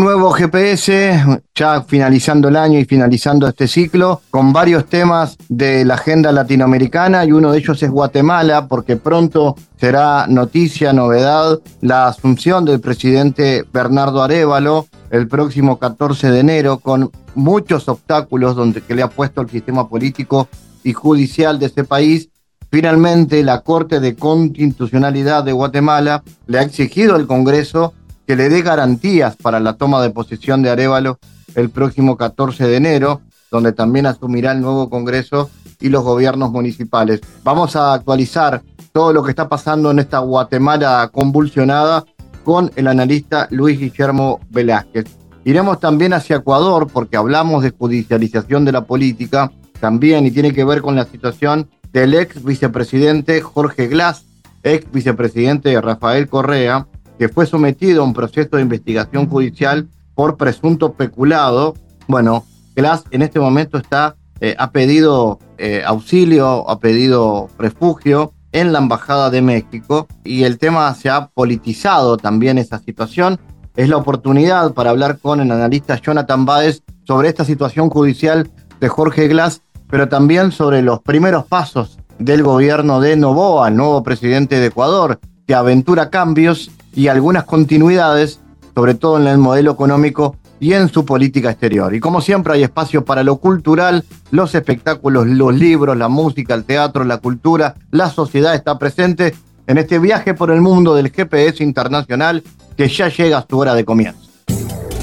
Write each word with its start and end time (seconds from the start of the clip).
Nuevo 0.00 0.30
GPS, 0.30 1.40
ya 1.54 1.82
finalizando 1.82 2.48
el 2.48 2.56
año 2.56 2.78
y 2.78 2.84
finalizando 2.84 3.48
este 3.48 3.66
ciclo, 3.66 4.20
con 4.30 4.52
varios 4.52 4.86
temas 4.86 5.36
de 5.48 5.84
la 5.84 5.94
agenda 5.94 6.32
latinoamericana 6.32 7.24
y 7.24 7.32
uno 7.32 7.52
de 7.52 7.58
ellos 7.58 7.82
es 7.82 7.90
Guatemala, 7.90 8.68
porque 8.68 8.96
pronto 8.96 9.56
será 9.76 10.26
noticia, 10.28 10.92
novedad, 10.92 11.60
la 11.80 12.08
asunción 12.08 12.64
del 12.64 12.80
presidente 12.80 13.64
Bernardo 13.72 14.22
Arevalo 14.22 14.86
el 15.10 15.28
próximo 15.28 15.78
14 15.78 16.30
de 16.30 16.40
enero, 16.40 16.78
con 16.78 17.10
muchos 17.34 17.88
obstáculos 17.88 18.56
donde, 18.56 18.82
que 18.82 18.94
le 18.94 19.02
ha 19.02 19.08
puesto 19.08 19.40
el 19.40 19.50
sistema 19.50 19.88
político 19.88 20.48
y 20.84 20.92
judicial 20.92 21.58
de 21.58 21.66
ese 21.66 21.84
país. 21.84 22.28
Finalmente, 22.70 23.42
la 23.42 23.60
Corte 23.60 24.00
de 24.00 24.16
Constitucionalidad 24.16 25.44
de 25.44 25.52
Guatemala 25.52 26.22
le 26.46 26.58
ha 26.58 26.62
exigido 26.62 27.14
al 27.14 27.26
Congreso 27.26 27.94
que 28.26 28.36
le 28.36 28.48
dé 28.48 28.62
garantías 28.62 29.36
para 29.36 29.60
la 29.60 29.74
toma 29.74 30.02
de 30.02 30.10
posesión 30.10 30.62
de 30.62 30.70
Arevalo 30.70 31.18
el 31.54 31.70
próximo 31.70 32.16
14 32.16 32.66
de 32.66 32.76
enero, 32.76 33.22
donde 33.50 33.72
también 33.72 34.06
asumirá 34.06 34.52
el 34.52 34.60
nuevo 34.60 34.90
Congreso 34.90 35.50
y 35.80 35.88
los 35.88 36.02
gobiernos 36.02 36.50
municipales. 36.50 37.20
Vamos 37.44 37.76
a 37.76 37.94
actualizar 37.94 38.62
todo 38.92 39.12
lo 39.12 39.22
que 39.22 39.30
está 39.30 39.48
pasando 39.48 39.90
en 39.90 39.98
esta 39.98 40.18
Guatemala 40.18 41.10
convulsionada 41.12 42.04
con 42.44 42.70
el 42.76 42.86
analista 42.86 43.46
Luis 43.50 43.78
Guillermo 43.78 44.40
Velázquez. 44.50 45.06
Iremos 45.44 45.78
también 45.80 46.12
hacia 46.12 46.36
Ecuador 46.36 46.88
porque 46.92 47.16
hablamos 47.16 47.62
de 47.62 47.70
judicialización 47.70 48.64
de 48.64 48.72
la 48.72 48.84
política 48.84 49.52
también 49.80 50.26
y 50.26 50.30
tiene 50.30 50.52
que 50.52 50.64
ver 50.64 50.82
con 50.82 50.96
la 50.96 51.04
situación 51.04 51.68
del 51.92 52.14
ex 52.14 52.42
vicepresidente 52.42 53.40
Jorge 53.40 53.86
Glass, 53.86 54.24
ex 54.62 54.90
vicepresidente 54.90 55.80
Rafael 55.80 56.28
Correa, 56.28 56.86
que 57.18 57.28
fue 57.28 57.46
sometido 57.46 58.02
a 58.02 58.04
un 58.04 58.14
proceso 58.14 58.56
de 58.56 58.62
investigación 58.62 59.28
judicial 59.28 59.88
por 60.14 60.36
presunto 60.36 60.92
peculado. 60.94 61.74
Bueno, 62.08 62.44
Glass 62.74 63.04
en 63.10 63.22
este 63.22 63.40
momento 63.40 63.78
está, 63.78 64.16
eh, 64.40 64.54
ha 64.58 64.70
pedido 64.70 65.38
eh, 65.58 65.82
auxilio, 65.86 66.68
ha 66.68 66.78
pedido 66.78 67.48
refugio 67.58 68.32
en 68.52 68.72
la 68.72 68.78
Embajada 68.78 69.30
de 69.30 69.42
México 69.42 70.08
y 70.24 70.44
el 70.44 70.58
tema 70.58 70.92
se 70.94 71.10
ha 71.10 71.28
politizado 71.28 72.16
también 72.16 72.58
esa 72.58 72.78
situación. 72.78 73.38
Es 73.76 73.88
la 73.88 73.98
oportunidad 73.98 74.72
para 74.72 74.90
hablar 74.90 75.18
con 75.18 75.40
el 75.40 75.50
analista 75.50 76.00
Jonathan 76.00 76.46
Báez 76.46 76.82
sobre 77.04 77.28
esta 77.28 77.44
situación 77.44 77.90
judicial 77.90 78.50
de 78.80 78.88
Jorge 78.88 79.28
Glass, 79.28 79.60
pero 79.90 80.08
también 80.08 80.52
sobre 80.52 80.82
los 80.82 81.00
primeros 81.00 81.44
pasos 81.44 81.98
del 82.18 82.42
gobierno 82.42 83.00
de 83.00 83.16
Novoa, 83.16 83.70
nuevo 83.70 84.02
presidente 84.02 84.58
de 84.58 84.66
Ecuador, 84.66 85.20
que 85.46 85.54
aventura 85.54 86.10
cambios 86.10 86.70
y 86.94 87.08
algunas 87.08 87.44
continuidades, 87.44 88.40
sobre 88.74 88.94
todo 88.94 89.18
en 89.18 89.26
el 89.26 89.38
modelo 89.38 89.72
económico 89.72 90.36
y 90.58 90.72
en 90.72 90.88
su 90.88 91.04
política 91.04 91.50
exterior. 91.50 91.94
Y 91.94 92.00
como 92.00 92.20
siempre 92.20 92.54
hay 92.54 92.62
espacio 92.62 93.04
para 93.04 93.22
lo 93.22 93.36
cultural, 93.36 94.04
los 94.30 94.54
espectáculos, 94.54 95.26
los 95.26 95.54
libros, 95.54 95.96
la 95.96 96.08
música, 96.08 96.54
el 96.54 96.64
teatro, 96.64 97.04
la 97.04 97.18
cultura, 97.18 97.74
la 97.90 98.10
sociedad 98.10 98.54
está 98.54 98.78
presente 98.78 99.34
en 99.66 99.78
este 99.78 99.98
viaje 99.98 100.34
por 100.34 100.50
el 100.50 100.60
mundo 100.60 100.94
del 100.94 101.10
GPS 101.10 101.62
internacional 101.62 102.42
que 102.76 102.88
ya 102.88 103.08
llega 103.08 103.38
a 103.38 103.46
su 103.48 103.58
hora 103.58 103.74
de 103.74 103.84
comienzo. 103.84 104.26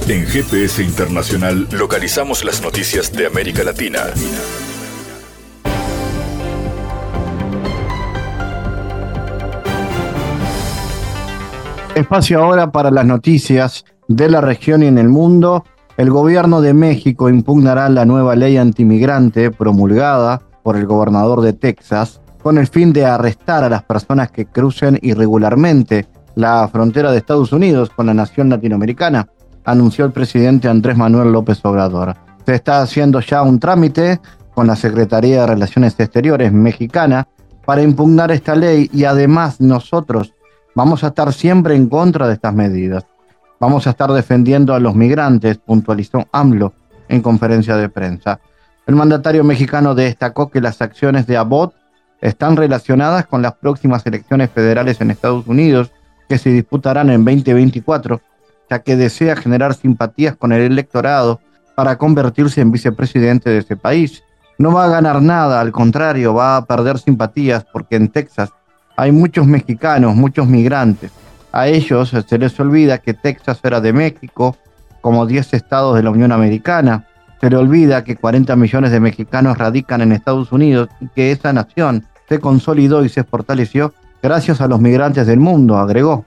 En 0.07 0.25
GPS 0.25 0.83
Internacional 0.83 1.67
localizamos 1.71 2.43
las 2.43 2.61
noticias 2.61 3.13
de 3.13 3.25
América 3.25 3.63
Latina. 3.63 4.01
Espacio 11.95 12.43
ahora 12.43 12.71
para 12.71 12.89
las 12.89 13.05
noticias 13.05 13.85
de 14.07 14.27
la 14.27 14.41
región 14.41 14.81
y 14.81 14.87
en 14.87 14.97
el 14.97 15.09
mundo. 15.09 15.63
El 15.95 16.09
gobierno 16.09 16.59
de 16.59 16.73
México 16.73 17.29
impugnará 17.29 17.87
la 17.87 18.03
nueva 18.03 18.35
ley 18.35 18.57
antimigrante 18.57 19.51
promulgada 19.51 20.41
por 20.63 20.75
el 20.75 20.87
gobernador 20.87 21.41
de 21.41 21.53
Texas 21.53 22.19
con 22.41 22.57
el 22.57 22.65
fin 22.65 22.93
de 22.93 23.05
arrestar 23.05 23.63
a 23.63 23.69
las 23.69 23.83
personas 23.83 24.31
que 24.31 24.47
crucen 24.47 24.97
irregularmente 25.03 26.07
la 26.33 26.67
frontera 26.67 27.11
de 27.11 27.19
Estados 27.19 27.53
Unidos 27.53 27.91
con 27.91 28.07
la 28.07 28.15
nación 28.15 28.49
latinoamericana, 28.49 29.27
anunció 29.63 30.03
el 30.05 30.11
presidente 30.11 30.67
Andrés 30.67 30.97
Manuel 30.97 31.31
López 31.31 31.63
Obrador. 31.63 32.15
Se 32.43 32.55
está 32.55 32.81
haciendo 32.81 33.19
ya 33.19 33.43
un 33.43 33.59
trámite 33.59 34.19
con 34.55 34.65
la 34.65 34.75
Secretaría 34.75 35.41
de 35.41 35.47
Relaciones 35.47 35.95
Exteriores 35.99 36.51
mexicana 36.51 37.27
para 37.65 37.83
impugnar 37.83 38.31
esta 38.31 38.55
ley 38.55 38.89
y 38.91 39.03
además 39.03 39.61
nosotros 39.61 40.33
Vamos 40.75 41.03
a 41.03 41.07
estar 41.07 41.31
siempre 41.33 41.75
en 41.75 41.87
contra 41.87 42.27
de 42.27 42.33
estas 42.33 42.53
medidas. 42.53 43.05
Vamos 43.59 43.85
a 43.85 43.91
estar 43.91 44.11
defendiendo 44.11 44.73
a 44.73 44.79
los 44.79 44.95
migrantes, 44.95 45.59
puntualizó 45.59 46.27
AMLO 46.31 46.73
en 47.07 47.21
conferencia 47.21 47.77
de 47.77 47.89
prensa. 47.89 48.39
El 48.87 48.95
mandatario 48.95 49.43
mexicano 49.43 49.93
destacó 49.93 50.49
que 50.49 50.61
las 50.61 50.81
acciones 50.81 51.27
de 51.27 51.37
Abbott 51.37 51.75
están 52.21 52.57
relacionadas 52.57 53.27
con 53.27 53.43
las 53.43 53.53
próximas 53.53 54.05
elecciones 54.07 54.49
federales 54.49 54.99
en 54.99 55.11
Estados 55.11 55.45
Unidos 55.45 55.91
que 56.27 56.39
se 56.39 56.49
disputarán 56.49 57.11
en 57.11 57.23
2024, 57.23 58.19
ya 58.69 58.79
que 58.79 58.95
desea 58.95 59.35
generar 59.35 59.75
simpatías 59.75 60.35
con 60.35 60.53
el 60.53 60.61
electorado 60.61 61.39
para 61.75 61.97
convertirse 61.97 62.61
en 62.61 62.71
vicepresidente 62.71 63.51
de 63.51 63.59
ese 63.59 63.77
país. 63.77 64.23
No 64.57 64.73
va 64.73 64.85
a 64.85 64.89
ganar 64.89 65.21
nada, 65.21 65.61
al 65.61 65.71
contrario, 65.71 66.33
va 66.33 66.57
a 66.57 66.65
perder 66.65 66.97
simpatías 66.97 67.63
porque 67.71 67.95
en 67.95 68.07
Texas 68.07 68.51
hay 68.95 69.11
muchos 69.11 69.47
mexicanos, 69.47 70.15
muchos 70.15 70.47
migrantes. 70.47 71.11
A 71.51 71.67
ellos 71.67 72.13
se 72.27 72.37
les 72.37 72.59
olvida 72.59 72.97
que 72.97 73.13
Texas 73.13 73.59
era 73.63 73.79
de 73.79 73.93
México, 73.93 74.57
como 75.01 75.25
10 75.25 75.53
estados 75.53 75.95
de 75.95 76.03
la 76.03 76.09
Unión 76.09 76.31
Americana. 76.31 77.05
Se 77.39 77.49
le 77.49 77.57
olvida 77.57 78.03
que 78.03 78.15
40 78.15 78.55
millones 78.55 78.91
de 78.91 78.99
mexicanos 78.99 79.57
radican 79.57 80.01
en 80.01 80.13
Estados 80.13 80.51
Unidos 80.51 80.89
y 81.01 81.07
que 81.09 81.31
esa 81.31 81.53
nación 81.53 82.05
se 82.29 82.39
consolidó 82.39 83.03
y 83.03 83.09
se 83.09 83.23
fortaleció 83.23 83.93
gracias 84.21 84.61
a 84.61 84.67
los 84.67 84.79
migrantes 84.79 85.27
del 85.27 85.39
mundo, 85.39 85.77
agregó. 85.77 86.25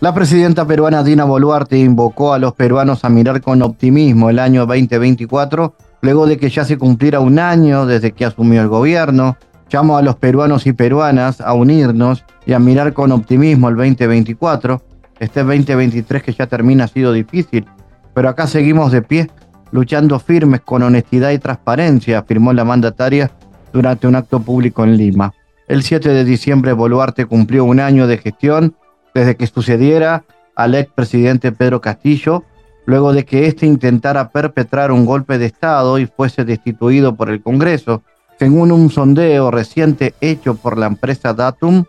La 0.00 0.12
presidenta 0.12 0.66
peruana 0.66 1.04
Dina 1.04 1.24
Boluarte 1.24 1.78
invocó 1.78 2.34
a 2.34 2.38
los 2.38 2.52
peruanos 2.52 3.04
a 3.04 3.08
mirar 3.08 3.40
con 3.40 3.62
optimismo 3.62 4.28
el 4.28 4.38
año 4.38 4.66
2024, 4.66 5.74
luego 6.02 6.26
de 6.26 6.36
que 6.36 6.50
ya 6.50 6.64
se 6.64 6.76
cumpliera 6.76 7.20
un 7.20 7.38
año 7.38 7.86
desde 7.86 8.12
que 8.12 8.24
asumió 8.24 8.60
el 8.60 8.68
gobierno, 8.68 9.38
Llamo 9.70 9.96
a 9.96 10.02
los 10.02 10.16
peruanos 10.16 10.66
y 10.66 10.72
peruanas 10.72 11.40
a 11.40 11.54
unirnos 11.54 12.24
y 12.46 12.52
a 12.52 12.58
mirar 12.58 12.92
con 12.92 13.12
optimismo 13.12 13.68
el 13.68 13.76
2024. 13.76 14.82
Este 15.18 15.42
2023 15.42 16.22
que 16.22 16.32
ya 16.32 16.46
termina 16.46 16.84
ha 16.84 16.88
sido 16.88 17.12
difícil, 17.12 17.66
pero 18.14 18.28
acá 18.28 18.46
seguimos 18.46 18.92
de 18.92 19.02
pie, 19.02 19.30
luchando 19.70 20.18
firmes 20.18 20.60
con 20.60 20.82
honestidad 20.82 21.30
y 21.30 21.38
transparencia, 21.38 22.18
afirmó 22.18 22.52
la 22.52 22.64
mandataria 22.64 23.30
durante 23.72 24.06
un 24.06 24.16
acto 24.16 24.40
público 24.40 24.84
en 24.84 24.96
Lima. 24.96 25.32
El 25.66 25.82
7 25.82 26.10
de 26.10 26.24
diciembre 26.24 26.72
Boluarte 26.72 27.26
cumplió 27.26 27.64
un 27.64 27.80
año 27.80 28.06
de 28.06 28.18
gestión 28.18 28.76
desde 29.14 29.36
que 29.36 29.46
sucediera 29.46 30.24
al 30.56 30.74
expresidente 30.74 31.52
Pedro 31.52 31.80
Castillo, 31.80 32.44
luego 32.86 33.12
de 33.12 33.24
que 33.24 33.46
éste 33.46 33.66
intentara 33.66 34.30
perpetrar 34.30 34.92
un 34.92 35.06
golpe 35.06 35.38
de 35.38 35.46
Estado 35.46 35.98
y 35.98 36.06
fuese 36.06 36.44
destituido 36.44 37.14
por 37.16 37.30
el 37.30 37.42
Congreso. 37.42 38.02
Según 38.38 38.72
un 38.72 38.90
sondeo 38.90 39.50
reciente 39.50 40.14
hecho 40.20 40.56
por 40.56 40.76
la 40.76 40.86
empresa 40.86 41.34
Datum, 41.34 41.84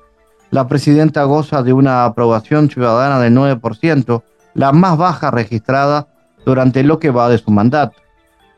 la 0.51 0.67
presidenta 0.67 1.23
goza 1.23 1.63
de 1.63 1.73
una 1.73 2.05
aprobación 2.05 2.69
ciudadana 2.69 3.19
del 3.19 3.35
9%, 3.35 4.23
la 4.53 4.71
más 4.71 4.97
baja 4.97 5.31
registrada 5.31 6.07
durante 6.45 6.83
lo 6.83 6.99
que 6.99 7.09
va 7.09 7.29
de 7.29 7.39
su 7.39 7.51
mandato. 7.51 7.97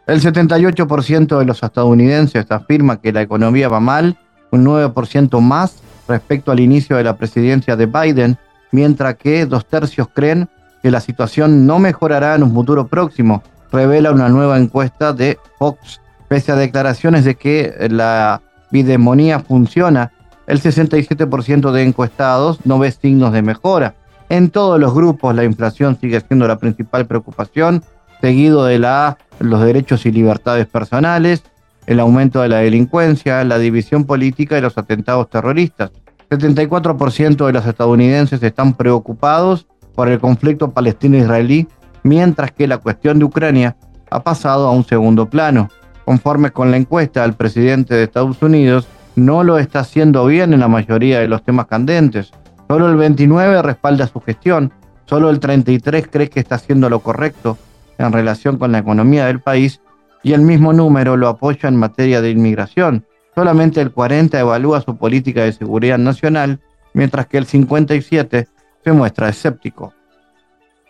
El 0.06 0.22
78% 0.22 1.40
de 1.40 1.46
los 1.46 1.64
estadounidenses 1.64 2.46
afirma 2.52 3.02
que 3.02 3.14
la 3.14 3.22
economía 3.22 3.70
va 3.70 3.80
mal, 3.80 4.18
un 4.52 4.66
9% 4.66 5.40
más 5.42 5.82
respecto 6.08 6.52
al 6.52 6.60
inicio 6.60 6.98
de 6.98 7.04
la 7.04 7.18
presidencia 7.18 7.76
de 7.76 7.86
Biden, 7.86 8.38
mientras 8.72 9.16
que 9.16 9.46
dos 9.46 9.66
tercios 9.66 10.08
creen 10.14 10.50
que 10.84 10.92
la 10.92 11.00
situación 11.02 11.66
no 11.66 11.80
mejorará 11.80 12.36
en 12.36 12.44
un 12.44 12.54
futuro 12.54 12.88
próximo, 12.88 13.44
revela 13.72 14.12
una 14.12 14.30
nueva 14.30 14.58
encuesta 14.58 15.14
de 15.14 15.38
Fox 15.58 16.00
Pese 16.28 16.52
a 16.52 16.56
declaraciones 16.56 17.24
de 17.26 17.36
que 17.36 17.88
la 17.90 18.42
bidemonía 18.72 19.40
funciona, 19.40 20.12
el 20.46 20.62
67% 20.62 21.72
de 21.72 21.84
encuestados 21.84 22.60
no 22.66 22.80
ve 22.80 22.92
signos 22.92 23.34
de 23.34 23.42
mejora. 23.42 23.96
En 24.30 24.50
todos 24.50 24.80
los 24.80 24.94
grupos 24.94 25.36
la 25.36 25.44
inflación 25.44 25.98
sigue 26.00 26.20
siendo 26.22 26.48
la 26.48 26.58
principal 26.58 27.06
preocupación, 27.06 27.84
seguido 28.22 28.66
de 28.66 28.80
la, 28.80 29.18
los 29.40 29.62
derechos 29.62 30.06
y 30.06 30.12
libertades 30.12 30.68
personales, 30.68 31.44
el 31.86 32.00
aumento 32.00 32.42
de 32.42 32.50
la 32.50 32.58
delincuencia, 32.58 33.44
la 33.44 33.58
división 33.58 34.04
política 34.04 34.58
y 34.58 34.62
los 34.62 34.78
atentados 34.78 35.30
terroristas. 35.30 35.92
74% 36.30 37.46
de 37.46 37.54
los 37.54 37.66
estadounidenses 37.66 38.44
están 38.44 38.74
preocupados 38.74 39.68
por 39.96 40.10
el 40.10 40.20
conflicto 40.20 40.72
palestino-israelí, 40.72 41.68
mientras 42.04 42.52
que 42.52 42.68
la 42.68 42.78
cuestión 42.78 43.20
de 43.20 43.26
Ucrania 43.26 43.78
ha 44.10 44.22
pasado 44.22 44.68
a 44.68 44.72
un 44.72 44.86
segundo 44.86 45.30
plano. 45.30 45.70
Conforme 46.08 46.52
con 46.52 46.72
la 46.72 46.78
encuesta, 46.78 47.26
el 47.26 47.34
presidente 47.34 47.94
de 47.94 48.04
Estados 48.04 48.42
Unidos 48.42 48.88
no 49.18 49.44
lo 49.44 49.58
está 49.58 49.82
haciendo 49.82 50.26
bien 50.26 50.54
en 50.54 50.62
la 50.62 50.70
mayoría 50.70 51.20
de 51.20 51.28
los 51.28 51.44
temas 51.44 51.68
candentes. 51.68 52.32
Solo 52.70 52.90
el 52.90 52.96
29 52.96 53.62
respalda 53.62 54.08
su 54.08 54.22
gestión, 54.22 54.72
solo 55.06 55.30
el 55.30 55.42
33 55.42 56.08
cree 56.10 56.30
que 56.30 56.40
está 56.40 56.56
haciendo 56.56 56.90
lo 56.90 57.02
correcto 57.02 57.58
en 57.98 58.14
relación 58.14 58.58
con 58.58 58.72
la 58.72 58.78
economía 58.78 59.26
del 59.26 59.42
país 59.42 59.82
y 60.24 60.32
el 60.32 60.44
mismo 60.44 60.72
número 60.72 61.18
lo 61.18 61.28
apoya 61.28 61.68
en 61.68 61.76
materia 61.76 62.22
de 62.22 62.30
inmigración. 62.30 63.06
Solamente 63.36 63.82
el 63.82 63.92
40 63.92 64.40
evalúa 64.40 64.80
su 64.80 64.96
política 64.96 65.44
de 65.44 65.52
seguridad 65.52 65.98
nacional, 65.98 66.62
mientras 66.94 67.28
que 67.28 67.38
el 67.38 67.46
57 67.46 68.48
se 68.82 68.92
muestra 68.94 69.28
escéptico. 69.28 69.94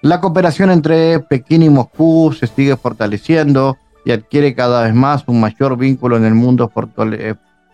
La 0.04 0.22
cooperación 0.22 0.70
entre 0.70 1.22
Pekín 1.22 1.64
y 1.64 1.72
Moscú 1.72 2.36
se 2.40 2.46
sigue 2.46 2.78
fortaleciendo 2.78 3.78
y 4.08 4.12
adquiere 4.14 4.56
cada 4.56 4.84
vez 4.84 4.96
más 4.96 5.26
un 5.28 5.42
mayor 5.42 5.78
vínculo 5.78 6.16
en 6.16 6.24
el 6.24 6.34
mundo 6.34 6.72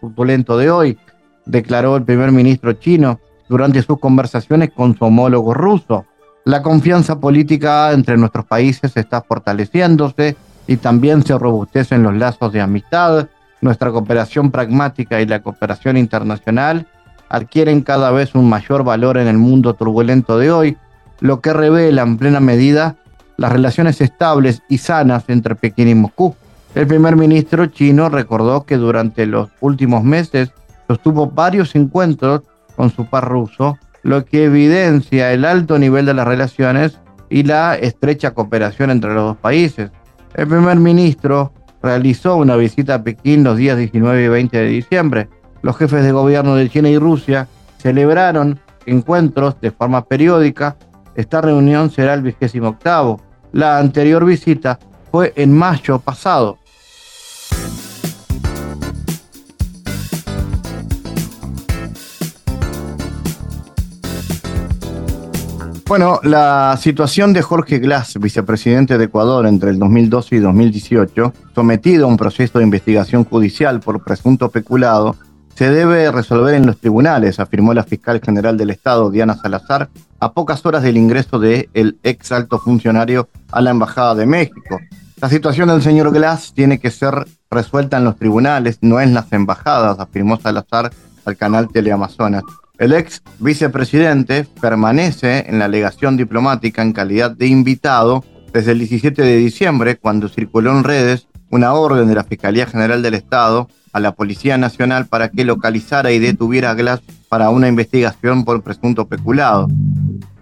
turbulento 0.01 0.57
de 0.57 0.71
hoy, 0.71 0.97
declaró 1.45 1.95
el 1.95 2.01
primer 2.01 2.31
ministro 2.31 2.73
chino 2.73 3.19
durante 3.47 3.83
sus 3.83 3.99
conversaciones 3.99 4.71
con 4.75 4.97
su 4.97 5.05
homólogo 5.05 5.53
ruso. 5.53 6.07
La 6.43 6.63
confianza 6.63 7.19
política 7.19 7.91
entre 7.91 8.17
nuestros 8.17 8.45
países 8.45 8.97
está 8.97 9.21
fortaleciéndose 9.21 10.35
y 10.65 10.77
también 10.77 11.23
se 11.23 11.37
robustecen 11.37 12.01
los 12.01 12.15
lazos 12.15 12.51
de 12.51 12.61
amistad. 12.61 13.27
Nuestra 13.61 13.91
cooperación 13.91 14.49
pragmática 14.49 15.21
y 15.21 15.27
la 15.27 15.43
cooperación 15.43 15.97
internacional 15.97 16.87
adquieren 17.29 17.81
cada 17.81 18.09
vez 18.09 18.33
un 18.33 18.49
mayor 18.49 18.83
valor 18.83 19.19
en 19.19 19.27
el 19.27 19.37
mundo 19.37 19.75
turbulento 19.75 20.39
de 20.39 20.51
hoy, 20.51 20.77
lo 21.19 21.41
que 21.41 21.53
revela 21.53 22.01
en 22.01 22.17
plena 22.17 22.39
medida 22.39 22.95
las 23.43 23.51
relaciones 23.51 23.99
estables 23.99 24.61
y 24.69 24.77
sanas 24.77 25.25
entre 25.27 25.55
Pekín 25.55 25.89
y 25.89 25.95
Moscú. 25.95 26.33
El 26.75 26.87
primer 26.87 27.17
ministro 27.17 27.65
chino 27.65 28.07
recordó 28.07 28.63
que 28.63 28.77
durante 28.77 29.25
los 29.25 29.49
últimos 29.59 30.01
meses 30.01 30.53
sostuvo 30.87 31.27
varios 31.27 31.75
encuentros 31.75 32.43
con 32.77 32.89
su 32.89 33.05
par 33.05 33.27
ruso, 33.27 33.77
lo 34.01 34.23
que 34.23 34.45
evidencia 34.45 35.33
el 35.33 35.43
alto 35.43 35.77
nivel 35.77 36.05
de 36.05 36.13
las 36.13 36.25
relaciones 36.25 37.01
y 37.29 37.43
la 37.43 37.75
estrecha 37.75 38.31
cooperación 38.31 38.91
entre 38.91 39.13
los 39.13 39.25
dos 39.25 39.37
países. 39.37 39.91
El 40.35 40.47
primer 40.47 40.77
ministro 40.77 41.51
realizó 41.81 42.37
una 42.37 42.55
visita 42.55 42.93
a 42.95 43.03
Pekín 43.03 43.43
los 43.43 43.57
días 43.57 43.77
19 43.77 44.23
y 44.23 44.27
20 44.29 44.57
de 44.57 44.67
diciembre. 44.67 45.27
Los 45.63 45.75
jefes 45.75 46.01
de 46.05 46.13
gobierno 46.13 46.55
de 46.55 46.69
China 46.69 46.87
y 46.87 46.97
Rusia 46.97 47.49
celebraron 47.77 48.61
encuentros 48.85 49.59
de 49.59 49.71
forma 49.71 50.05
periódica. 50.05 50.77
Esta 51.15 51.41
reunión 51.41 51.91
será 51.91 52.13
el 52.13 52.21
vigésimo 52.21 52.69
octavo. 52.69 53.19
La 53.53 53.77
anterior 53.77 54.25
visita 54.25 54.79
fue 55.11 55.31
en 55.35 55.55
mayo 55.55 55.99
pasado. 55.99 56.57
Bueno, 65.87 66.19
la 66.23 66.75
situación 66.81 67.33
de 67.33 67.43
Jorge 67.43 67.77
Glass, 67.77 68.17
vicepresidente 68.19 68.97
de 68.97 69.05
Ecuador 69.05 69.45
entre 69.45 69.69
el 69.69 69.77
2012 69.77 70.37
y 70.37 70.39
2018, 70.39 71.33
sometido 71.53 72.05
a 72.05 72.07
un 72.07 72.17
proceso 72.17 72.57
de 72.57 72.65
investigación 72.65 73.23
judicial 73.23 73.81
por 73.81 74.03
presunto 74.03 74.49
peculado, 74.49 75.15
se 75.55 75.69
debe 75.69 76.11
resolver 76.11 76.55
en 76.55 76.65
los 76.65 76.79
tribunales, 76.79 77.39
afirmó 77.39 77.73
la 77.73 77.83
fiscal 77.83 78.21
general 78.23 78.57
del 78.57 78.71
Estado, 78.71 79.11
Diana 79.11 79.35
Salazar, 79.35 79.89
a 80.19 80.33
pocas 80.33 80.65
horas 80.65 80.83
del 80.83 80.97
ingreso 80.97 81.39
del 81.39 81.69
el 81.73 81.97
ex 82.03 82.31
alto 82.31 82.59
funcionario 82.59 83.29
a 83.51 83.61
la 83.61 83.71
Embajada 83.71 84.15
de 84.15 84.25
México. 84.25 84.79
La 85.21 85.29
situación 85.29 85.69
del 85.69 85.81
señor 85.81 86.11
Glass 86.11 86.53
tiene 86.53 86.79
que 86.79 86.91
ser 86.91 87.25
resuelta 87.49 87.97
en 87.97 88.03
los 88.03 88.17
tribunales, 88.17 88.79
no 88.81 88.99
en 88.99 89.13
las 89.13 89.31
embajadas, 89.31 89.99
afirmó 89.99 90.39
Salazar 90.39 90.91
al 91.25 91.37
canal 91.37 91.69
Teleamazonas. 91.69 92.43
El 92.77 92.93
ex 92.93 93.21
vicepresidente 93.39 94.45
permanece 94.59 95.45
en 95.47 95.59
la 95.59 95.67
legación 95.67 96.17
diplomática 96.17 96.81
en 96.81 96.91
calidad 96.91 97.31
de 97.31 97.47
invitado 97.47 98.23
desde 98.51 98.71
el 98.71 98.79
17 98.79 99.21
de 99.21 99.37
diciembre, 99.37 99.97
cuando 99.97 100.27
circuló 100.27 100.77
en 100.77 100.83
redes 100.83 101.27
una 101.53 101.73
orden 101.73 102.07
de 102.07 102.15
la 102.15 102.23
Fiscalía 102.23 102.65
General 102.65 103.03
del 103.03 103.13
Estado 103.13 103.69
a 103.91 103.99
la 103.99 104.15
Policía 104.15 104.57
Nacional 104.57 105.05
para 105.05 105.29
que 105.29 105.45
localizara 105.45 106.11
y 106.11 106.17
detuviera 106.17 106.71
a 106.71 106.73
Glass 106.73 107.01
para 107.29 107.51
una 107.51 107.67
investigación 107.67 108.43
por 108.43 108.63
presunto 108.63 109.07
peculado. 109.07 109.67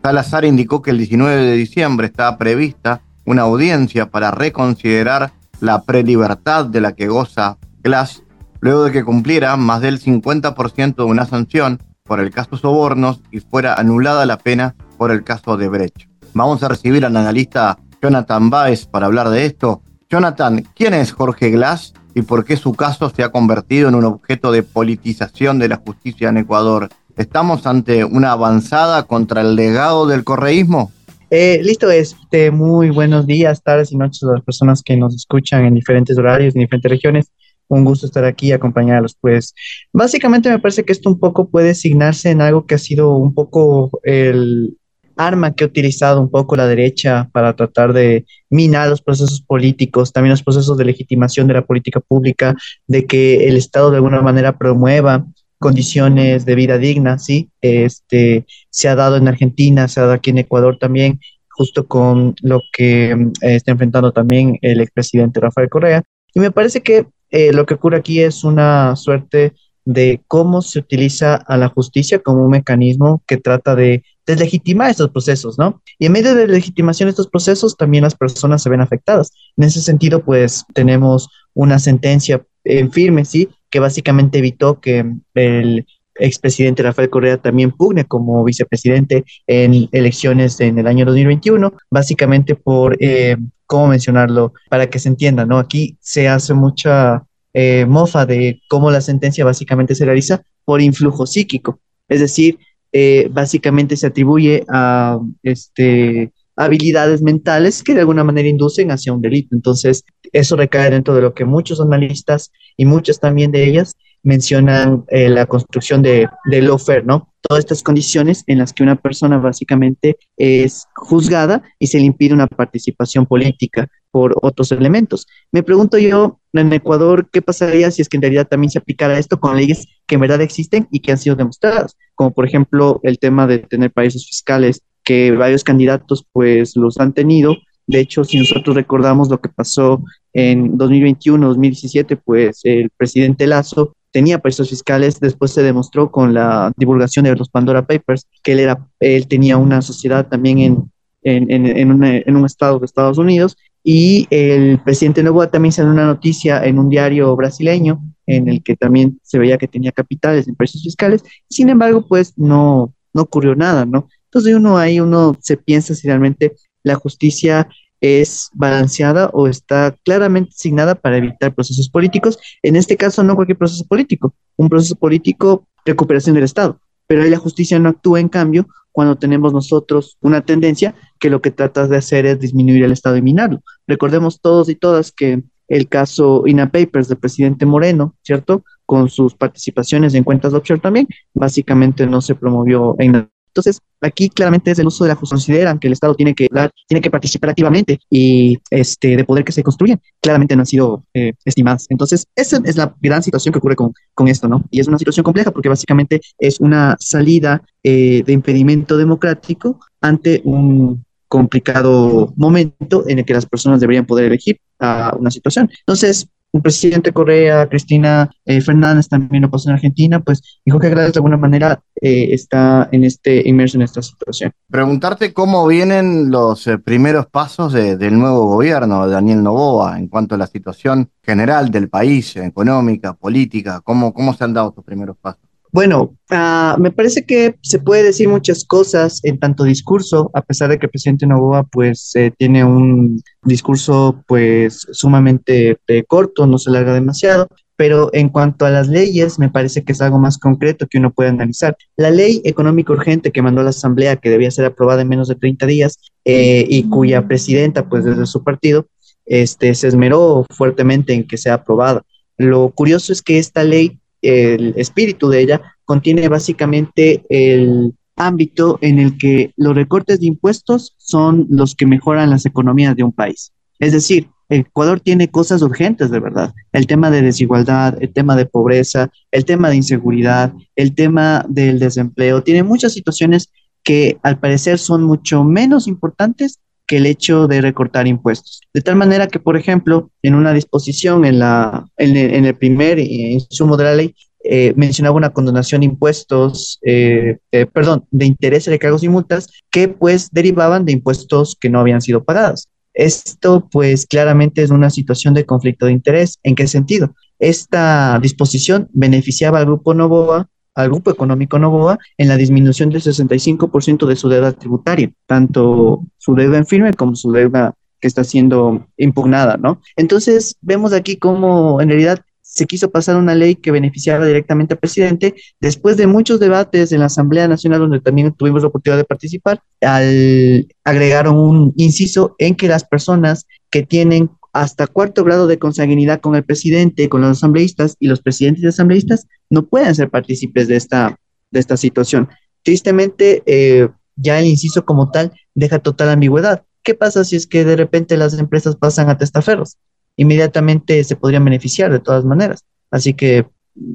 Salazar 0.01 0.45
indicó 0.45 0.81
que 0.81 0.91
el 0.91 0.99
19 0.99 1.35
de 1.35 1.55
diciembre 1.57 2.07
estaba 2.07 2.37
prevista 2.37 3.01
una 3.25 3.41
audiencia 3.41 4.09
para 4.09 4.31
reconsiderar 4.31 5.33
la 5.59 5.81
prelibertad 5.81 6.67
de 6.67 6.79
la 6.79 6.93
que 6.93 7.09
goza 7.09 7.57
Glass 7.83 8.23
luego 8.61 8.85
de 8.85 8.93
que 8.93 9.03
cumpliera 9.03 9.57
más 9.57 9.81
del 9.81 9.99
50% 9.99 10.95
de 10.95 11.03
una 11.03 11.25
sanción 11.25 11.79
por 12.03 12.21
el 12.21 12.31
caso 12.31 12.55
Sobornos 12.55 13.19
y 13.31 13.41
fuera 13.41 13.73
anulada 13.73 14.25
la 14.25 14.37
pena 14.37 14.75
por 14.97 15.11
el 15.11 15.25
caso 15.25 15.57
de 15.57 15.67
Brecht. 15.67 16.07
Vamos 16.33 16.63
a 16.63 16.69
recibir 16.69 17.05
al 17.05 17.17
analista 17.17 17.77
Jonathan 18.01 18.49
Baez 18.49 18.85
para 18.85 19.07
hablar 19.07 19.29
de 19.29 19.45
esto. 19.45 19.81
Jonathan, 20.11 20.67
¿quién 20.75 20.93
es 20.93 21.13
Jorge 21.13 21.51
Glass 21.51 21.93
y 22.13 22.23
por 22.23 22.43
qué 22.43 22.57
su 22.57 22.73
caso 22.73 23.09
se 23.09 23.23
ha 23.23 23.31
convertido 23.31 23.87
en 23.87 23.95
un 23.95 24.03
objeto 24.03 24.51
de 24.51 24.61
politización 24.61 25.57
de 25.57 25.69
la 25.69 25.77
justicia 25.77 26.27
en 26.27 26.35
Ecuador? 26.35 26.89
¿Estamos 27.15 27.65
ante 27.65 28.03
una 28.03 28.33
avanzada 28.33 29.03
contra 29.03 29.39
el 29.39 29.55
legado 29.55 30.05
del 30.05 30.25
correísmo? 30.25 30.91
Eh, 31.29 31.61
listo, 31.63 31.89
este, 31.89 32.51
muy 32.51 32.89
buenos 32.89 33.25
días, 33.25 33.63
tardes 33.63 33.93
y 33.93 33.95
noches 33.95 34.23
a 34.23 34.33
las 34.33 34.43
personas 34.43 34.83
que 34.83 34.97
nos 34.97 35.15
escuchan 35.15 35.63
en 35.63 35.75
diferentes 35.75 36.17
horarios, 36.17 36.55
en 36.55 36.63
diferentes 36.63 36.91
regiones 36.91 37.31
un 37.69 37.85
gusto 37.85 38.05
estar 38.05 38.25
aquí 38.25 38.47
y 38.47 38.51
acompañarlos. 38.51 39.15
Pues 39.19 39.55
básicamente 39.93 40.49
me 40.49 40.59
parece 40.59 40.83
que 40.83 40.91
esto 40.91 41.09
un 41.09 41.19
poco 41.19 41.49
puede 41.49 41.73
signarse 41.73 42.29
en 42.29 42.41
algo 42.41 42.65
que 42.65 42.75
ha 42.75 42.79
sido 42.79 43.15
un 43.15 43.33
poco 43.33 44.01
el 44.03 44.77
arma 45.17 45.53
que 45.53 45.63
ha 45.63 45.67
utilizado 45.67 46.21
un 46.21 46.29
poco 46.29 46.55
la 46.55 46.67
derecha 46.67 47.29
para 47.31 47.55
tratar 47.55 47.93
de 47.93 48.25
minar 48.49 48.89
los 48.89 49.01
procesos 49.01 49.41
políticos, 49.41 50.11
también 50.11 50.31
los 50.31 50.43
procesos 50.43 50.77
de 50.77 50.85
legitimación 50.85 51.47
de 51.47 51.55
la 51.55 51.65
política 51.65 51.99
pública, 51.99 52.55
de 52.87 53.05
que 53.05 53.47
el 53.47 53.57
Estado 53.57 53.91
de 53.91 53.97
alguna 53.97 54.21
manera 54.21 54.57
promueva 54.57 55.25
condiciones 55.59 56.45
de 56.45 56.55
vida 56.55 56.77
digna, 56.77 57.19
¿sí? 57.19 57.49
Este, 57.61 58.45
se 58.69 58.89
ha 58.89 58.95
dado 58.95 59.17
en 59.17 59.27
Argentina, 59.27 59.87
se 59.87 59.99
ha 59.99 60.03
dado 60.03 60.15
aquí 60.15 60.31
en 60.31 60.39
Ecuador 60.39 60.77
también, 60.79 61.19
justo 61.49 61.87
con 61.87 62.35
lo 62.41 62.61
que 62.73 63.11
eh, 63.11 63.27
está 63.41 63.71
enfrentando 63.71 64.11
también 64.11 64.57
el 64.61 64.81
expresidente 64.81 65.39
Rafael 65.39 65.69
Correa. 65.69 66.01
Y 66.33 66.39
me 66.39 66.49
parece 66.49 66.81
que 66.81 67.05
eh, 67.29 67.53
lo 67.53 67.65
que 67.65 67.75
ocurre 67.75 67.97
aquí 67.97 68.21
es 68.21 68.43
una 68.43 68.95
suerte 68.95 69.53
de 69.85 70.21
cómo 70.27 70.61
se 70.61 70.79
utiliza 70.79 71.35
a 71.35 71.57
la 71.57 71.69
justicia 71.69 72.19
como 72.19 72.43
un 72.43 72.51
mecanismo 72.51 73.21
que 73.27 73.37
trata 73.37 73.75
de 73.75 74.03
deslegitimar 74.25 74.91
estos 74.91 75.09
procesos, 75.09 75.57
¿no? 75.57 75.81
Y 75.99 76.05
en 76.05 76.11
medio 76.11 76.35
de 76.35 76.47
la 76.47 76.53
legitimación 76.53 77.07
de 77.07 77.11
estos 77.11 77.27
procesos, 77.27 77.77
también 77.77 78.03
las 78.03 78.15
personas 78.15 78.63
se 78.63 78.69
ven 78.69 78.81
afectadas. 78.81 79.31
En 79.57 79.65
ese 79.65 79.81
sentido, 79.81 80.23
pues 80.23 80.65
tenemos 80.73 81.29
una 81.53 81.79
sentencia 81.79 82.43
en 82.63 82.91
firme, 82.91 83.25
¿sí? 83.25 83.49
Que 83.69 83.79
básicamente 83.79 84.39
evitó 84.39 84.79
que 84.79 85.05
el 85.33 85.85
expresidente 86.15 86.83
Rafael 86.83 87.09
Correa 87.09 87.37
también 87.37 87.71
pugne 87.71 88.05
como 88.05 88.43
vicepresidente 88.43 89.23
en 89.47 89.89
elecciones 89.91 90.59
en 90.59 90.77
el 90.77 90.87
año 90.87 91.05
2021, 91.05 91.73
básicamente 91.89 92.55
por 92.55 92.97
eh, 92.99 93.37
cómo 93.65 93.87
mencionarlo 93.87 94.53
para 94.69 94.89
que 94.89 94.99
se 94.99 95.09
entienda, 95.09 95.45
¿no? 95.45 95.57
Aquí 95.57 95.97
se 95.99 96.27
hace 96.27 96.53
mucha 96.53 97.23
eh, 97.53 97.85
mofa 97.87 98.25
de 98.25 98.61
cómo 98.67 98.91
la 98.91 99.01
sentencia 99.01 99.45
básicamente 99.45 99.95
se 99.95 100.05
realiza 100.05 100.43
por 100.65 100.81
influjo 100.81 101.25
psíquico, 101.25 101.79
es 102.07 102.19
decir, 102.19 102.59
eh, 102.91 103.29
básicamente 103.31 103.95
se 103.97 104.07
atribuye 104.07 104.65
a 104.69 105.19
este, 105.43 106.31
habilidades 106.55 107.21
mentales 107.21 107.83
que 107.83 107.93
de 107.93 108.01
alguna 108.01 108.23
manera 108.23 108.47
inducen 108.47 108.91
hacia 108.91 109.13
un 109.13 109.21
delito. 109.21 109.55
Entonces, 109.55 110.03
eso 110.31 110.55
recae 110.55 110.89
dentro 110.89 111.13
de 111.15 111.21
lo 111.21 111.33
que 111.33 111.45
muchos 111.45 111.81
analistas 111.81 112.51
y 112.77 112.85
muchas 112.85 113.19
también 113.19 113.51
de 113.51 113.67
ellas 113.67 113.95
mencionan 114.23 115.03
eh, 115.07 115.29
la 115.29 115.45
construcción 115.47 116.01
de, 116.01 116.27
de 116.45 116.61
lawfare, 116.61 117.03
¿no? 117.03 117.33
Todas 117.41 117.63
estas 117.63 117.81
condiciones 117.81 118.43
en 118.45 118.59
las 118.59 118.71
que 118.71 118.83
una 118.83 118.95
persona 118.95 119.37
básicamente 119.37 120.17
es 120.37 120.85
juzgada 120.93 121.63
y 121.79 121.87
se 121.87 121.97
le 121.97 122.05
impide 122.05 122.33
una 122.33 122.45
participación 122.45 123.25
política 123.25 123.87
por 124.11 124.35
otros 124.41 124.71
elementos. 124.71 125.27
Me 125.51 125.63
pregunto 125.63 125.97
yo, 125.97 126.39
en 126.53 126.71
Ecuador, 126.73 127.29
¿qué 127.31 127.41
pasaría 127.41 127.89
si 127.91 128.01
es 128.01 128.09
que 128.09 128.17
en 128.17 128.23
realidad 128.23 128.47
también 128.47 128.69
se 128.69 128.79
aplicara 128.79 129.17
esto 129.17 129.39
con 129.39 129.55
leyes 129.55 129.87
que 130.05 130.15
en 130.15 130.21
verdad 130.21 130.41
existen 130.41 130.87
y 130.91 130.99
que 130.99 131.13
han 131.13 131.17
sido 131.17 131.35
demostradas? 131.35 131.97
Como 132.15 132.31
por 132.31 132.45
ejemplo 132.45 132.99
el 133.03 133.17
tema 133.19 133.47
de 133.47 133.59
tener 133.59 133.91
paraísos 133.91 134.27
fiscales 134.27 134.81
que 135.03 135.31
varios 135.31 135.63
candidatos 135.63 136.25
pues 136.31 136.75
los 136.75 136.99
han 136.99 137.13
tenido. 137.13 137.55
De 137.87 137.99
hecho, 137.99 138.23
si 138.23 138.37
nosotros 138.37 138.75
recordamos 138.75 139.29
lo 139.29 139.39
que 139.39 139.49
pasó 139.49 140.03
en 140.33 140.77
2021, 140.77 141.47
2017, 141.47 142.17
pues 142.17 142.61
el 142.63 142.89
presidente 142.95 143.47
Lazo 143.47 143.95
tenía 144.11 144.39
precios 144.39 144.69
fiscales, 144.69 145.19
después 145.19 145.51
se 145.51 145.63
demostró 145.63 146.11
con 146.11 146.33
la 146.33 146.71
divulgación 146.75 147.25
de 147.25 147.35
los 147.35 147.49
Pandora 147.49 147.87
Papers 147.87 148.27
que 148.43 148.51
él, 148.51 148.59
era, 148.59 148.87
él 148.99 149.27
tenía 149.27 149.57
una 149.57 149.81
sociedad 149.81 150.27
también 150.27 150.59
en, 150.59 150.91
en 151.23 152.35
un 152.35 152.45
estado 152.45 152.79
de 152.79 152.85
Estados 152.85 153.17
Unidos 153.17 153.55
y 153.83 154.27
el 154.29 154.79
presidente 154.83 155.23
Novoa 155.23 155.49
también 155.49 155.71
salió 155.71 155.91
una 155.91 156.05
noticia 156.05 156.63
en 156.63 156.77
un 156.77 156.89
diario 156.89 157.35
brasileño 157.35 158.01
en 158.27 158.47
el 158.47 158.63
que 158.63 158.75
también 158.75 159.19
se 159.23 159.39
veía 159.39 159.57
que 159.57 159.67
tenía 159.67 159.91
capitales 159.91 160.47
en 160.47 160.55
precios 160.55 160.83
fiscales, 160.83 161.23
sin 161.49 161.69
embargo, 161.69 162.07
pues 162.07 162.33
no, 162.37 162.93
no 163.13 163.21
ocurrió 163.23 163.55
nada, 163.55 163.85
¿no? 163.85 164.07
Entonces 164.25 164.55
uno 164.55 164.77
ahí 164.77 164.99
uno 164.99 165.35
se 165.41 165.57
piensa 165.57 165.95
si 165.95 166.07
realmente 166.07 166.53
la 166.83 166.95
justicia 166.95 167.67
es 167.99 168.49
balanceada 168.53 169.29
o 169.33 169.47
está 169.47 169.95
claramente 170.03 170.51
asignada 170.55 170.95
para 170.95 171.17
evitar 171.17 171.53
procesos 171.53 171.89
políticos. 171.89 172.39
En 172.63 172.75
este 172.75 172.97
caso, 172.97 173.23
no 173.23 173.35
cualquier 173.35 173.57
proceso 173.57 173.85
político, 173.85 174.33
un 174.57 174.69
proceso 174.69 174.95
político, 174.95 175.67
recuperación 175.85 176.33
del 176.33 176.45
Estado. 176.45 176.79
Pero 177.07 177.23
ahí 177.23 177.29
la 177.29 177.37
justicia 177.37 177.77
no 177.77 177.89
actúa, 177.89 178.19
en 178.19 178.29
cambio, 178.29 178.67
cuando 178.91 179.17
tenemos 179.17 179.53
nosotros 179.53 180.17
una 180.21 180.41
tendencia 180.41 180.95
que 181.19 181.29
lo 181.29 181.41
que 181.41 181.51
trata 181.51 181.87
de 181.87 181.97
hacer 181.97 182.25
es 182.25 182.39
disminuir 182.39 182.83
el 182.83 182.91
Estado 182.91 183.17
y 183.17 183.21
minarlo. 183.21 183.61
Recordemos 183.87 184.41
todos 184.41 184.69
y 184.69 184.75
todas 184.75 185.11
que 185.11 185.43
el 185.67 185.87
caso 185.87 186.43
INA 186.45 186.69
Papers 186.71 187.07
del 187.07 187.17
presidente 187.17 187.65
Moreno, 187.65 188.15
¿cierto? 188.23 188.63
Con 188.85 189.09
sus 189.09 189.35
participaciones 189.35 190.13
en 190.13 190.25
cuentas 190.25 190.51
de 190.51 190.57
offshore 190.57 190.81
también, 190.81 191.07
básicamente 191.33 192.05
no 192.05 192.19
se 192.19 192.35
promovió 192.35 192.95
en 192.99 193.29
entonces, 193.51 193.81
aquí 193.99 194.29
claramente 194.29 194.71
es 194.71 194.79
el 194.79 194.87
uso 194.87 195.03
de 195.03 195.09
la 195.09 195.15
justicia. 195.15 195.31
Consideran 195.35 195.79
que 195.79 195.87
el 195.87 195.93
Estado 195.93 196.15
tiene 196.15 196.33
que 196.33 196.47
dar, 196.51 196.71
tiene 196.87 197.01
que 197.01 197.11
participar 197.11 197.49
activamente 197.49 197.99
y 198.09 198.57
este, 198.69 199.17
de 199.17 199.23
poder 199.25 199.43
que 199.43 199.51
se 199.51 199.63
construyen, 199.63 199.99
claramente 200.21 200.55
no 200.55 200.61
han 200.61 200.65
sido 200.65 201.03
eh, 201.13 201.33
estimadas. 201.43 201.85
Entonces, 201.89 202.25
esa 202.35 202.61
es 202.63 202.77
la 202.77 202.95
gran 203.01 203.21
situación 203.23 203.51
que 203.51 203.59
ocurre 203.59 203.75
con, 203.75 203.93
con, 204.13 204.27
esto, 204.27 204.47
¿no? 204.47 204.63
Y 204.71 204.79
es 204.79 204.87
una 204.87 204.97
situación 204.97 205.23
compleja 205.23 205.51
porque 205.51 205.69
básicamente 205.69 206.21
es 206.39 206.59
una 206.59 206.95
salida 206.99 207.61
eh, 207.83 208.23
de 208.25 208.33
impedimento 208.33 208.97
democrático 208.97 209.79
ante 209.99 210.41
un 210.45 211.03
complicado 211.27 212.33
momento 212.35 213.07
en 213.07 213.19
el 213.19 213.25
que 213.25 213.33
las 213.33 213.45
personas 213.45 213.79
deberían 213.79 214.05
poder 214.05 214.25
elegir 214.25 214.59
a 214.79 215.15
una 215.17 215.31
situación. 215.31 215.69
Entonces, 215.79 216.27
el 216.53 216.61
presidente 216.61 217.11
Correa, 217.13 217.67
Cristina 217.69 218.29
eh, 218.45 218.61
Fernández 218.61 219.07
también 219.07 219.43
lo 219.43 219.49
pasó 219.49 219.69
en 219.69 219.75
Argentina, 219.75 220.19
pues 220.19 220.59
dijo 220.65 220.79
que 220.79 220.89
de 220.89 221.05
alguna 221.05 221.37
manera 221.37 221.81
eh, 222.01 222.29
está 222.31 222.89
en 222.91 223.03
este, 223.03 223.47
inmerso 223.47 223.77
en 223.77 223.83
esta 223.83 224.01
situación. 224.01 224.51
Preguntarte 224.69 225.33
cómo 225.33 225.65
vienen 225.67 226.29
los 226.29 226.67
eh, 226.67 226.77
primeros 226.77 227.27
pasos 227.27 227.73
del 227.73 228.17
nuevo 228.19 228.47
gobierno 228.47 229.07
de 229.07 229.13
Daniel 229.13 229.43
Novoa 229.43 229.97
en 229.97 230.07
cuanto 230.07 230.35
a 230.35 230.37
la 230.37 230.47
situación 230.47 231.09
general 231.23 231.71
del 231.71 231.89
país, 231.89 232.35
económica, 232.35 233.13
política, 233.13 233.81
cómo, 233.81 234.13
cómo 234.13 234.33
se 234.33 234.43
han 234.43 234.53
dado 234.53 234.69
estos 234.69 234.83
primeros 234.83 235.17
pasos. 235.17 235.50
Bueno, 235.73 236.17
uh, 236.31 236.79
me 236.79 236.91
parece 236.91 237.25
que 237.25 237.55
se 237.61 237.79
puede 237.79 238.03
decir 238.03 238.27
muchas 238.27 238.65
cosas 238.65 239.21
en 239.23 239.39
tanto 239.39 239.63
discurso, 239.63 240.29
a 240.33 240.41
pesar 240.41 240.69
de 240.69 240.77
que 240.77 240.87
el 240.87 240.91
presidente 240.91 241.25
Novoa 241.25 241.63
pues 241.63 242.11
eh, 242.15 242.33
tiene 242.37 242.65
un 242.65 243.21
discurso 243.43 244.21
pues 244.27 244.85
sumamente 244.91 245.77
eh, 245.87 246.03
corto, 246.05 246.45
no 246.45 246.57
se 246.57 246.71
larga 246.71 246.93
demasiado, 246.93 247.47
pero 247.77 248.09
en 248.13 248.27
cuanto 248.27 248.65
a 248.65 248.69
las 248.69 248.89
leyes, 248.89 249.39
me 249.39 249.49
parece 249.49 249.83
que 249.83 249.93
es 249.93 250.01
algo 250.01 250.19
más 250.19 250.37
concreto 250.37 250.87
que 250.87 250.97
uno 250.97 251.11
puede 251.13 251.29
analizar. 251.29 251.77
La 251.95 252.11
ley 252.11 252.41
económica 252.43 252.91
urgente 252.91 253.31
que 253.31 253.41
mandó 253.41 253.63
la 253.63 253.69
Asamblea, 253.69 254.17
que 254.17 254.29
debía 254.29 254.51
ser 254.51 254.65
aprobada 254.65 255.01
en 255.01 255.07
menos 255.07 255.29
de 255.29 255.35
30 255.35 255.65
días, 255.67 255.97
eh, 256.25 256.65
y 256.69 256.83
cuya 256.89 257.27
presidenta, 257.27 257.87
pues 257.87 258.03
desde 258.03 258.25
su 258.25 258.43
partido, 258.43 258.87
este, 259.25 259.73
se 259.73 259.87
esmeró 259.87 260.45
fuertemente 260.49 261.13
en 261.13 261.25
que 261.25 261.37
sea 261.37 261.55
aprobada. 261.55 262.03
Lo 262.37 262.69
curioso 262.71 263.13
es 263.13 263.21
que 263.21 263.39
esta 263.39 263.63
ley 263.63 264.00
el 264.21 264.73
espíritu 264.77 265.29
de 265.29 265.41
ella 265.41 265.61
contiene 265.85 266.27
básicamente 266.27 267.23
el 267.29 267.93
ámbito 268.15 268.77
en 268.81 268.99
el 268.99 269.17
que 269.17 269.51
los 269.57 269.75
recortes 269.75 270.19
de 270.19 270.27
impuestos 270.27 270.95
son 270.97 271.47
los 271.49 271.75
que 271.75 271.85
mejoran 271.85 272.29
las 272.29 272.45
economías 272.45 272.95
de 272.95 273.03
un 273.03 273.11
país. 273.11 273.51
Es 273.79 273.93
decir, 273.93 274.29
Ecuador 274.49 274.99
tiene 274.99 275.29
cosas 275.29 275.61
urgentes 275.61 276.11
de 276.11 276.19
verdad. 276.19 276.53
El 276.73 276.85
tema 276.85 277.09
de 277.09 277.21
desigualdad, 277.21 277.97
el 278.01 278.13
tema 278.13 278.35
de 278.35 278.45
pobreza, 278.45 279.09
el 279.31 279.45
tema 279.45 279.69
de 279.69 279.77
inseguridad, 279.77 280.53
el 280.75 280.93
tema 280.93 281.45
del 281.47 281.79
desempleo. 281.79 282.43
Tiene 282.43 282.63
muchas 282.63 282.93
situaciones 282.93 283.49
que 283.83 284.19
al 284.23 284.39
parecer 284.39 284.77
son 284.77 285.03
mucho 285.03 285.43
menos 285.43 285.87
importantes 285.87 286.59
que 286.91 286.97
el 286.97 287.05
hecho 287.05 287.47
de 287.47 287.61
recortar 287.61 288.05
impuestos. 288.05 288.59
De 288.73 288.81
tal 288.81 288.97
manera 288.97 289.29
que, 289.29 289.39
por 289.39 289.55
ejemplo, 289.55 290.11
en 290.21 290.35
una 290.35 290.51
disposición 290.51 291.23
en, 291.23 291.39
la, 291.39 291.85
en, 291.95 292.17
el, 292.17 292.53
primer 292.55 292.99
insumo 292.99 293.77
de 293.77 293.83
la 293.85 293.95
ley, 293.95 294.13
eh, 294.43 294.73
mencionaba 294.75 295.15
una 295.15 295.29
condonación 295.29 295.79
de 295.79 295.85
impuestos, 295.85 296.79
eh, 296.85 297.37
eh, 297.53 297.65
perdón, 297.65 298.05
de 298.11 298.25
intereses, 298.25 298.77
cargos 298.77 299.03
y 299.03 299.07
multas 299.07 299.47
que 299.71 299.87
pues 299.87 300.31
derivaban 300.33 300.83
de 300.83 300.91
impuestos 300.91 301.55
que 301.57 301.69
no 301.69 301.79
habían 301.79 302.01
sido 302.01 302.25
pagados. 302.25 302.67
Esto 302.93 303.69
pues 303.71 304.05
claramente 304.05 304.61
es 304.61 304.69
una 304.69 304.89
situación 304.89 305.33
de 305.33 305.45
conflicto 305.45 305.85
de 305.85 305.93
interés. 305.93 306.39
¿En 306.43 306.55
qué 306.55 306.67
sentido? 306.67 307.15
Esta 307.39 308.19
disposición 308.21 308.89
beneficiaba 308.91 309.59
al 309.59 309.65
grupo 309.65 309.93
Novoa 309.93 310.49
al 310.75 310.89
Grupo 310.89 311.11
Económico 311.11 311.59
Novoa 311.59 311.97
en 312.17 312.27
la 312.27 312.37
disminución 312.37 312.89
del 312.89 313.01
65% 313.01 314.05
de 314.05 314.15
su 314.15 314.29
deuda 314.29 314.51
tributaria, 314.53 315.11
tanto 315.25 316.03
su 316.17 316.35
deuda 316.35 316.57
en 316.57 316.65
firme 316.65 316.93
como 316.93 317.15
su 317.15 317.31
deuda 317.31 317.73
que 317.99 318.07
está 318.07 318.23
siendo 318.23 318.87
impugnada, 318.97 319.57
¿no? 319.57 319.81
Entonces, 319.95 320.55
vemos 320.61 320.93
aquí 320.93 321.17
cómo 321.17 321.81
en 321.81 321.89
realidad 321.89 322.19
se 322.41 322.65
quiso 322.65 322.91
pasar 322.91 323.15
una 323.15 323.33
ley 323.33 323.55
que 323.55 323.71
beneficiara 323.71 324.25
directamente 324.25 324.73
al 324.73 324.79
presidente, 324.79 325.35
después 325.61 325.95
de 325.95 326.07
muchos 326.07 326.37
debates 326.39 326.91
en 326.91 326.99
la 326.99 327.05
Asamblea 327.05 327.47
Nacional, 327.47 327.79
donde 327.79 328.01
también 328.01 328.33
tuvimos 328.33 328.61
la 328.61 328.67
oportunidad 328.67 328.97
de 328.97 329.05
participar, 329.05 329.61
al 329.79 330.67
agregaron 330.83 331.37
un 331.37 331.73
inciso 331.77 332.35
en 332.39 332.55
que 332.55 332.67
las 332.67 332.83
personas 332.83 333.47
que 333.69 333.83
tienen 333.83 334.29
hasta 334.53 334.87
cuarto 334.87 335.23
grado 335.23 335.47
de 335.47 335.59
consanguinidad 335.59 336.19
con 336.19 336.35
el 336.35 336.43
presidente, 336.43 337.09
con 337.09 337.21
los 337.21 337.31
asambleístas 337.31 337.95
y 337.99 338.07
los 338.07 338.21
presidentes 338.21 338.63
de 338.63 338.69
asambleístas 338.69 339.27
no 339.49 339.65
pueden 339.65 339.95
ser 339.95 340.09
partícipes 340.09 340.67
de 340.67 340.75
esta, 340.75 341.17
de 341.51 341.59
esta 341.59 341.77
situación. 341.77 342.29
Tristemente, 342.63 343.43
eh, 343.45 343.89
ya 344.15 344.39
el 344.39 344.45
inciso 344.45 344.85
como 344.85 345.09
tal 345.09 345.31
deja 345.55 345.79
total 345.79 346.09
ambigüedad. 346.09 346.63
¿Qué 346.83 346.93
pasa 346.95 347.23
si 347.23 347.35
es 347.35 347.47
que 347.47 347.63
de 347.63 347.75
repente 347.75 348.17
las 348.17 348.37
empresas 348.37 348.75
pasan 348.75 349.09
a 349.09 349.17
testaferros? 349.17 349.77
Inmediatamente 350.17 351.03
se 351.03 351.15
podrían 351.15 351.45
beneficiar 351.45 351.91
de 351.91 351.99
todas 351.99 352.25
maneras. 352.25 352.65
Así 352.89 353.13
que 353.13 353.45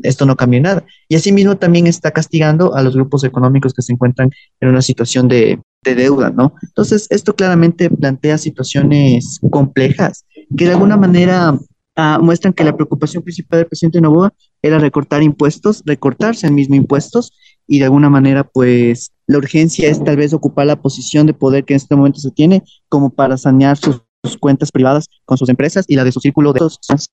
esto 0.02 0.25
no 0.25 0.36
cambia 0.36 0.60
nada. 0.60 0.84
Y 1.08 1.16
asimismo 1.16 1.56
también 1.56 1.86
está 1.86 2.10
castigando 2.10 2.75
a 2.75 2.82
los 2.82 2.94
grupos 2.94 3.25
económicos 3.25 3.75
que 3.75 3.82
se 3.82 3.92
encuentran 3.92 4.30
en 4.60 4.68
una 4.68 4.82
situación 4.82 5.28
de, 5.28 5.60
de 5.84 5.94
deuda, 5.94 6.30
¿no? 6.30 6.54
Entonces, 6.62 7.06
esto 7.10 7.34
claramente 7.34 7.90
plantea 7.90 8.38
situaciones 8.38 9.38
complejas 9.50 10.25
que 10.55 10.67
de 10.67 10.73
alguna 10.73 10.97
manera 10.97 11.59
ah, 11.97 12.19
muestran 12.23 12.53
que 12.53 12.65
la 12.65 12.76
preocupación 12.76 13.23
principal 13.23 13.61
del 13.61 13.69
presidente 13.69 14.00
Novoa 14.00 14.33
era 14.62 14.79
recortar 14.79 15.23
impuestos, 15.23 15.83
recortarse 15.87 16.47
el 16.47 16.53
mismo 16.53 16.75
impuestos 16.75 17.33
y 17.67 17.79
de 17.79 17.85
alguna 17.85 18.11
manera 18.11 18.45
pues 18.45 19.12
la 19.26 19.38
urgencia 19.38 19.88
es 19.88 20.03
tal 20.03 20.17
vez 20.17 20.33
ocupar 20.33 20.67
la 20.67 20.81
posición 20.81 21.26
de 21.26 21.35
poder 21.35 21.65
que 21.65 21.75
en 21.75 21.79
este 21.79 21.97
momento 21.97 22.21
se 22.21 22.31
tiene 22.31 22.62
como 22.88 23.11
para 23.11 23.37
sanear 23.37 23.76
sus, 23.76 24.03
cuentas 24.41 24.73
privadas 24.73 25.07
con 25.25 25.38
sus 25.38 25.49
empresas 25.49 25.85
y 25.87 25.95
la 25.95 26.03
de 26.03 26.11
su 26.11 26.19
círculo 26.19 26.53
de 26.53 26.61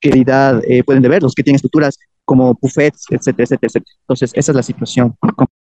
que 0.02 0.26
eh, 0.68 0.84
pueden 0.84 1.04
deber, 1.04 1.22
los 1.22 1.36
que 1.36 1.44
tienen 1.44 1.58
estructuras 1.58 2.00
como 2.26 2.58
buffets, 2.60 3.06
etcétera, 3.12 3.44
etcétera. 3.44 3.86
Entonces, 4.02 4.32
esa 4.34 4.52
es 4.52 4.56
la 4.56 4.64
situación. 4.64 5.16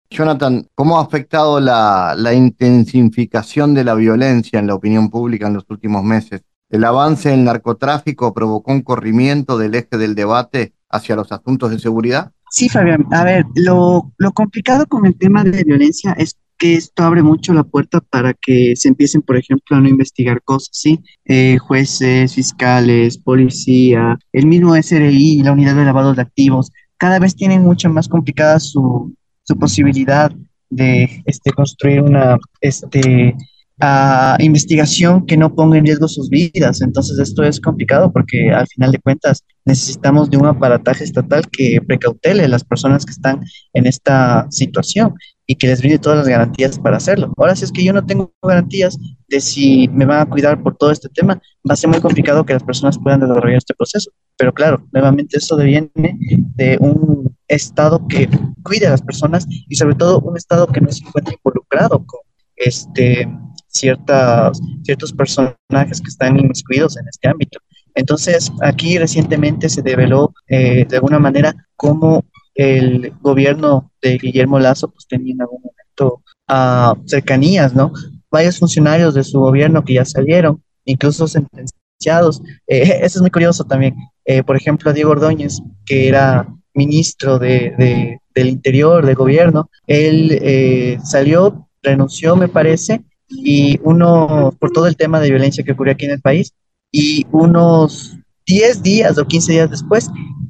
Jonathan, 0.10 0.66
¿cómo 0.76 0.98
ha 0.98 1.02
afectado 1.02 1.60
la 1.60 2.34
intensificación 2.34 3.74
de 3.74 3.84
la 3.84 3.96
violencia 3.96 4.60
en 4.60 4.68
la 4.68 4.76
opinión 4.76 5.10
pública 5.10 5.48
en 5.48 5.56
los 5.56 5.66
últimos 5.68 6.04
meses? 6.04 6.42
El 6.72 6.84
avance 6.84 7.30
del 7.30 7.44
narcotráfico 7.44 8.34
provocó 8.34 8.72
un 8.72 8.82
corrimiento 8.82 9.58
del 9.58 9.76
eje 9.76 9.98
del 9.98 10.16
debate 10.16 10.74
hacia 10.90 11.16
los 11.16 11.32
asuntos 11.32 11.70
de 11.70 11.80
seguridad. 11.80 12.32
Sí, 12.50 12.70
Fabián. 12.70 13.06
A 13.12 13.24
ver, 13.24 13.46
lo, 13.56 14.12
lo 14.18 14.32
complicado 14.32 14.86
con 14.88 15.06
el 15.06 15.18
tema 15.18 15.44
de 15.44 15.64
violencia 15.64 16.14
es 16.14 16.38
que 16.58 16.76
esto 16.76 17.04
abre 17.04 17.24
mucho 17.24 17.54
la 17.54 17.64
puerta 17.64 18.02
para 18.02 18.34
que 18.34 18.76
se 18.76 18.88
empiecen, 18.88 19.24
por 19.24 19.36
ejemplo, 19.36 19.76
a 19.76 19.80
no 19.80 19.90
investigar 19.90 20.44
cosas, 20.44 20.70
¿sí? 20.72 21.00
Eh, 21.26 21.58
jueces, 21.58 22.36
fiscales, 22.36 23.18
policía, 23.18 24.20
el 24.32 24.46
mismo 24.46 24.76
SRI, 24.76 25.42
la 25.42 25.54
unidad 25.54 25.76
de 25.76 25.86
lavado 25.86 26.14
de 26.14 26.22
activos, 26.22 26.72
cada 26.98 27.18
vez 27.18 27.36
tienen 27.36 27.64
mucho 27.64 27.90
más 27.90 28.08
complicada 28.08 28.60
su, 28.60 29.12
su 29.42 29.58
posibilidad 29.58 30.32
de 30.70 31.24
este, 31.26 31.52
construir 31.52 32.02
una 32.02 32.38
este, 32.62 33.36
a 33.82 34.38
investigación 34.40 35.26
que 35.26 35.38
no 35.38 35.56
ponga 35.56 35.78
en 35.78 35.86
riesgo 35.86 36.08
sus 36.08 36.30
vidas. 36.30 36.82
Entonces 36.82 37.18
esto 37.18 37.44
es 37.44 37.60
complicado 37.60 38.12
porque 38.14 38.52
al 38.52 38.68
final 38.68 38.92
de 38.92 39.00
cuentas 39.00 39.44
necesitamos 39.66 40.30
de 40.30 40.38
un 40.38 40.46
aparataje 40.46 41.04
estatal 41.04 41.50
que 41.50 41.82
precautele 41.86 42.46
a 42.46 42.48
las 42.48 42.64
personas 42.64 43.06
que 43.06 43.12
están 43.12 43.42
en 43.74 43.88
esta 43.88 44.48
situación. 44.50 45.16
y 45.48 45.56
que 45.56 45.68
les 45.68 45.80
brinde 45.82 46.00
todas 46.00 46.18
las 46.18 46.30
garantías 46.30 46.80
para 46.80 46.96
hacerlo. 46.96 47.34
Ahora, 47.36 47.58
si 47.58 47.66
es 47.66 47.74
que 47.74 47.84
yo 47.84 47.92
no 47.92 48.06
tengo 48.06 48.32
garantías 48.42 48.98
de 49.28 49.42
si 49.42 49.90
me 49.90 50.06
van 50.06 50.22
a 50.22 50.26
cuidar 50.26 50.64
por 50.64 50.78
todo 50.78 50.92
este 50.92 51.10
tema, 51.10 51.42
va 51.70 51.74
a 51.74 51.76
ser 51.76 51.90
muy 51.90 52.00
complicado 52.00 52.46
que 52.46 52.54
las 52.54 52.64
personas 52.64 52.98
puedan 52.98 53.20
desarrollar 53.20 53.58
este 53.58 53.74
proceso. 53.74 54.12
Pero 54.38 54.54
claro, 54.54 54.88
nuevamente 54.94 55.40
eso 55.40 55.58
deviene 55.58 55.92
de 56.56 56.78
un 56.80 57.36
Estado 57.50 58.08
que 58.08 58.30
cuide 58.64 58.88
a 58.88 58.92
las 58.92 59.02
personas 59.02 59.46
y 59.50 59.76
sobre 59.76 59.96
todo 59.96 60.22
un 60.22 60.38
Estado 60.38 60.68
que 60.68 60.80
no 60.80 60.90
se 60.90 61.04
encuentre 61.04 61.36
involucrado 61.44 62.06
con 62.06 62.22
este, 62.56 63.28
ciertas, 63.72 64.60
ciertos 64.84 65.14
personajes 65.14 66.02
que 66.02 66.10
están 66.10 66.40
inmiscuidos 66.40 66.98
en 66.98 67.08
este 67.08 67.30
ámbito. 67.30 67.60
Entonces, 67.96 68.52
aquí 68.62 68.98
recientemente 68.98 69.70
se 69.70 69.82
develó 69.82 70.34
eh, 70.48 70.86
de 70.88 70.96
alguna 70.96 71.20
manera 71.20 71.54
cómo 71.76 72.26
el 72.56 73.14
gobierno 73.22 73.92
de 74.02 74.18
Guillermo 74.18 74.60
Lazo 74.60 74.90
pues, 74.90 75.08
tenía 75.08 75.34
en 75.34 75.42
algún 75.42 75.62
momento 75.62 76.24
uh, 76.50 77.08
cercanías, 77.08 77.74
¿no? 77.74 77.92
Varios 78.30 78.60
funcionarios 78.60 79.14
de 79.14 79.24
su 79.24 79.40
gobierno 79.40 79.84
que 79.84 79.96
ya 79.96 80.06
salieron, 80.06 80.62
incluso 80.86 81.28
sentenciados. 81.28 82.42
Eh, 82.68 83.00
eso 83.04 83.20
es 83.20 83.22
muy 83.22 83.32
curioso 83.32 83.64
también. 83.64 83.96
Eh, 84.26 84.44
por 84.44 84.56
ejemplo, 84.56 84.94
Diego 84.94 85.12
Ordóñez, 85.12 85.62
que 85.86 86.08
era 86.08 86.48
ministro 86.74 87.40
de, 87.40 87.74
de, 87.78 88.20
del 88.34 88.48
Interior, 88.48 89.06
del 89.06 89.16
gobierno, 89.16 89.70
él 89.88 90.38
eh, 90.42 90.98
salió, 91.04 91.68
renunció, 91.82 92.36
me 92.36 92.48
parece, 92.48 93.04
y 93.32 93.80
uno, 93.84 94.54
por 94.60 94.72
todo 94.72 94.88
el 94.88 94.98
tema 94.98 95.20
de 95.20 95.30
violencia 95.30 95.64
que 95.64 95.72
ocurrió 95.72 95.94
aquí 95.94 96.06
en 96.06 96.12
el 96.12 96.22
país, 96.22 96.54
y 96.92 97.26
unos 97.32 98.18
10 98.46 98.84
días 98.84 99.18
o 99.18 99.26
15 99.26 99.52
días 99.54 99.70
después, 99.70 100.10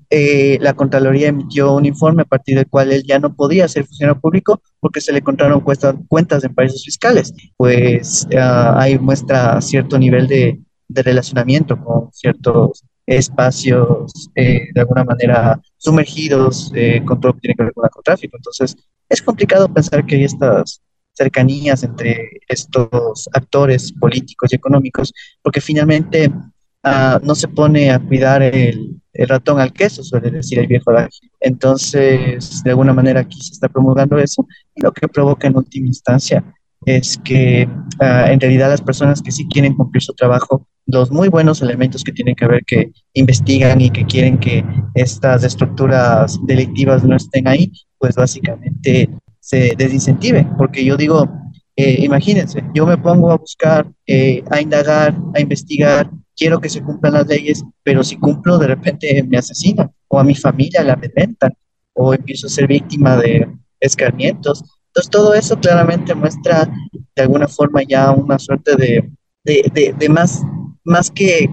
eh, 0.10 0.58
la 0.60 0.74
Contraloría 0.74 1.30
emitió 1.30 1.74
un 1.74 1.86
informe 1.86 2.24
a 2.24 2.26
partir 2.26 2.56
del 2.58 2.68
cual 2.68 2.92
él 2.92 3.04
ya 3.08 3.20
no 3.20 3.34
podía 3.34 3.68
ser 3.68 3.86
funcionario 3.86 4.20
público 4.20 4.62
porque 4.80 5.00
se 5.00 5.12
le 5.14 5.20
encontraron 5.20 5.62
cuentas 5.62 6.44
en 6.44 6.54
paraísos 6.54 6.84
fiscales. 6.84 7.34
Pues 7.56 8.28
uh, 8.34 8.78
ahí 8.78 9.00
muestra 9.00 9.62
cierto 9.62 9.98
nivel 9.98 10.28
de, 10.28 10.60
de 10.90 11.04
relacionamiento 11.04 11.78
con 11.82 12.12
ciertos 12.12 12.84
espacios 13.06 14.30
eh, 14.36 14.68
de 14.74 14.82
alguna 14.82 15.04
manera 15.04 15.60
sumergidos 15.78 16.72
eh, 16.76 17.02
con 17.06 17.20
todo 17.20 17.30
lo 17.30 17.34
que 17.36 17.42
tiene 17.42 17.56
que 17.56 17.64
ver 17.64 17.74
con 17.74 17.84
narcotráfico. 17.84 18.38
Entonces, 18.38 18.76
es 19.10 19.22
complicado 19.22 19.72
pensar 19.74 20.06
que 20.06 20.16
hay 20.16 20.24
estas 20.24 20.82
cercanías 21.14 21.84
entre 21.84 22.42
estos 22.48 23.30
actores 23.34 23.94
políticos 23.94 24.52
y 24.52 24.56
económicos, 24.56 25.14
porque 25.42 25.62
finalmente 25.62 26.28
uh, 26.28 27.20
no 27.24 27.36
se 27.36 27.48
pone 27.48 27.92
a 27.92 28.00
cuidar 28.00 28.42
el, 28.42 28.98
ratón 29.14 29.60
al 29.60 29.74
queso, 29.74 30.04
suele 30.04 30.32
decir 30.32 30.58
el 30.60 30.68
viejo. 30.68 30.92
Entonces, 31.40 32.64
de 32.64 32.70
alguna 32.70 32.94
manera 32.94 33.20
aquí 33.22 33.40
se 33.42 33.54
está 33.54 33.68
promulgando 33.68 34.18
eso, 34.18 34.48
y 34.76 34.82
lo 34.82 34.92
que 34.92 35.08
provoca 35.08 35.48
en 35.48 35.58
última 35.58 35.88
instancia 35.88 36.44
es 36.86 37.20
que 37.24 37.68
uh, 38.00 38.32
en 38.32 38.40
realidad 38.40 38.70
las 38.70 38.82
personas 38.82 39.22
que 39.22 39.32
sí 39.32 39.48
quieren 39.48 39.76
cumplir 39.76 40.02
su 40.02 40.14
trabajo, 40.14 40.68
los 40.88 41.12
muy 41.12 41.28
buenos 41.28 41.62
elementos 41.62 42.04
que 42.04 42.12
tienen 42.12 42.36
que 42.36 42.48
ver 42.48 42.64
que 42.66 42.92
investigan 43.14 43.82
y 43.82 43.92
que 43.92 44.06
quieren 44.06 44.40
que 44.40 44.66
estas 44.96 45.44
estructuras 45.44 46.40
delictivas 46.48 47.04
no 47.04 47.16
estén 47.16 47.48
ahí, 47.48 47.72
pues 48.00 48.16
básicamente 48.16 49.10
se 49.52 49.76
desincentive, 49.78 50.48
porque 50.58 50.86
yo 50.86 50.96
digo, 50.96 51.30
eh, 51.76 51.98
imagínense, 52.06 52.64
yo 52.74 52.86
me 52.86 52.98
pongo 52.98 53.32
a 53.32 53.38
buscar, 53.38 53.86
eh, 54.08 54.42
a 54.50 54.62
indagar, 54.62 55.14
a 55.36 55.42
investigar, 55.42 56.10
quiero 56.38 56.62
que 56.62 56.70
se 56.70 56.82
cumplan 56.82 57.14
las 57.14 57.28
leyes, 57.28 57.62
pero 57.84 58.02
si 58.02 58.16
cumplo, 58.16 58.58
de 58.58 58.68
repente 58.68 59.22
me 59.28 59.38
asesinan, 59.38 59.92
o 60.08 60.20
a 60.20 60.24
mi 60.24 60.36
familia 60.36 60.86
la 60.86 60.94
amedrentan, 60.94 61.52
o 61.94 62.14
empiezo 62.14 62.48
a 62.48 62.50
ser 62.50 62.66
víctima 62.68 63.18
de 63.18 63.46
escarmientos. 63.82 64.64
Entonces, 64.88 65.12
todo 65.12 65.34
eso 65.34 65.60
claramente 65.60 66.16
muestra 66.16 66.70
de 67.16 67.22
alguna 67.22 67.50
forma 67.50 67.82
ya 67.84 68.12
una 68.12 68.40
suerte 68.40 68.78
de, 68.78 69.12
de, 69.44 69.70
de, 69.74 69.94
de 70.00 70.10
más, 70.10 70.42
más 70.86 71.12
que 71.12 71.50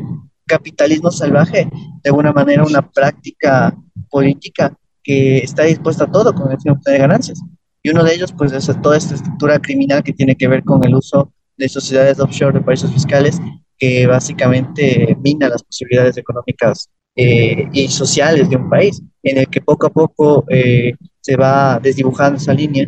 capitalismo 0.47 1.11
salvaje, 1.11 1.69
de 2.02 2.11
alguna 2.11 2.33
manera 2.33 2.62
una 2.64 2.88
práctica 2.88 3.76
política 4.08 4.73
que 5.02 5.39
está 5.39 5.65
dispuesta 5.65 6.04
a 6.04 6.13
todo 6.13 6.32
con 6.32 6.52
el 6.52 6.58
fin 6.58 6.73
de 6.73 6.78
obtener 6.78 7.00
ganancias. 7.00 7.41
Y 7.89 7.91
uno 7.91 8.05
de 8.05 8.15
ellos, 8.15 8.35
pues, 8.37 8.53
es 8.53 8.71
toda 8.83 8.99
esta 8.99 9.15
estructura 9.15 9.59
criminal 9.59 10.03
que 10.03 10.13
tiene 10.13 10.37
que 10.37 10.47
ver 10.47 10.63
con 10.63 10.85
el 10.85 10.95
uso 10.95 11.33
de 11.57 11.71
sociedades 11.71 12.21
offshore 12.21 12.59
de 12.59 12.61
países 12.63 12.93
fiscales, 12.93 13.41
que 13.79 14.07
básicamente 14.07 15.17
mina 15.23 15.49
las 15.49 15.63
posibilidades 15.63 16.19
económicas 16.19 16.91
eh, 17.17 17.67
y 17.73 17.89
sociales 17.89 18.51
de 18.51 18.57
un 18.57 18.69
país, 18.69 19.01
en 19.23 19.39
el 19.39 19.49
que 19.49 19.63
poco 19.63 19.87
a 19.87 19.91
poco 19.91 20.45
eh, 20.51 20.93
se 21.23 21.37
va 21.37 21.81
desdibujando 21.83 22.37
esa 22.37 22.53
línea 22.53 22.87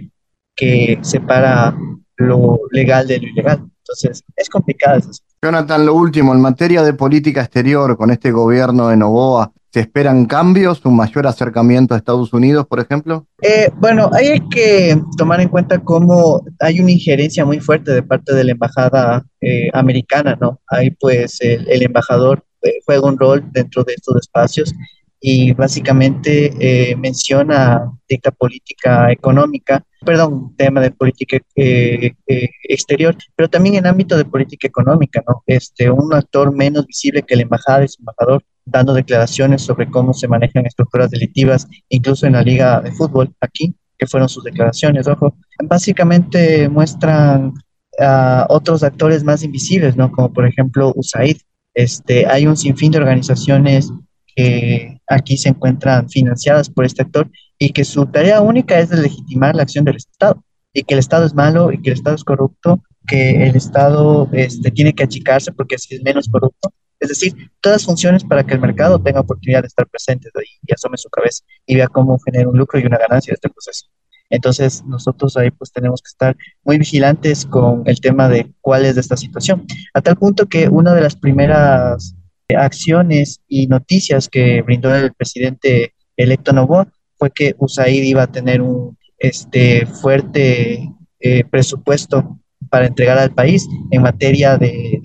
que 0.55 0.99
separa 1.01 1.75
lo 2.17 2.59
legal 2.71 3.07
de 3.07 3.21
lo 3.21 3.29
ilegal. 3.29 3.65
Entonces, 3.79 4.23
es 4.37 4.51
complicado 4.51 4.99
eso. 4.99 5.13
Jonathan, 5.43 5.87
lo 5.87 5.95
último, 5.95 6.35
en 6.35 6.43
materia 6.43 6.83
de 6.83 6.93
política 6.93 7.41
exterior, 7.41 7.97
con 7.97 8.11
este 8.11 8.33
gobierno 8.33 8.89
de 8.89 8.99
Novoa, 8.99 9.51
¿Se 9.73 9.79
esperan 9.79 10.27
cambios, 10.27 10.85
un 10.85 10.97
mayor 10.97 11.29
acercamiento 11.29 11.95
a 11.95 11.97
Estados 11.97 12.33
Unidos, 12.33 12.67
por 12.67 12.81
ejemplo? 12.81 13.29
Eh, 13.41 13.71
bueno, 13.77 14.11
hay 14.13 14.41
que 14.49 15.01
tomar 15.17 15.41
en 15.41 15.49
cuenta 15.49 15.79
cómo 15.79 16.43
hay 16.59 16.81
una 16.81 16.91
injerencia 16.91 17.45
muy 17.45 17.61
fuerte 17.61 17.93
de 17.93 18.03
parte 18.03 18.35
de 18.35 18.43
la 18.43 18.51
embajada 18.51 19.25
eh, 19.41 19.69
americana, 19.73 20.37
¿no? 20.41 20.61
Ahí 20.67 20.91
pues 20.91 21.39
el, 21.41 21.83
embajador 21.83 22.45
eh, 22.63 22.81
juega 22.85 23.07
un 23.07 23.17
rol 23.17 23.45
dentro 23.53 23.85
de 23.85 23.93
estos 23.93 24.17
espacios 24.17 24.75
y 25.21 25.53
básicamente 25.53 26.53
eh, 26.59 26.97
menciona 26.97 27.93
dicta 28.09 28.33
política 28.33 29.13
económica, 29.13 29.85
perdón, 30.05 30.57
tema 30.57 30.81
de 30.81 30.91
política 30.91 31.39
exterior, 31.55 33.15
pero 33.37 33.49
también 33.49 33.77
en 33.77 33.87
ámbito 33.87 34.17
de 34.17 34.25
política 34.25 34.67
económica, 34.67 35.23
¿no? 35.29 35.45
Este, 35.47 35.89
un 35.89 36.13
actor 36.13 36.53
menos 36.53 36.87
visible 36.87 37.23
que 37.23 37.35
el 37.35 37.43
embajada 37.43 37.87
su 37.87 38.01
embajador 38.01 38.43
dando 38.65 38.95
declaraciones 38.95 39.63
sobre 39.63 39.91
cómo 39.91 40.13
se 40.13 40.29
manejan 40.29 40.67
estructuras 40.67 41.11
delictivas, 41.11 41.67
incluso 41.89 42.27
en 42.27 42.35
la 42.35 42.43
liga 42.43 42.81
de 42.81 42.93
fútbol 42.93 43.35
aquí, 43.41 43.75
que 43.99 44.07
fueron 44.07 44.29
sus 44.29 44.45
declaraciones, 44.45 45.07
ojo, 45.07 45.37
básicamente 45.65 46.69
muestran 46.69 47.53
a 47.99 48.47
otros 48.49 48.83
actores 48.83 49.25
más 49.25 49.43
invisibles, 49.43 49.97
¿no? 49.97 50.11
Como 50.11 50.33
por 50.33 50.47
ejemplo 50.47 50.93
USAID. 50.97 51.37
Este, 51.75 52.27
hay 52.27 52.47
un 52.47 52.57
sinfín 52.57 52.93
de 52.93 52.99
organizaciones 52.99 53.93
que 54.35 54.99
aquí 55.09 55.37
se 55.37 55.51
encuentran 55.51 56.09
financiadas 56.09 56.71
por 56.71 56.85
este 56.85 57.03
actor 57.03 57.31
y 57.59 57.71
que 57.71 57.85
su 57.85 58.07
tarea 58.07 58.41
única 58.41 58.79
es 58.79 58.89
de 58.89 59.03
legitimar 59.03 59.55
la 59.55 59.63
acción 59.63 59.85
del 59.85 59.97
Estado 59.97 60.43
y 60.73 60.83
que 60.83 60.95
el 60.95 61.01
Estado 61.01 61.27
es 61.27 61.35
malo 61.35 61.73
y 61.73 61.81
que 61.83 61.91
el 61.91 61.97
Estado 61.97 62.17
es 62.17 62.25
corrupto, 62.25 62.83
que 63.07 63.47
el 63.49 63.57
Estado 63.57 64.29
este, 64.33 64.71
tiene 64.71 64.95
que 64.95 65.05
achicarse 65.05 65.53
porque 65.53 65.75
así 65.75 65.95
es 65.95 66.03
menos 66.03 66.29
corrupto. 66.29 66.73
Es 67.01 67.09
decir, 67.09 67.35
todas 67.61 67.85
funciones 67.85 68.23
para 68.25 68.45
que 68.45 68.55
el 68.55 68.61
mercado 68.61 69.01
tenga 69.01 69.21
oportunidad 69.21 69.63
de 69.63 69.69
estar 69.69 69.87
presente 69.89 70.29
y 70.63 70.73
asome 70.73 70.99
su 70.99 71.09
cabeza 71.09 71.43
y 71.67 71.75
vea 71.77 71.89
cómo 71.89 72.19
genera 72.19 72.49
un 72.49 72.59
lucro 72.59 72.79
y 72.79 72.87
una 72.87 72.99
ganancia 72.99 73.33
de 73.33 73.35
este 73.35 73.49
proceso. 73.49 73.87
Entonces, 74.29 74.85
nosotros 74.85 75.37
ahí 75.37 75.51
pues 75.51 75.73
tenemos 75.73 76.01
que 76.03 76.09
estar 76.09 76.37
muy 76.63 76.79
vigilantes 76.79 77.45
con 77.45 77.83
el 77.87 78.01
tema 78.01 78.29
de 78.29 78.53
cuál 78.61 78.85
es 78.85 78.95
de 78.95 79.01
esta 79.01 79.17
situación. 79.17 79.67
A 79.93 80.01
tal 80.01 80.17
punto 80.17 80.47
que 80.47 80.69
una 80.69 80.95
de 80.95 81.01
las 81.01 81.17
primeras 81.17 82.15
acciones 82.57 83.41
y 83.49 83.67
noticias 83.67 84.29
que 84.29 84.63
brindó 84.63 84.95
el 84.95 85.13
presidente 85.13 85.95
electo 86.17 86.53
Novoa 86.53 86.89
fue 87.17 87.31
que 87.31 87.55
USAID 87.59 88.05
iba 88.05 88.23
a 88.23 88.33
tener 88.33 88.63
un 88.63 88.97
este, 89.19 89.87
fuerte 89.87 90.91
eh, 91.19 91.45
presupuesto 91.45 92.39
para 92.71 92.87
entregar 92.87 93.19
al 93.19 93.35
país 93.35 93.69
en 93.91 94.03
materia 94.03 94.57
de, 94.57 95.01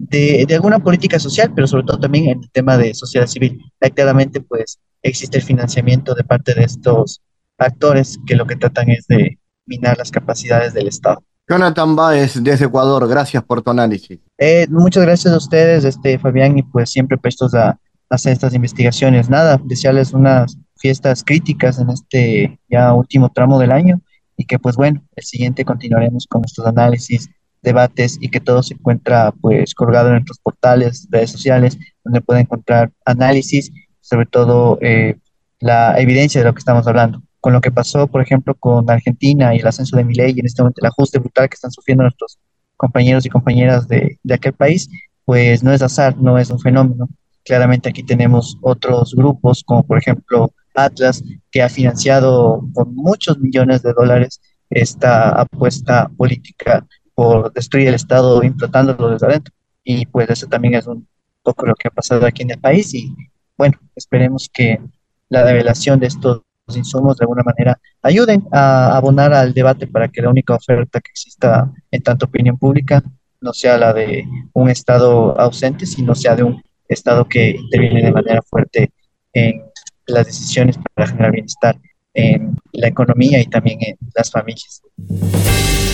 de, 0.00 0.46
alguna 0.54 0.78
política 0.78 1.18
social, 1.18 1.52
pero 1.54 1.66
sobre 1.66 1.84
todo 1.84 2.00
también 2.00 2.30
en 2.30 2.42
el 2.42 2.50
tema 2.50 2.76
de 2.76 2.94
sociedad 2.94 3.26
civil. 3.26 3.60
Claramente, 3.94 4.40
pues 4.40 4.78
existe 5.02 5.38
el 5.38 5.44
financiamiento 5.44 6.14
de 6.14 6.24
parte 6.24 6.54
de 6.54 6.64
estos 6.64 7.20
actores 7.58 8.18
que 8.26 8.34
lo 8.34 8.46
que 8.46 8.56
tratan 8.56 8.90
es 8.90 9.06
de 9.06 9.38
minar 9.66 9.98
las 9.98 10.10
capacidades 10.10 10.72
del 10.72 10.88
Estado. 10.88 11.22
Jonathan 11.48 11.96
Baez, 11.96 12.42
desde 12.42 12.66
Ecuador, 12.66 13.06
gracias 13.08 13.42
por 13.42 13.60
tu 13.60 13.70
análisis. 13.70 14.18
Eh, 14.38 14.66
muchas 14.70 15.04
gracias 15.04 15.34
a 15.34 15.36
ustedes, 15.36 15.84
este, 15.84 16.18
Fabián, 16.18 16.56
y 16.56 16.62
pues 16.62 16.90
siempre 16.90 17.18
prestos 17.18 17.54
a, 17.54 17.78
hacer 18.08 18.32
estas 18.32 18.54
investigaciones. 18.54 19.28
Nada, 19.28 19.60
desearles 19.64 20.12
unas 20.12 20.58
fiestas 20.76 21.22
críticas 21.22 21.78
en 21.78 21.90
este 21.90 22.58
ya 22.68 22.92
último 22.92 23.30
tramo 23.30 23.58
del 23.58 23.70
año 23.70 24.00
y 24.36 24.46
que 24.46 24.58
pues 24.58 24.74
bueno, 24.74 25.04
el 25.14 25.24
siguiente 25.24 25.64
continuaremos 25.64 26.26
con 26.26 26.40
nuestros 26.40 26.66
análisis, 26.66 27.28
debates 27.62 28.18
y 28.20 28.28
que 28.28 28.40
todo 28.40 28.62
se 28.62 28.74
encuentra 28.74 29.32
pues 29.40 29.74
colgado 29.74 30.08
en 30.08 30.14
nuestros 30.14 30.38
portales, 30.38 31.06
redes 31.10 31.30
sociales, 31.30 31.78
donde 32.04 32.20
pueden 32.20 32.42
encontrar 32.42 32.90
análisis, 33.04 33.70
sobre 34.00 34.26
todo 34.26 34.78
eh, 34.80 35.16
la 35.58 36.00
evidencia 36.00 36.40
de 36.40 36.46
lo 36.46 36.54
que 36.54 36.60
estamos 36.60 36.86
hablando 36.86 37.22
con 37.40 37.52
lo 37.54 37.60
que 37.60 37.70
pasó, 37.70 38.06
por 38.06 38.20
ejemplo, 38.20 38.54
con 38.54 38.88
Argentina 38.90 39.54
y 39.54 39.60
el 39.60 39.66
ascenso 39.66 39.96
de 39.96 40.04
Milei 40.04 40.34
y 40.36 40.40
en 40.40 40.46
este 40.46 40.62
momento 40.62 40.80
el 40.82 40.88
ajuste 40.88 41.18
brutal 41.18 41.48
que 41.48 41.54
están 41.54 41.70
sufriendo 41.70 42.02
nuestros 42.02 42.38
compañeros 42.76 43.24
y 43.24 43.30
compañeras 43.30 43.88
de 43.88 44.18
aquel 44.30 44.52
país, 44.52 44.88
pues 45.24 45.62
no 45.62 45.72
es 45.72 45.80
azar, 45.80 46.16
no 46.18 46.38
es 46.38 46.50
un 46.50 46.58
fenómeno. 46.58 47.08
Claramente 47.44 47.88
aquí 47.88 48.02
tenemos 48.02 48.58
otros 48.62 49.14
grupos, 49.14 49.62
como 49.64 49.82
por 49.82 49.98
ejemplo 49.98 50.52
Atlas, 50.74 51.22
que 51.50 51.62
ha 51.62 51.68
financiado 51.68 52.66
con 52.74 52.94
muchos 52.94 53.38
millones 53.38 53.82
de 53.82 53.92
dólares 53.92 54.40
esta 54.68 55.30
apuesta 55.30 56.10
política 56.16 56.86
por 57.20 57.52
destruir 57.52 57.88
el 57.88 57.96
Estado 57.96 58.42
implantándolo 58.42 59.10
desde 59.10 59.26
adentro. 59.26 59.52
Y 59.84 60.06
pues 60.06 60.30
eso 60.30 60.46
también 60.46 60.76
es 60.76 60.86
un 60.86 61.06
poco 61.42 61.66
lo 61.66 61.74
que 61.74 61.88
ha 61.88 61.90
pasado 61.90 62.24
aquí 62.24 62.44
en 62.44 62.52
el 62.52 62.58
país 62.58 62.94
y 62.94 63.14
bueno, 63.58 63.78
esperemos 63.94 64.48
que 64.50 64.80
la 65.28 65.44
revelación 65.44 66.00
de 66.00 66.06
estos 66.06 66.40
insumos 66.74 67.18
de 67.18 67.24
alguna 67.24 67.42
manera 67.42 67.78
ayuden 68.00 68.48
a 68.50 68.96
abonar 68.96 69.34
al 69.34 69.52
debate 69.52 69.86
para 69.86 70.08
que 70.08 70.22
la 70.22 70.30
única 70.30 70.54
oferta 70.54 70.98
que 70.98 71.10
exista 71.10 71.70
en 71.90 72.02
tanto 72.02 72.24
opinión 72.24 72.56
pública 72.56 73.02
no 73.42 73.52
sea 73.52 73.76
la 73.76 73.92
de 73.92 74.24
un 74.54 74.70
Estado 74.70 75.38
ausente, 75.38 75.84
sino 75.84 76.14
sea 76.14 76.34
de 76.34 76.44
un 76.44 76.62
Estado 76.88 77.28
que 77.28 77.50
interviene 77.50 78.02
de 78.02 78.12
manera 78.12 78.40
fuerte 78.40 78.92
en 79.34 79.60
las 80.06 80.24
decisiones 80.24 80.78
para 80.94 81.08
generar 81.08 81.32
bienestar 81.32 81.76
en 82.14 82.56
la 82.72 82.88
economía 82.88 83.40
y 83.40 83.46
también 83.46 83.78
en 83.82 83.96
las 84.14 84.30
familias. 84.30 84.82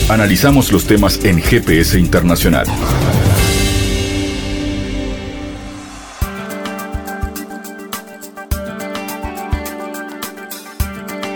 Analizamos 0.09 0.71
los 0.71 0.85
temas 0.85 1.23
en 1.25 1.41
GPS 1.41 1.99
Internacional. 1.99 2.65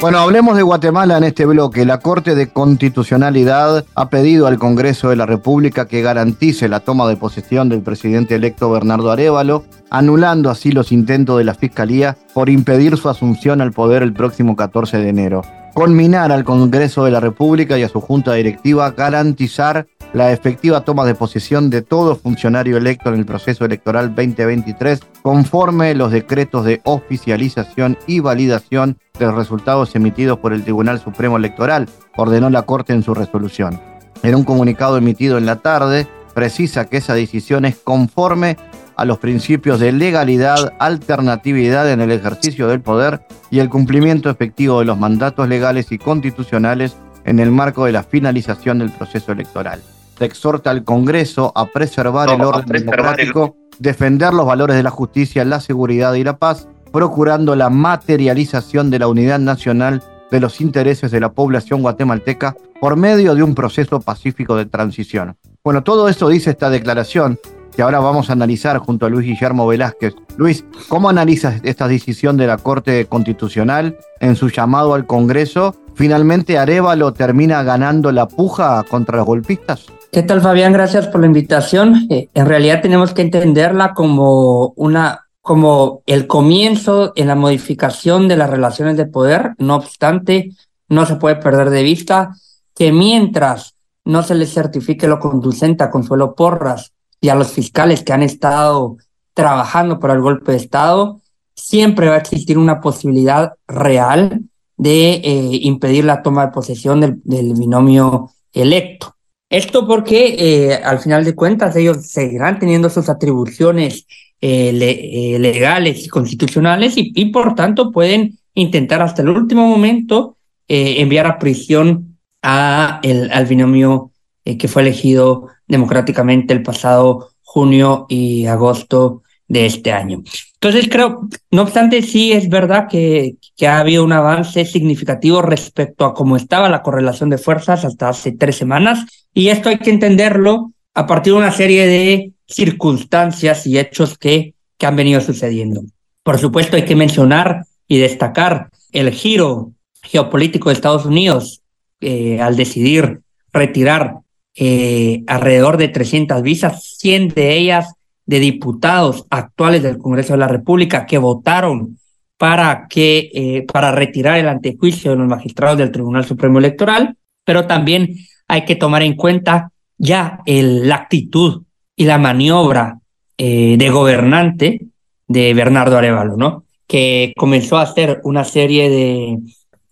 Bueno, 0.01 0.17
hablemos 0.17 0.57
de 0.57 0.63
Guatemala 0.63 1.19
en 1.19 1.25
este 1.25 1.45
bloque. 1.45 1.85
La 1.85 1.99
Corte 1.99 2.33
de 2.33 2.49
Constitucionalidad 2.49 3.85
ha 3.93 4.09
pedido 4.09 4.47
al 4.47 4.57
Congreso 4.57 5.09
de 5.09 5.15
la 5.15 5.27
República 5.27 5.87
que 5.87 6.01
garantice 6.01 6.67
la 6.67 6.79
toma 6.79 7.07
de 7.07 7.17
posesión 7.17 7.69
del 7.69 7.83
presidente 7.83 8.33
electo 8.33 8.71
Bernardo 8.71 9.11
Arevalo, 9.11 9.63
anulando 9.91 10.49
así 10.49 10.71
los 10.71 10.91
intentos 10.91 11.37
de 11.37 11.43
la 11.43 11.53
Fiscalía 11.53 12.17
por 12.33 12.49
impedir 12.49 12.97
su 12.97 13.09
asunción 13.09 13.61
al 13.61 13.73
poder 13.73 14.01
el 14.01 14.13
próximo 14.13 14.55
14 14.55 14.97
de 14.97 15.09
enero. 15.09 15.43
Conminar 15.75 16.31
al 16.31 16.45
Congreso 16.45 17.05
de 17.05 17.11
la 17.11 17.19
República 17.19 17.77
y 17.77 17.83
a 17.83 17.89
su 17.89 18.01
Junta 18.01 18.33
Directiva 18.33 18.89
garantizar 18.89 19.85
la 20.13 20.31
efectiva 20.31 20.81
toma 20.81 21.05
de 21.05 21.15
posesión 21.15 21.69
de 21.69 21.81
todo 21.81 22.15
funcionario 22.15 22.77
electo 22.77 23.09
en 23.09 23.19
el 23.19 23.25
proceso 23.25 23.63
electoral 23.63 24.13
2023 24.13 24.99
conforme 25.21 25.95
los 25.95 26.11
decretos 26.11 26.65
de 26.65 26.81
oficialización 26.83 27.97
y 28.07 28.19
validación 28.19 28.97
de 29.17 29.25
los 29.25 29.35
resultados 29.35 29.95
emitidos 29.95 30.39
por 30.39 30.53
el 30.53 30.63
Tribunal 30.63 30.99
Supremo 30.99 31.37
Electoral, 31.37 31.87
ordenó 32.17 32.49
la 32.49 32.63
Corte 32.63 32.93
en 32.93 33.03
su 33.03 33.13
resolución. 33.13 33.79
En 34.23 34.35
un 34.35 34.43
comunicado 34.43 34.97
emitido 34.97 35.37
en 35.37 35.45
la 35.45 35.57
tarde, 35.57 36.07
precisa 36.33 36.85
que 36.85 36.97
esa 36.97 37.13
decisión 37.13 37.65
es 37.65 37.77
conforme 37.77 38.57
a 38.97 39.05
los 39.05 39.17
principios 39.17 39.79
de 39.79 39.93
legalidad, 39.93 40.73
alternatividad 40.79 41.89
en 41.89 42.01
el 42.01 42.11
ejercicio 42.11 42.67
del 42.67 42.81
poder 42.81 43.21
y 43.49 43.59
el 43.59 43.69
cumplimiento 43.69 44.29
efectivo 44.29 44.79
de 44.79 44.85
los 44.85 44.97
mandatos 44.97 45.47
legales 45.47 45.91
y 45.91 45.97
constitucionales 45.97 46.97
en 47.23 47.39
el 47.39 47.51
marco 47.51 47.85
de 47.85 47.93
la 47.93 48.03
finalización 48.03 48.79
del 48.79 48.91
proceso 48.91 49.31
electoral 49.31 49.81
exhorta 50.19 50.69
al 50.69 50.83
Congreso 50.83 51.51
a 51.55 51.67
preservar 51.67 52.29
el 52.29 52.41
orden 52.41 52.65
democrático, 52.65 53.55
defender 53.79 54.33
los 54.33 54.45
valores 54.45 54.75
de 54.75 54.83
la 54.83 54.91
justicia, 54.91 55.45
la 55.45 55.59
seguridad 55.59 56.13
y 56.13 56.23
la 56.23 56.37
paz, 56.37 56.67
procurando 56.91 57.55
la 57.55 57.69
materialización 57.69 58.89
de 58.89 58.99
la 58.99 59.07
unidad 59.07 59.39
nacional 59.39 60.03
de 60.29 60.39
los 60.39 60.61
intereses 60.61 61.11
de 61.11 61.19
la 61.19 61.31
población 61.31 61.81
guatemalteca 61.81 62.55
por 62.79 62.95
medio 62.95 63.35
de 63.35 63.43
un 63.43 63.53
proceso 63.53 63.99
pacífico 63.99 64.55
de 64.55 64.65
transición. 64.65 65.35
Bueno, 65.63 65.83
todo 65.83 66.09
eso 66.09 66.29
dice 66.29 66.49
esta 66.49 66.69
declaración 66.69 67.37
que 67.75 67.81
ahora 67.81 67.99
vamos 67.99 68.29
a 68.29 68.33
analizar 68.33 68.77
junto 68.79 69.05
a 69.05 69.09
Luis 69.09 69.25
Guillermo 69.25 69.67
Velázquez. 69.67 70.15
Luis, 70.37 70.65
¿cómo 70.89 71.09
analizas 71.09 71.61
esta 71.63 71.87
decisión 71.87 72.37
de 72.37 72.47
la 72.47 72.57
Corte 72.57 73.05
Constitucional 73.05 73.97
en 74.19 74.35
su 74.35 74.49
llamado 74.49 74.93
al 74.93 75.05
Congreso? 75.05 75.75
¿Finalmente 75.93 76.57
Arevalo 76.57 77.13
termina 77.13 77.63
ganando 77.63 78.11
la 78.11 78.27
puja 78.27 78.83
contra 78.89 79.17
los 79.17 79.25
golpistas? 79.25 79.87
¿Qué 80.11 80.23
tal, 80.23 80.41
Fabián? 80.41 80.73
Gracias 80.73 81.07
por 81.07 81.21
la 81.21 81.27
invitación. 81.27 82.07
Eh, 82.09 82.27
en 82.33 82.45
realidad 82.45 82.81
tenemos 82.81 83.13
que 83.13 83.21
entenderla 83.21 83.93
como 83.93 84.73
una 84.75 85.27
como 85.39 86.03
el 86.05 86.27
comienzo 86.27 87.13
en 87.15 87.27
la 87.27 87.35
modificación 87.35 88.27
de 88.27 88.35
las 88.35 88.49
relaciones 88.49 88.97
de 88.97 89.05
poder. 89.05 89.53
No 89.57 89.75
obstante, 89.75 90.51
no 90.89 91.05
se 91.05 91.15
puede 91.15 91.37
perder 91.37 91.69
de 91.69 91.83
vista 91.83 92.35
que 92.75 92.91
mientras 92.91 93.75
no 94.03 94.21
se 94.21 94.35
les 94.35 94.53
certifique 94.53 95.07
lo 95.07 95.17
conducente 95.17 95.85
a 95.85 95.89
Consuelo 95.89 96.35
Porras 96.35 96.91
y 97.21 97.29
a 97.29 97.35
los 97.35 97.53
fiscales 97.53 98.03
que 98.03 98.11
han 98.11 98.21
estado 98.21 98.97
trabajando 99.33 99.97
por 99.97 100.11
el 100.11 100.19
golpe 100.19 100.51
de 100.51 100.57
Estado, 100.57 101.21
siempre 101.55 102.09
va 102.09 102.15
a 102.15 102.19
existir 102.19 102.57
una 102.57 102.81
posibilidad 102.81 103.53
real 103.65 104.41
de 104.75 105.13
eh, 105.13 105.59
impedir 105.61 106.03
la 106.03 106.21
toma 106.21 106.47
de 106.47 106.51
posesión 106.51 106.99
del 106.99 107.53
binomio 107.53 108.31
electo. 108.51 109.15
Esto 109.51 109.85
porque 109.85 110.35
eh, 110.39 110.75
al 110.75 110.99
final 110.99 111.25
de 111.25 111.35
cuentas 111.35 111.75
ellos 111.75 112.07
seguirán 112.07 112.57
teniendo 112.57 112.89
sus 112.89 113.09
atribuciones 113.09 114.07
eh, 114.39 114.71
eh, 114.71 115.37
legales 115.39 116.05
y 116.05 116.07
constitucionales 116.07 116.93
y, 116.95 117.25
por 117.25 117.53
tanto 117.53 117.91
pueden 117.91 118.39
intentar 118.53 119.01
hasta 119.01 119.21
el 119.21 119.29
último 119.29 119.67
momento 119.67 120.37
enviar 120.69 121.27
a 121.27 121.37
prisión 121.37 122.17
a 122.41 123.01
el, 123.03 123.29
al 123.29 123.45
binomio 123.45 124.11
que 124.45 124.67
fue 124.69 124.83
elegido 124.83 125.47
democráticamente 125.67 126.53
el 126.53 126.63
pasado 126.63 127.31
junio 127.41 128.05
y 128.07 128.45
agosto 128.45 129.21
de 129.49 129.65
este 129.65 129.91
año. 129.91 130.23
Entonces 130.53 130.87
creo, 130.89 131.27
no 131.51 131.63
obstante, 131.63 132.01
sí 132.03 132.31
es 132.31 132.47
verdad 132.47 132.87
que, 132.89 133.35
que 133.57 133.67
ha 133.67 133.79
habido 133.79 134.05
un 134.05 134.13
avance 134.13 134.63
significativo 134.63 135.41
respecto 135.41 136.05
a 136.05 136.13
cómo 136.13 136.37
estaba 136.37 136.69
la 136.69 136.83
correlación 136.83 137.29
de 137.29 137.37
fuerzas 137.37 137.83
hasta 137.83 138.07
hace 138.07 138.31
tres 138.31 138.55
semanas 138.55 139.05
y 139.33 139.49
esto 139.49 139.69
hay 139.69 139.77
que 139.77 139.89
entenderlo 139.89 140.73
a 140.93 141.07
partir 141.07 141.33
de 141.33 141.39
una 141.39 141.51
serie 141.51 141.87
de 141.87 142.31
circunstancias 142.47 143.65
y 143.65 143.79
hechos 143.79 144.17
que, 144.17 144.55
que 144.77 144.85
han 144.85 144.95
venido 144.95 145.21
sucediendo. 145.21 145.83
Por 146.23 146.37
supuesto, 146.37 146.75
hay 146.75 146.85
que 146.85 146.95
mencionar 146.95 147.65
y 147.87 147.97
destacar 147.97 148.69
el 148.91 149.11
giro 149.11 149.71
geopolítico 150.03 150.69
de 150.69 150.73
Estados 150.73 151.05
Unidos 151.05 151.61
eh, 152.01 152.41
al 152.41 152.55
decidir 152.55 153.21
retirar 153.53 154.15
eh, 154.55 155.23
alrededor 155.27 155.77
de 155.77 155.87
300 155.87 156.41
visas, 156.41 156.95
100 156.97 157.29
de 157.29 157.57
ellas 157.57 157.93
de 158.25 158.39
diputados 158.39 159.25
actuales 159.29 159.83
del 159.83 159.97
Congreso 159.97 160.33
de 160.33 160.39
la 160.39 160.47
República 160.47 161.05
que 161.05 161.17
votaron 161.17 161.97
para 162.37 162.87
que 162.89 163.29
eh, 163.33 163.65
para 163.71 163.91
retirar 163.91 164.39
el 164.39 164.47
antejuicio 164.47 165.11
de 165.11 165.17
los 165.17 165.27
magistrados 165.27 165.77
del 165.77 165.91
Tribunal 165.91 166.25
Supremo 166.25 166.59
Electoral, 166.59 167.15
pero 167.45 167.67
también 167.67 168.15
hay 168.51 168.65
que 168.65 168.75
tomar 168.75 169.01
en 169.01 169.15
cuenta 169.15 169.71
ya 169.97 170.41
el, 170.45 170.89
la 170.89 170.95
actitud 170.95 171.63
y 171.95 172.03
la 172.03 172.17
maniobra 172.17 172.99
eh, 173.37 173.77
de 173.77 173.89
gobernante 173.89 174.87
de 175.25 175.53
Bernardo 175.53 175.97
Arevalo, 175.97 176.35
¿no? 176.35 176.65
Que 176.85 177.31
comenzó 177.37 177.77
a 177.77 177.83
hacer 177.83 178.19
una 178.25 178.43
serie 178.43 178.89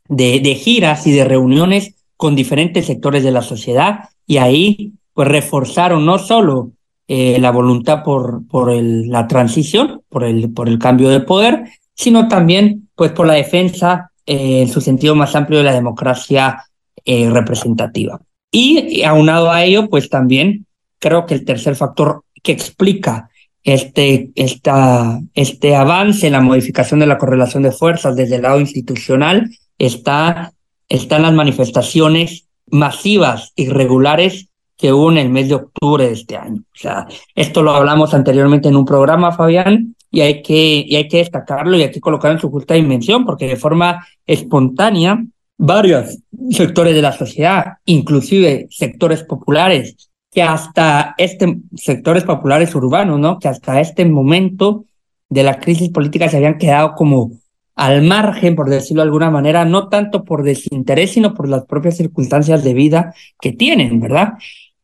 de, 0.10 0.40
de, 0.42 0.56
giras 0.56 1.08
y 1.08 1.12
de 1.14 1.24
reuniones 1.24 1.96
con 2.18 2.36
diferentes 2.36 2.86
sectores 2.86 3.24
de 3.24 3.32
la 3.32 3.42
sociedad 3.42 4.10
y 4.28 4.38
ahí 4.40 4.92
pues 5.14 5.30
reforzaron 5.30 6.06
no 6.06 6.20
solo 6.20 6.72
eh, 7.08 7.38
la 7.40 7.52
voluntad 7.52 8.04
por, 8.04 8.46
por 8.46 8.74
la 8.74 9.26
transición, 9.26 10.02
por 10.10 10.26
el, 10.26 10.52
por 10.52 10.68
el 10.68 10.80
cambio 10.80 11.08
de 11.08 11.22
poder, 11.22 11.64
sino 11.94 12.28
también 12.28 12.90
pues 12.94 13.14
por 13.14 13.26
la 13.26 13.36
defensa 13.36 14.12
eh, 14.26 14.64
en 14.64 14.68
su 14.68 14.82
sentido 14.82 15.16
más 15.16 15.34
amplio 15.34 15.60
de 15.60 15.66
la 15.66 15.74
democracia 15.74 16.66
representativa. 17.06 18.20
Y 18.52 19.04
aunado 19.04 19.52
a 19.52 19.64
ello, 19.64 19.90
pues 19.90 20.10
también 20.10 20.66
creo 21.00 21.26
que 21.26 21.36
el 21.36 21.46
tercer 21.46 21.76
factor 21.76 22.24
que 22.42 22.52
explica 22.52 23.30
este, 23.64 24.32
esta, 24.36 25.20
este 25.34 25.76
avance 25.76 26.28
en 26.28 26.34
la 26.34 26.42
modificación 26.42 27.00
de 27.00 27.08
la 27.08 27.18
correlación 27.18 27.64
de 27.64 27.72
fuerzas 27.72 28.16
desde 28.16 28.38
el 28.38 28.44
lado 28.44 28.60
institucional 28.60 29.50
está, 29.78 30.54
están 30.88 31.24
las 31.24 31.34
manifestaciones 31.34 32.48
masivas, 32.68 33.52
irregulares 33.56 34.50
que 34.78 34.94
hubo 34.94 35.12
en 35.12 35.18
el 35.18 35.30
mes 35.30 35.50
de 35.50 35.56
octubre 35.56 36.06
de 36.06 36.14
este 36.14 36.38
año. 36.38 36.62
O 36.62 36.78
sea, 36.78 37.06
esto 37.36 37.62
lo 37.62 37.72
hablamos 37.72 38.14
anteriormente 38.14 38.70
en 38.70 38.78
un 38.78 38.86
programa, 38.86 39.34
Fabián, 39.34 39.96
y 40.10 40.22
hay 40.22 40.42
que, 40.42 40.86
y 40.88 40.96
hay 40.96 41.08
que 41.08 41.18
destacarlo 41.18 41.78
y 41.78 41.84
hay 41.84 41.92
que 41.92 42.00
colocar 42.00 42.32
en 42.32 42.40
su 42.40 42.50
justa 42.50 42.76
dimensión, 42.76 43.26
porque 43.26 43.48
de 43.48 43.58
forma 43.58 44.08
espontánea 44.26 45.22
varios 45.60 46.20
sectores 46.52 46.96
de 46.96 47.02
la 47.02 47.12
sociedad, 47.12 47.74
inclusive 47.86 48.68
sectores 48.72 49.24
populares, 49.24 50.10
que 50.32 50.42
hasta 50.42 51.16
este, 51.18 51.60
sectores 51.76 52.24
populares 52.24 52.74
urbanos, 52.74 53.20
¿no? 53.20 53.40
Que 53.40 53.50
hasta 53.50 53.82
este 53.82 54.06
momento 54.06 54.86
de 55.28 55.44
la 55.44 55.60
crisis 55.60 55.90
política 55.90 56.30
se 56.30 56.38
habían 56.38 56.58
quedado 56.58 56.96
como 56.96 57.32
al 57.76 58.02
margen, 58.04 58.56
por 58.56 58.70
decirlo 58.70 59.02
de 59.02 59.08
alguna 59.08 59.32
manera, 59.32 59.66
no 59.66 59.90
tanto 59.90 60.24
por 60.24 60.44
desinterés, 60.44 61.12
sino 61.12 61.34
por 61.34 61.50
las 61.50 61.66
propias 61.66 61.98
circunstancias 61.98 62.64
de 62.64 62.74
vida 62.74 63.14
que 63.42 63.52
tienen, 63.52 64.00
¿verdad? 64.00 64.34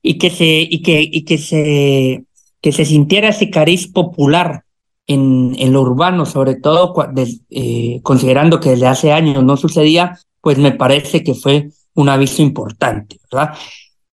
Y 0.01 0.17
que 0.17 0.29
se, 0.29 0.45
y 0.45 0.81
que, 0.81 1.01
y 1.01 1.23
que 1.23 1.37
se, 1.37 2.25
que 2.59 2.71
se 2.73 2.83
sintiera 2.83 3.29
ese 3.29 3.49
cariz 3.49 3.87
popular 3.87 4.63
en, 5.07 5.55
en 5.57 5.71
lo 5.71 5.81
urbano, 5.81 6.25
sobre 6.25 6.55
todo 6.55 6.93
eh, 7.49 7.99
considerando 8.03 8.59
que 8.59 8.71
desde 8.71 8.87
hace 8.87 9.11
años 9.13 9.43
no 9.43 9.55
sucedía, 9.55 10.17
pues 10.45 10.59
me 10.59 10.73
parece 10.73 11.23
que 11.23 11.33
fue 11.33 11.71
un 11.95 12.07
aviso 12.07 12.43
importante, 12.43 13.19
¿verdad? 13.31 13.55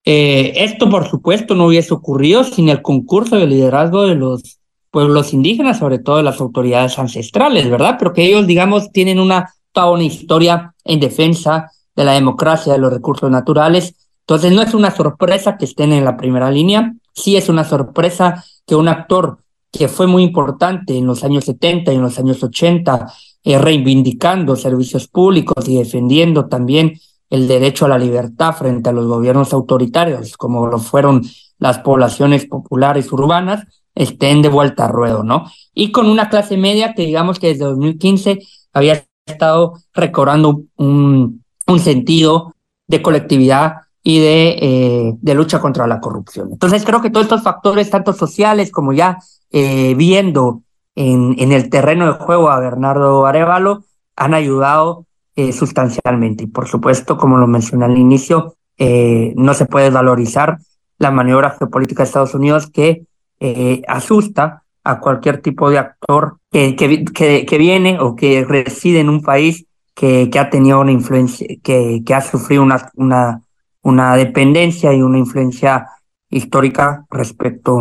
Eh, 0.02 0.54
esto, 0.56 0.88
por 0.88 1.06
supuesto, 1.06 1.54
no 1.54 1.66
hubiese 1.66 1.92
ocurrido 1.92 2.42
sin 2.42 2.70
el 2.70 2.80
concurso 2.80 3.38
y 3.38 3.42
el 3.42 3.50
liderazgo 3.50 4.06
de 4.06 4.14
los 4.14 4.58
pueblos 4.90 5.34
indígenas, 5.34 5.80
sobre 5.80 5.98
todo 5.98 6.16
de 6.16 6.22
las 6.22 6.40
autoridades 6.40 6.98
ancestrales, 6.98 7.68
¿verdad? 7.68 7.96
Pero 7.98 8.14
que 8.14 8.24
ellos, 8.24 8.46
digamos, 8.46 8.90
tienen 8.92 9.20
una, 9.20 9.52
toda 9.72 9.90
una 9.90 10.04
historia 10.04 10.74
en 10.84 11.00
defensa 11.00 11.70
de 11.94 12.04
la 12.06 12.14
democracia, 12.14 12.72
de 12.72 12.78
los 12.78 12.94
recursos 12.94 13.30
naturales. 13.30 13.94
Entonces, 14.20 14.52
no 14.52 14.62
es 14.62 14.72
una 14.72 14.90
sorpresa 14.90 15.58
que 15.58 15.66
estén 15.66 15.92
en 15.92 16.06
la 16.06 16.16
primera 16.16 16.50
línea, 16.50 16.94
sí 17.12 17.36
es 17.36 17.50
una 17.50 17.64
sorpresa 17.64 18.42
que 18.66 18.74
un 18.74 18.88
actor 18.88 19.36
que 19.70 19.86
fue 19.86 20.06
muy 20.06 20.22
importante 20.22 20.96
en 20.96 21.06
los 21.06 21.24
años 21.24 21.44
70 21.44 21.92
y 21.92 21.96
en 21.96 22.02
los 22.02 22.18
años 22.18 22.42
80, 22.42 23.12
eh, 23.44 23.58
reivindicando 23.58 24.56
servicios 24.56 25.08
públicos 25.08 25.68
y 25.68 25.78
defendiendo 25.78 26.46
también 26.46 26.98
el 27.28 27.48
derecho 27.48 27.86
a 27.86 27.88
la 27.88 27.98
libertad 27.98 28.54
frente 28.54 28.90
a 28.90 28.92
los 28.92 29.06
gobiernos 29.06 29.52
autoritarios, 29.52 30.36
como 30.36 30.66
lo 30.66 30.78
fueron 30.78 31.22
las 31.58 31.78
poblaciones 31.78 32.46
populares 32.46 33.10
urbanas, 33.12 33.64
estén 33.94 34.42
de 34.42 34.48
vuelta 34.48 34.84
a 34.84 34.88
ruedo, 34.88 35.22
¿no? 35.22 35.50
Y 35.74 35.92
con 35.92 36.08
una 36.08 36.28
clase 36.28 36.56
media 36.56 36.94
que 36.94 37.06
digamos 37.06 37.38
que 37.38 37.48
desde 37.48 37.64
2015 37.64 38.38
había 38.72 39.04
estado 39.26 39.74
recobrando 39.92 40.62
un, 40.76 41.42
sentido 41.78 42.54
de 42.86 43.00
colectividad 43.00 43.76
y 44.02 44.18
de, 44.18 44.58
eh, 44.60 45.14
de 45.18 45.34
lucha 45.34 45.58
contra 45.58 45.86
la 45.86 46.00
corrupción. 46.00 46.50
Entonces 46.52 46.84
creo 46.84 47.00
que 47.00 47.08
todos 47.08 47.24
estos 47.24 47.42
factores, 47.42 47.88
tanto 47.88 48.12
sociales 48.12 48.70
como 48.70 48.92
ya 48.92 49.16
eh, 49.50 49.94
viendo 49.94 50.62
en, 50.94 51.34
en, 51.38 51.52
el 51.52 51.70
terreno 51.70 52.06
de 52.06 52.12
juego 52.12 52.50
a 52.50 52.60
Bernardo 52.60 53.26
Arevalo, 53.26 53.84
han 54.16 54.34
ayudado 54.34 55.06
eh, 55.34 55.52
sustancialmente. 55.52 56.44
Y 56.44 56.46
por 56.46 56.68
supuesto, 56.68 57.16
como 57.16 57.38
lo 57.38 57.46
mencioné 57.46 57.86
al 57.86 57.96
inicio, 57.96 58.56
eh, 58.76 59.32
no 59.36 59.54
se 59.54 59.66
puede 59.66 59.90
valorizar 59.90 60.58
la 60.98 61.10
maniobra 61.10 61.56
geopolítica 61.58 62.02
de 62.02 62.06
Estados 62.06 62.34
Unidos 62.34 62.70
que 62.70 63.06
eh, 63.40 63.82
asusta 63.88 64.62
a 64.84 65.00
cualquier 65.00 65.40
tipo 65.40 65.70
de 65.70 65.78
actor 65.78 66.38
que, 66.50 66.76
que, 66.76 67.04
que, 67.46 67.58
viene 67.58 67.98
o 68.00 68.14
que 68.14 68.44
reside 68.44 69.00
en 69.00 69.08
un 69.08 69.22
país 69.22 69.64
que, 69.94 70.30
ha 70.38 70.50
tenido 70.50 70.80
una 70.80 70.92
influencia, 70.92 71.46
que, 71.62 72.02
que 72.04 72.14
ha 72.14 72.20
sufrido 72.20 72.62
una, 72.62 72.90
una, 72.96 73.40
una 73.82 74.16
dependencia 74.16 74.92
y 74.92 75.02
una 75.02 75.18
influencia 75.18 75.86
histórica 76.28 77.04
respecto 77.10 77.80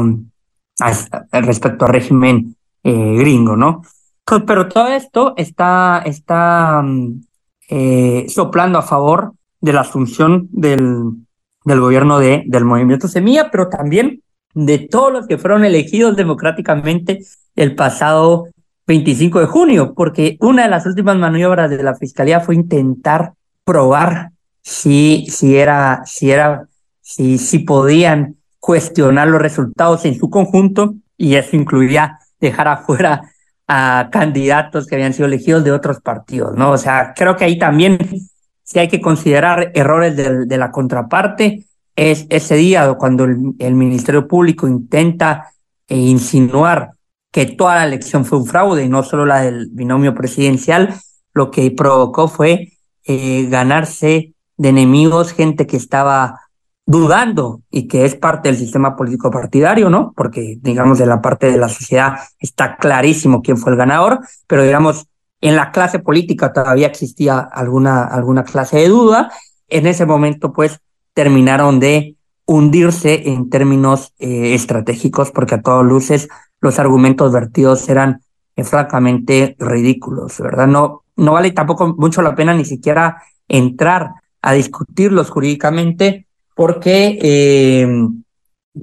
a, 0.80 1.42
respecto 1.42 1.86
al 1.86 1.92
régimen 1.92 2.56
eh, 2.84 3.16
gringo, 3.18 3.56
¿no? 3.56 3.82
Pero 4.46 4.68
todo 4.70 4.88
esto 4.88 5.34
está, 5.36 6.04
está 6.06 6.82
mm, 6.82 7.22
eh, 7.70 8.26
soplando 8.30 8.80
a 8.80 8.84
favor 8.84 9.34
de 9.60 9.74
la 9.74 9.82
asunción 9.82 10.48
del, 10.52 11.04
del 11.66 11.80
gobierno 11.80 12.20
de, 12.20 12.44
del 12.48 12.66
movimiento 12.66 13.08
Semilla, 13.08 13.50
pero 13.52 13.70
también 13.70 14.22
de 14.54 14.80
todos 14.80 15.12
los 15.12 15.28
que 15.28 15.38
fueron 15.38 15.66
elegidos 15.66 16.16
democráticamente 16.16 17.20
el 17.56 17.76
pasado 17.76 18.48
25 18.88 19.40
de 19.40 19.46
junio, 19.46 19.94
porque 19.96 20.38
una 20.40 20.64
de 20.64 20.70
las 20.70 20.86
últimas 20.86 21.18
maniobras 21.18 21.70
de 21.70 21.84
la 21.84 21.96
fiscalía 21.96 22.40
fue 22.40 22.56
intentar 22.56 23.34
probar 23.64 24.32
si, 24.62 25.26
si 25.30 25.58
era, 25.58 26.02
si 26.06 26.32
era, 26.32 26.68
si, 27.02 27.38
si 27.38 27.60
podían 27.60 28.36
cuestionar 28.60 29.28
los 29.28 29.42
resultados 29.42 30.06
en 30.06 30.18
su 30.18 30.30
conjunto 30.30 30.96
y 31.18 31.36
eso 31.36 31.56
incluía 31.56 32.20
dejar 32.42 32.68
afuera 32.68 33.22
a 33.68 34.10
candidatos 34.12 34.86
que 34.86 34.96
habían 34.96 35.14
sido 35.14 35.28
elegidos 35.28 35.64
de 35.64 35.72
otros 35.72 36.02
partidos, 36.02 36.56
¿no? 36.56 36.72
O 36.72 36.78
sea, 36.78 37.14
creo 37.16 37.38
que 37.38 37.46
ahí 37.46 37.58
también 37.58 37.98
si 38.64 38.80
hay 38.80 38.88
que 38.88 39.02
considerar 39.02 39.72
errores 39.76 40.16
de, 40.16 40.58
la 40.58 40.72
contraparte, 40.72 41.66
es 41.96 42.26
ese 42.30 42.56
día 42.56 42.94
cuando 42.94 43.26
el, 43.26 43.54
el 43.60 43.74
Ministerio 43.74 44.28
Público 44.28 44.68
intenta 44.68 45.52
eh, 45.88 45.98
insinuar 45.98 46.92
que 47.32 47.46
toda 47.46 47.76
la 47.76 47.86
elección 47.86 48.24
fue 48.24 48.38
un 48.38 48.46
fraude 48.46 48.86
y 48.86 48.90
no 48.90 49.04
solo 49.04 49.26
la 49.26 49.42
del 49.42 49.68
binomio 49.72 50.14
presidencial, 50.16 50.96
lo 51.34 51.52
que 51.52 51.72
provocó 51.72 52.28
fue 52.28 52.74
eh, 53.06 53.48
ganarse 53.50 54.34
de 54.58 54.70
enemigos, 54.70 55.34
gente 55.34 55.68
que 55.68 55.78
estaba 55.78 56.40
dudando 56.86 57.62
y 57.70 57.88
que 57.88 58.06
es 58.06 58.16
parte 58.16 58.50
del 58.50 58.58
sistema 58.58 58.96
político 58.96 59.32
partidario, 59.32 59.90
¿no? 59.90 60.14
Porque, 60.16 60.58
digamos, 60.62 60.98
de 60.98 61.06
la 61.06 61.22
parte 61.22 61.52
de 61.52 61.58
la 61.58 61.70
sociedad 61.70 62.16
está 62.40 62.78
clarísimo 62.78 63.42
quién 63.42 63.58
fue 63.58 63.72
el 63.72 63.78
ganador, 63.78 64.20
pero, 64.48 64.64
digamos, 64.64 65.08
en 65.42 65.56
la 65.56 65.72
clase 65.72 66.00
política 66.00 66.54
todavía 66.54 66.88
existía 66.88 67.40
alguna, 67.40 68.04
alguna 68.04 68.44
clase 68.44 68.78
de 68.78 68.90
duda. 68.90 69.32
En 69.68 69.88
ese 69.88 70.06
momento, 70.06 70.54
pues, 70.54 70.80
terminaron 71.14 71.80
de 71.80 72.16
hundirse 72.46 73.30
en 73.30 73.50
términos 73.50 74.14
eh, 74.20 74.54
estratégicos, 74.54 75.32
porque 75.32 75.56
a 75.56 75.62
todas 75.62 75.86
luces 75.86 76.28
los 76.60 76.80
argumentos 76.80 77.32
vertidos 77.32 77.88
eran 77.90 78.22
eh, 78.56 78.64
francamente 78.64 79.56
ridículos, 79.60 80.40
¿verdad? 80.40 80.68
No, 80.68 81.04
no 81.16 81.34
vale 81.34 81.52
tampoco 81.52 81.96
mucho 81.98 82.22
la 82.22 82.36
pena 82.36 82.54
ni 82.54 82.66
siquiera 82.66 83.24
entrar 83.48 84.12
a 84.42 84.54
discutirlos 84.54 85.30
jurídicamente, 85.30 86.28
porque, 86.56 87.18
eh, 87.22 87.88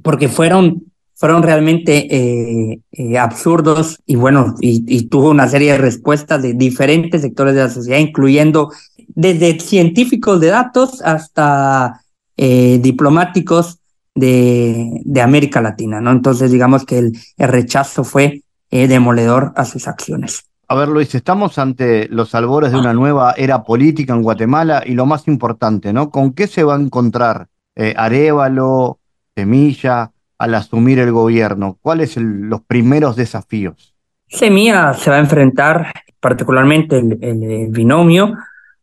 porque 0.03 0.27
fueron, 0.27 0.83
fueron 1.15 1.43
realmente 1.43 2.07
eh, 2.09 2.79
eh, 2.91 3.17
absurdos 3.17 3.99
y 4.05 4.15
bueno, 4.15 4.55
y, 4.59 4.83
y, 4.87 5.07
tuvo 5.07 5.29
una 5.29 5.47
serie 5.47 5.73
de 5.73 5.77
respuestas 5.77 6.41
de 6.41 6.53
diferentes 6.53 7.21
sectores 7.21 7.55
de 7.55 7.61
la 7.61 7.69
sociedad, 7.69 7.99
incluyendo 7.99 8.71
desde 9.07 9.59
científicos 9.59 10.39
de 10.39 10.47
datos 10.47 11.01
hasta 11.01 12.01
diplomáticos 12.37 13.79
de, 14.15 15.01
de, 15.03 15.21
América 15.21 15.61
Latina, 15.61 15.99
¿no? 15.99 16.11
Entonces, 16.11 16.49
digamos 16.53 16.85
que 16.85 16.99
el, 16.99 17.19
el 17.35 17.47
rechazo 17.49 18.05
fue 18.05 18.43
demoledor 18.71 19.51
a 19.57 19.65
sus 19.65 19.89
acciones. 19.89 20.45
A 20.69 20.75
ver, 20.75 20.87
Luis, 20.87 21.15
estamos 21.15 21.57
ante 21.57 22.07
los 22.09 22.35
albores 22.35 22.71
de 22.71 22.77
una 22.77 22.93
nueva 22.93 23.33
era 23.35 23.63
política 23.63 24.13
en 24.13 24.21
Guatemala 24.21 24.83
y 24.85 24.93
lo 24.93 25.07
más 25.07 25.27
importante, 25.27 25.91
¿no? 25.91 26.11
¿Con 26.11 26.31
qué 26.31 26.45
se 26.45 26.63
va 26.63 26.75
a 26.75 26.79
encontrar 26.79 27.47
eh, 27.79 27.93
Arevalo, 27.95 28.99
Semilla, 29.33 30.11
al 30.37 30.53
asumir 30.53 30.99
el 30.99 31.13
gobierno? 31.13 31.77
¿Cuáles 31.81 32.11
son 32.11 32.49
los 32.49 32.61
primeros 32.61 33.15
desafíos? 33.15 33.95
Semilla 34.27 34.93
se 34.93 35.09
va 35.09 35.15
a 35.15 35.19
enfrentar, 35.19 35.93
particularmente 36.19 36.99
el, 36.99 37.67
binomio, 37.69 38.35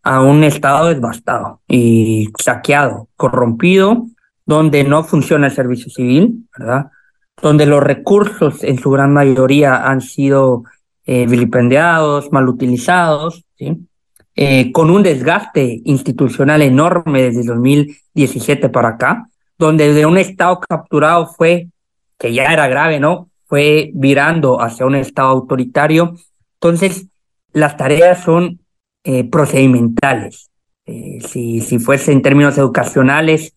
a 0.02 0.22
un 0.22 0.44
Estado 0.44 0.88
devastado 0.88 1.60
y 1.68 2.30
saqueado, 2.38 3.08
corrompido, 3.16 4.06
donde 4.46 4.82
no 4.82 5.04
funciona 5.04 5.48
el 5.48 5.52
servicio 5.52 5.90
civil, 5.90 6.48
¿verdad? 6.56 6.86
Donde 7.42 7.66
los 7.66 7.82
recursos 7.82 8.64
en 8.64 8.78
su 8.78 8.90
gran 8.90 9.12
mayoría 9.12 9.86
han 9.86 10.00
sido 10.00 10.64
eh, 11.04 11.26
vilipendiados, 11.26 12.32
mal 12.32 12.48
utilizados, 12.48 13.44
¿sí? 13.58 13.76
Eh, 14.38 14.70
con 14.70 14.90
un 14.90 15.02
desgaste 15.02 15.80
institucional 15.84 16.60
enorme 16.60 17.22
desde 17.22 17.42
2017 17.42 18.68
para 18.68 18.88
acá, 18.88 19.30
donde 19.58 19.94
de 19.94 20.04
un 20.04 20.18
Estado 20.18 20.60
capturado 20.60 21.26
fue, 21.26 21.68
que 22.18 22.34
ya 22.34 22.52
era 22.52 22.68
grave, 22.68 23.00
¿no? 23.00 23.30
Fue 23.46 23.90
virando 23.94 24.60
hacia 24.60 24.84
un 24.84 24.94
Estado 24.94 25.28
autoritario. 25.28 26.16
Entonces, 26.60 27.06
las 27.52 27.78
tareas 27.78 28.22
son 28.22 28.60
eh, 29.04 29.24
procedimentales. 29.24 30.50
Eh, 30.84 31.18
si, 31.26 31.62
si 31.62 31.78
fuese 31.78 32.12
en 32.12 32.20
términos 32.20 32.58
educacionales, 32.58 33.54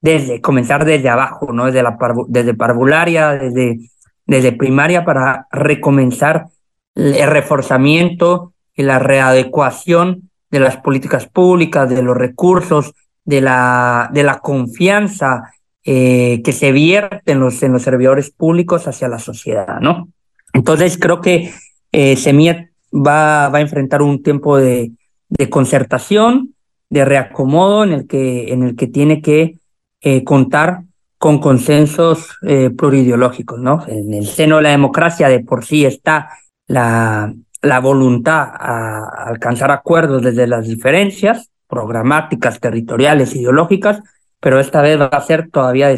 desde 0.00 0.40
comenzar 0.40 0.86
desde 0.86 1.10
abajo, 1.10 1.52
¿no? 1.52 1.66
Desde 1.66 1.82
la 1.82 1.98
desde 2.28 2.54
parvularia, 2.54 3.32
desde, 3.32 3.78
desde 4.24 4.52
primaria 4.52 5.04
para 5.04 5.46
recomenzar 5.52 6.46
el 6.94 7.28
reforzamiento 7.28 8.51
y 8.74 8.82
la 8.82 8.98
readecuación 8.98 10.30
de 10.50 10.60
las 10.60 10.76
políticas 10.76 11.26
públicas, 11.26 11.88
de 11.88 12.02
los 12.02 12.16
recursos, 12.16 12.92
de 13.24 13.40
la, 13.40 14.10
de 14.12 14.22
la 14.22 14.38
confianza 14.40 15.52
eh, 15.84 16.42
que 16.44 16.52
se 16.52 16.72
vierte 16.72 17.32
en 17.32 17.40
los, 17.40 17.62
en 17.62 17.72
los 17.72 17.82
servidores 17.82 18.30
públicos 18.30 18.86
hacia 18.86 19.08
la 19.08 19.18
sociedad, 19.18 19.80
¿no? 19.80 20.08
Entonces 20.52 20.98
creo 20.98 21.20
que 21.20 21.52
eh, 21.92 22.16
Semilla 22.16 22.68
va, 22.92 23.48
va 23.48 23.58
a 23.58 23.62
enfrentar 23.62 24.02
un 24.02 24.22
tiempo 24.22 24.58
de, 24.58 24.92
de 25.28 25.50
concertación, 25.50 26.54
de 26.90 27.04
reacomodo 27.04 27.84
en 27.84 27.92
el 27.92 28.06
que, 28.06 28.52
en 28.52 28.62
el 28.62 28.76
que 28.76 28.86
tiene 28.86 29.22
que 29.22 29.58
eh, 30.02 30.24
contar 30.24 30.82
con 31.16 31.38
consensos 31.38 32.36
eh, 32.42 32.70
plurideológicos, 32.70 33.58
¿no? 33.58 33.84
En 33.86 34.12
el 34.12 34.26
seno 34.26 34.56
de 34.56 34.62
la 34.62 34.70
democracia 34.70 35.28
de 35.28 35.40
por 35.40 35.64
sí 35.64 35.86
está 35.86 36.28
la, 36.66 37.32
la 37.62 37.80
voluntad 37.80 38.48
a 38.52 39.24
alcanzar 39.26 39.70
acuerdos 39.70 40.22
desde 40.22 40.46
las 40.46 40.66
diferencias 40.66 41.50
programáticas, 41.68 42.60
territoriales, 42.60 43.34
ideológicas, 43.34 44.02
pero 44.40 44.60
esta 44.60 44.82
vez 44.82 45.00
va 45.00 45.06
a 45.06 45.20
ser 45.22 45.48
todavía, 45.48 45.94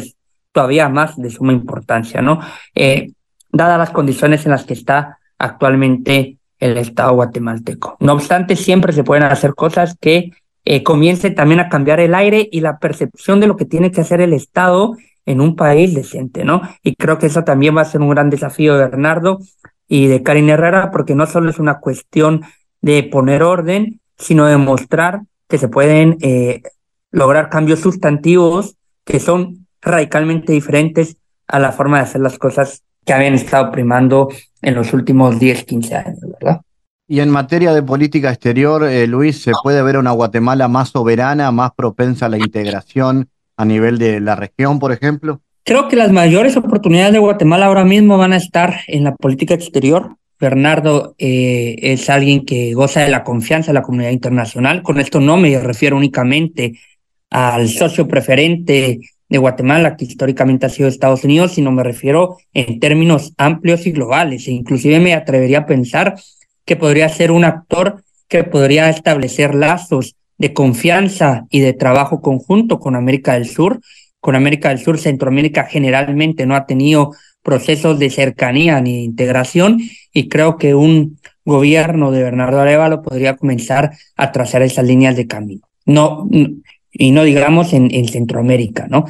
todavía 0.51 0.87
más 0.87 1.17
de 1.17 1.29
suma 1.29 1.51
importancia, 1.51 2.21
¿no? 2.21 2.39
Eh, 2.75 3.11
dadas 3.51 3.79
las 3.79 3.89
condiciones 3.89 4.45
en 4.45 4.51
las 4.51 4.63
que 4.63 4.73
está 4.73 5.17
actualmente 5.37 6.37
el 6.59 6.77
Estado 6.77 7.13
guatemalteco. 7.13 7.97
No 7.99 8.13
obstante, 8.13 8.55
siempre 8.55 8.93
se 8.93 9.03
pueden 9.03 9.23
hacer 9.23 9.55
cosas 9.55 9.97
que 9.99 10.31
eh, 10.63 10.83
comience 10.83 11.31
también 11.31 11.59
a 11.59 11.69
cambiar 11.69 11.99
el 11.99 12.15
aire 12.15 12.47
y 12.51 12.61
la 12.61 12.79
percepción 12.79 13.39
de 13.39 13.47
lo 13.47 13.57
que 13.57 13.65
tiene 13.65 13.91
que 13.91 14.01
hacer 14.01 14.21
el 14.21 14.33
Estado 14.33 14.95
en 15.25 15.41
un 15.41 15.55
país 15.55 15.93
decente, 15.93 16.45
¿no? 16.45 16.61
Y 16.83 16.95
creo 16.95 17.17
que 17.17 17.25
eso 17.25 17.43
también 17.43 17.75
va 17.75 17.81
a 17.81 17.85
ser 17.85 18.01
un 18.01 18.09
gran 18.09 18.29
desafío 18.29 18.75
de 18.75 18.85
Bernardo 18.85 19.39
y 19.87 20.07
de 20.07 20.23
Karin 20.23 20.49
Herrera, 20.49 20.91
porque 20.91 21.15
no 21.15 21.25
solo 21.25 21.49
es 21.49 21.59
una 21.59 21.79
cuestión 21.79 22.41
de 22.81 23.03
poner 23.03 23.43
orden, 23.43 23.99
sino 24.17 24.45
de 24.45 24.57
mostrar 24.57 25.21
que 25.47 25.57
se 25.57 25.67
pueden 25.67 26.17
eh, 26.21 26.63
lograr 27.11 27.49
cambios 27.49 27.79
sustantivos 27.79 28.75
que 29.03 29.19
son 29.19 29.67
radicalmente 29.81 30.53
diferentes 30.53 31.17
a 31.47 31.59
la 31.59 31.71
forma 31.71 31.97
de 31.97 32.03
hacer 32.03 32.21
las 32.21 32.37
cosas 32.37 32.83
que 33.05 33.13
habían 33.13 33.35
estado 33.35 33.71
primando 33.71 34.29
en 34.61 34.73
los 34.73 34.93
últimos 34.93 35.39
10, 35.39 35.63
15 35.63 35.95
años, 35.95 36.19
¿verdad? 36.39 36.61
Y 37.07 37.19
en 37.19 37.29
materia 37.29 37.71
de 37.71 37.83
política 37.83 38.29
exterior, 38.31 38.83
eh, 38.83 39.05
Luis, 39.05 39.43
¿se 39.43 39.51
puede 39.61 39.83
ver 39.83 39.97
una 39.97 40.11
Guatemala 40.11 40.67
más 40.67 40.89
soberana, 40.89 41.51
más 41.51 41.71
propensa 41.75 42.25
a 42.25 42.29
la 42.29 42.39
integración 42.39 43.29
a 43.57 43.63
nivel 43.63 43.99
de 43.99 44.19
la 44.19 44.35
región, 44.35 44.79
por 44.79 44.91
ejemplo? 44.91 45.41
Creo 45.67 45.87
que 45.87 45.95
las 45.95 46.11
mayores 46.11 46.55
oportunidades 46.57 47.11
de 47.13 47.17
Guatemala 47.17 47.65
ahora 47.65 47.85
mismo 47.85 48.19
van 48.19 48.33
a 48.33 48.37
estar 48.37 48.81
en 48.85 49.03
la 49.03 49.15
política 49.15 49.55
exterior. 49.55 50.15
Bernardo 50.39 51.15
eh, 51.17 51.77
es 51.79 52.07
alguien 52.11 52.45
que 52.45 52.75
goza 52.75 52.99
de 52.99 53.09
la 53.09 53.23
confianza 53.23 53.71
de 53.71 53.73
la 53.73 53.81
comunidad 53.81 54.11
internacional. 54.11 54.83
Con 54.83 54.99
esto 54.99 55.19
no 55.19 55.37
me 55.37 55.59
refiero 55.59 55.97
únicamente 55.97 56.79
al 57.31 57.67
socio 57.67 58.07
preferente 58.07 58.99
de 59.27 59.37
Guatemala, 59.39 59.97
que 59.97 60.05
históricamente 60.05 60.67
ha 60.67 60.69
sido 60.69 60.87
Estados 60.87 61.23
Unidos, 61.23 61.53
sino 61.53 61.71
me 61.71 61.81
refiero 61.81 62.37
en 62.53 62.79
términos 62.79 63.33
amplios 63.35 63.87
y 63.87 63.91
globales. 63.91 64.47
E 64.47 64.51
inclusive 64.51 64.99
me 64.99 65.15
atrevería 65.15 65.59
a 65.59 65.65
pensar 65.65 66.13
que 66.63 66.75
podría 66.75 67.09
ser 67.09 67.31
un 67.31 67.43
actor 67.43 68.03
que 68.27 68.43
podría 68.43 68.87
establecer 68.91 69.55
lazos 69.55 70.15
de 70.37 70.53
confianza 70.53 71.47
y 71.49 71.61
de 71.61 71.73
trabajo 71.73 72.21
conjunto 72.21 72.79
con 72.79 72.95
América 72.95 73.33
del 73.33 73.47
Sur. 73.47 73.79
Con 74.25 74.35
América 74.35 74.69
del 74.69 74.79
Sur, 74.79 74.97
Centroamérica 74.97 75.65
generalmente 75.65 76.47
no 76.47 76.55
ha 76.55 76.65
tenido 76.65 77.11
procesos 77.43 77.99
de 77.99 78.09
cercanía 78.09 78.81
ni 78.81 78.93
de 78.93 79.01
integración 79.03 79.79
y 80.11 80.29
creo 80.29 80.57
que 80.57 80.73
un 80.73 81.19
gobierno 81.45 82.09
de 82.09 82.23
Bernardo 82.23 82.59
Arevalo 82.59 83.03
podría 83.03 83.37
comenzar 83.37 83.91
a 84.15 84.31
trazar 84.31 84.63
esas 84.63 84.83
líneas 84.83 85.15
de 85.15 85.27
camino. 85.27 85.61
No, 85.85 86.27
y 86.91 87.11
no 87.11 87.23
digamos 87.23 87.71
en, 87.73 87.93
en 87.93 88.07
Centroamérica, 88.07 88.87
¿no? 88.89 89.05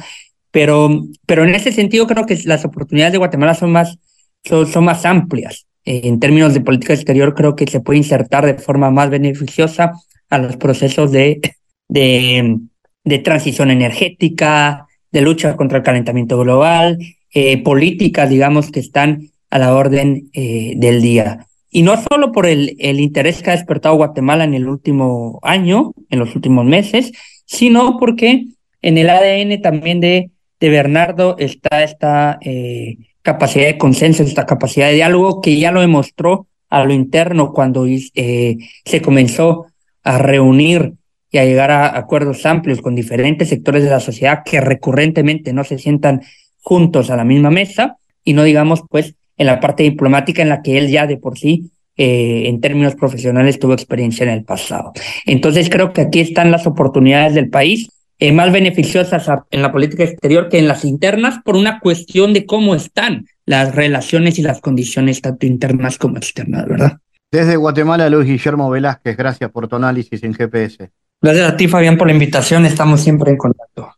Pero, 0.50 1.06
pero 1.24 1.44
en 1.44 1.54
ese 1.54 1.72
sentido 1.72 2.06
creo 2.06 2.26
que 2.26 2.38
las 2.44 2.66
oportunidades 2.66 3.12
de 3.12 3.18
Guatemala 3.18 3.54
son 3.54 3.72
más, 3.72 3.96
son, 4.44 4.66
son 4.66 4.84
más 4.84 5.06
amplias. 5.06 5.66
En 5.86 6.20
términos 6.20 6.52
de 6.52 6.60
política 6.60 6.92
exterior, 6.92 7.34
creo 7.34 7.56
que 7.56 7.66
se 7.66 7.80
puede 7.80 8.00
insertar 8.00 8.44
de 8.44 8.58
forma 8.58 8.90
más 8.90 9.08
beneficiosa 9.08 9.94
a 10.28 10.36
los 10.36 10.58
procesos 10.58 11.10
de, 11.10 11.40
de 11.88 13.18
transición 13.20 13.70
energética, 13.70 14.86
de 15.12 15.20
lucha 15.20 15.56
contra 15.56 15.78
el 15.78 15.84
calentamiento 15.84 16.38
global, 16.38 16.98
eh, 17.32 17.62
políticas, 17.62 18.30
digamos, 18.30 18.70
que 18.70 18.80
están 18.80 19.30
a 19.50 19.58
la 19.58 19.74
orden 19.74 20.30
eh, 20.32 20.74
del 20.76 21.02
día. 21.02 21.46
Y 21.70 21.82
no 21.82 21.96
solo 22.00 22.32
por 22.32 22.46
el, 22.46 22.76
el 22.78 23.00
interés 23.00 23.42
que 23.42 23.50
ha 23.50 23.56
despertado 23.56 23.96
Guatemala 23.96 24.44
en 24.44 24.54
el 24.54 24.68
último 24.68 25.38
año, 25.42 25.92
en 26.10 26.18
los 26.18 26.34
últimos 26.34 26.64
meses, 26.64 27.12
sino 27.44 27.98
porque 27.98 28.46
en 28.82 28.98
el 28.98 29.10
ADN 29.10 29.60
también 29.60 30.00
de, 30.00 30.30
de 30.60 30.68
Bernardo 30.68 31.36
está 31.38 31.82
esta 31.82 32.38
eh, 32.40 32.96
capacidad 33.22 33.66
de 33.66 33.78
consenso, 33.78 34.22
esta 34.22 34.46
capacidad 34.46 34.88
de 34.88 34.94
diálogo 34.94 35.40
que 35.40 35.58
ya 35.58 35.72
lo 35.72 35.80
demostró 35.80 36.46
a 36.70 36.84
lo 36.84 36.92
interno 36.92 37.52
cuando 37.52 37.86
se 37.86 39.02
comenzó 39.02 39.66
a 40.02 40.18
reunir 40.18 40.94
a 41.38 41.44
llegar 41.44 41.70
a 41.70 41.96
acuerdos 41.96 42.46
amplios 42.46 42.80
con 42.80 42.94
diferentes 42.94 43.48
sectores 43.48 43.84
de 43.84 43.90
la 43.90 44.00
sociedad 44.00 44.42
que 44.44 44.60
recurrentemente 44.60 45.52
no 45.52 45.64
se 45.64 45.78
sientan 45.78 46.22
juntos 46.60 47.10
a 47.10 47.16
la 47.16 47.24
misma 47.24 47.50
mesa 47.50 47.96
y 48.24 48.32
no 48.32 48.42
digamos 48.42 48.82
pues 48.88 49.14
en 49.36 49.46
la 49.46 49.60
parte 49.60 49.82
diplomática 49.82 50.42
en 50.42 50.48
la 50.48 50.62
que 50.62 50.78
él 50.78 50.88
ya 50.88 51.06
de 51.06 51.16
por 51.16 51.38
sí 51.38 51.70
eh, 51.96 52.44
en 52.46 52.60
términos 52.60 52.94
profesionales 52.94 53.58
tuvo 53.58 53.72
experiencia 53.72 54.24
en 54.24 54.30
el 54.30 54.44
pasado. 54.44 54.92
Entonces 55.24 55.70
creo 55.70 55.92
que 55.92 56.02
aquí 56.02 56.20
están 56.20 56.50
las 56.50 56.66
oportunidades 56.66 57.34
del 57.34 57.48
país 57.48 57.88
eh, 58.18 58.32
más 58.32 58.50
beneficiosas 58.50 59.28
en 59.50 59.62
la 59.62 59.72
política 59.72 60.04
exterior 60.04 60.48
que 60.48 60.58
en 60.58 60.68
las 60.68 60.84
internas 60.84 61.38
por 61.44 61.56
una 61.56 61.80
cuestión 61.80 62.32
de 62.32 62.46
cómo 62.46 62.74
están 62.74 63.26
las 63.44 63.74
relaciones 63.74 64.38
y 64.38 64.42
las 64.42 64.60
condiciones 64.60 65.20
tanto 65.20 65.46
internas 65.46 65.98
como 65.98 66.16
externas, 66.16 66.66
¿verdad? 66.66 66.98
Desde 67.30 67.56
Guatemala, 67.56 68.08
Luis 68.08 68.26
Guillermo 68.26 68.70
Velázquez, 68.70 69.16
gracias 69.16 69.50
por 69.50 69.68
tu 69.68 69.76
análisis 69.76 70.22
en 70.22 70.32
GPS. 70.32 70.90
Gracias 71.22 71.50
a 71.50 71.56
ti, 71.56 71.66
Fabián, 71.66 71.96
por 71.96 72.08
la 72.08 72.12
invitación. 72.12 72.66
Estamos 72.66 73.00
siempre 73.00 73.30
en 73.30 73.38
contacto. 73.38 73.90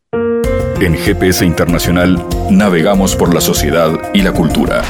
En 0.80 0.94
GPS 0.94 1.44
Internacional 1.44 2.24
navegamos 2.50 3.16
por 3.16 3.34
la 3.34 3.40
sociedad 3.40 3.90
y 4.14 4.22
la 4.22 4.32
cultura. 4.32 4.82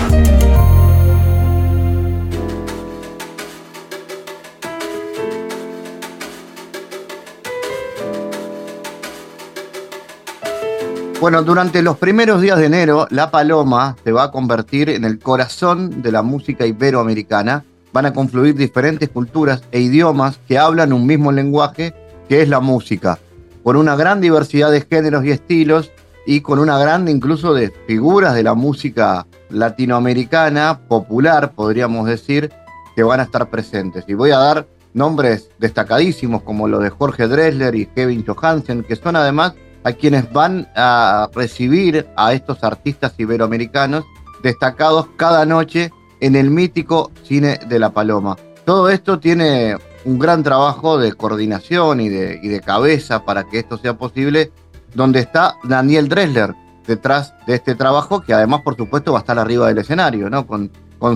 Bueno, 11.20 11.42
durante 11.42 11.82
los 11.82 11.96
primeros 11.98 12.40
días 12.42 12.58
de 12.58 12.66
enero, 12.66 13.08
La 13.10 13.32
Paloma 13.32 13.96
se 14.04 14.12
va 14.12 14.24
a 14.24 14.30
convertir 14.30 14.90
en 14.90 15.04
el 15.04 15.18
corazón 15.18 16.00
de 16.00 16.12
la 16.12 16.22
música 16.22 16.64
iberoamericana. 16.64 17.64
Van 17.92 18.06
a 18.06 18.12
confluir 18.12 18.54
diferentes 18.54 19.08
culturas 19.08 19.64
e 19.72 19.80
idiomas 19.80 20.38
que 20.46 20.58
hablan 20.58 20.92
un 20.92 21.06
mismo 21.06 21.32
lenguaje, 21.32 21.92
que 22.28 22.42
es 22.42 22.48
la 22.48 22.60
música, 22.60 23.18
con 23.62 23.76
una 23.76 23.96
gran 23.96 24.20
diversidad 24.20 24.70
de 24.70 24.82
géneros 24.82 25.24
y 25.24 25.30
estilos 25.30 25.90
y 26.26 26.42
con 26.42 26.58
una 26.58 26.78
gran 26.78 27.08
incluso 27.08 27.54
de 27.54 27.70
figuras 27.86 28.34
de 28.34 28.42
la 28.42 28.54
música 28.54 29.26
latinoamericana, 29.50 30.80
popular, 30.86 31.52
podríamos 31.52 32.06
decir, 32.06 32.52
que 32.94 33.02
van 33.02 33.20
a 33.20 33.24
estar 33.24 33.48
presentes. 33.48 34.04
Y 34.08 34.14
voy 34.14 34.30
a 34.30 34.38
dar 34.38 34.66
nombres 34.92 35.50
destacadísimos 35.58 36.42
como 36.42 36.68
los 36.68 36.82
de 36.82 36.90
Jorge 36.90 37.28
Dressler 37.28 37.74
y 37.74 37.86
Kevin 37.86 38.24
Johansen, 38.26 38.82
que 38.82 38.96
son 38.96 39.16
además 39.16 39.54
a 39.84 39.92
quienes 39.92 40.30
van 40.32 40.68
a 40.74 41.30
recibir 41.34 42.06
a 42.16 42.34
estos 42.34 42.62
artistas 42.62 43.14
iberoamericanos 43.16 44.04
destacados 44.42 45.06
cada 45.16 45.46
noche 45.46 45.90
en 46.20 46.36
el 46.36 46.50
mítico 46.50 47.10
Cine 47.22 47.58
de 47.68 47.78
la 47.78 47.90
Paloma. 47.90 48.36
Todo 48.64 48.90
esto 48.90 49.18
tiene 49.18 49.76
un 50.04 50.18
gran 50.18 50.42
trabajo 50.42 50.98
de 50.98 51.12
coordinación 51.12 52.00
y 52.00 52.08
de, 52.08 52.60
cabeza 52.64 53.24
para 53.24 53.44
que 53.44 53.58
esto 53.58 53.78
sea 53.78 53.96
posible, 53.96 54.52
donde 54.94 55.20
está 55.20 55.56
Daniel 55.64 56.08
Dressler 56.08 56.54
detrás 56.86 57.34
de 57.46 57.54
este 57.54 57.74
trabajo, 57.74 58.20
que 58.20 58.32
además, 58.32 58.62
por 58.62 58.76
supuesto, 58.76 59.12
va 59.12 59.18
a 59.18 59.20
estar 59.20 59.38
arriba 59.38 59.66
del 59.66 59.78
escenario, 59.78 60.30
¿no? 60.30 60.46
Con, 60.46 60.70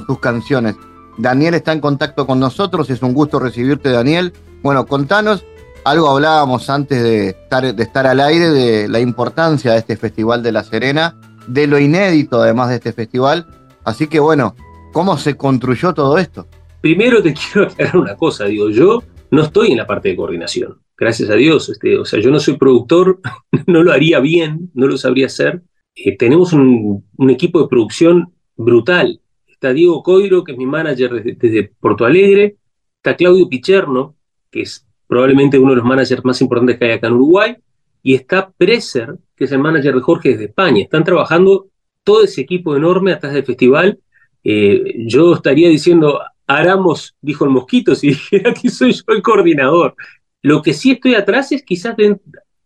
sus 0.07 0.21
canciones. 0.21 0.77
Daniel 1.18 1.55
está 1.55 1.73
en 1.73 1.81
contacto 1.81 2.27
con 2.27 2.38
nosotros, 2.38 2.88
es 2.90 3.03
un 3.03 3.12
gusto 3.14 3.38
recibirte, 3.38 3.90
Daniel. 3.90 4.33
Bueno, 4.62 4.87
contanos 4.87 5.45
algo 5.85 6.09
hablábamos 6.09 6.71
antes 6.71 7.03
de 7.03 7.37
estar 7.79 8.07
al 8.07 8.21
aire 8.21 8.51
de 8.51 8.88
la 8.88 9.01
importancia 9.01 9.73
de 9.73 9.79
este 9.79 9.97
Festival 9.97 10.42
de 10.42 10.53
La 10.53 10.62
Serena, 10.62 11.16
de 11.47 11.66
lo 11.66 11.79
inédito 11.79 12.40
además 12.40 12.68
de 12.68 12.77
este 12.77 12.92
festival. 12.92 13.47
Así 13.85 14.07
que 14.07 14.21
bueno, 14.21 14.55
¿cómo 14.92 15.18
se 15.18 15.37
construyó 15.37 15.95
todo 15.95 16.18
esto? 16.18 16.47
Primero 16.83 17.23
te 17.23 17.33
quiero 17.53 17.68
aclarar 17.68 17.97
una 17.97 18.16
cosa, 18.16 18.45
digo, 18.45 18.68
yo 18.68 19.03
no 19.31 19.42
estoy 19.42 19.71
en 19.71 19.79
la 19.79 19.87
parte 19.87 20.11
de 20.11 20.16
coordinación, 20.16 20.83
gracias 20.99 21.31
a 21.31 21.35
Dios, 21.35 21.71
este, 21.71 21.97
o 21.97 22.05
sea, 22.05 22.21
yo 22.21 22.31
no 22.31 22.38
soy 22.38 22.59
productor, 22.59 23.21
no 23.66 23.83
lo 23.83 23.92
haría 23.92 24.21
bien, 24.21 24.71
no 24.75 24.87
lo 24.87 24.99
sabría 24.99 25.27
hacer. 25.27 25.62
Eh, 25.95 26.16
tenemos 26.16 26.53
un, 26.53 27.05
equipo 27.31 27.62
de 27.62 27.68
producción 27.68 28.33
brutal. 28.57 29.21
Está 29.47 29.73
Diego 29.73 30.03
Coiro, 30.03 30.42
que 30.42 30.53
es 30.53 30.59
mi 30.59 30.66
manager 30.66 31.12
desde, 31.12 31.35
desde 31.35 31.73
Porto 31.81 32.05
Alegre, 32.05 32.57
está 32.97 33.16
Claudio 33.16 33.49
Picherno, 33.49 34.16
que 34.51 34.62
es 34.62 34.87
probablemente 35.07 35.59
uno 35.59 35.71
de 35.71 35.77
los 35.77 35.85
managers 35.85 36.25
más 36.25 36.40
importantes 36.40 36.79
que 36.79 36.87
hay 36.87 36.90
acá 36.92 37.07
en 37.07 37.14
Uruguay, 37.14 37.57
y 38.03 38.14
está 38.14 38.51
Preser, 38.51 39.14
que 39.37 39.45
es 39.45 39.53
el 39.53 39.61
manager 39.61 39.95
de 39.95 40.01
Jorge 40.01 40.30
desde 40.30 40.47
España. 40.47 40.83
Están 40.83 41.05
trabajando 41.05 41.68
todo 42.03 42.24
ese 42.24 42.41
equipo 42.41 42.76
enorme 42.76 43.12
atrás 43.12 43.35
del 43.35 43.45
festival. 43.45 44.01
Eh, 44.43 45.05
yo 45.07 45.35
estaría 45.35 45.68
diciendo, 45.68 46.20
Aramos, 46.47 47.16
dijo 47.20 47.45
el 47.45 47.51
mosquito, 47.51 47.95
si 47.95 48.09
dijera 48.11 48.55
que 48.55 48.68
soy 48.70 48.93
yo 48.93 49.03
el 49.09 49.22
coordinador. 49.22 49.95
Lo 50.43 50.62
que 50.62 50.72
sí 50.72 50.93
estoy 50.93 51.14
atrás 51.14 51.53
es 51.53 51.62
quizás, 51.62 51.97
de, 51.97 52.18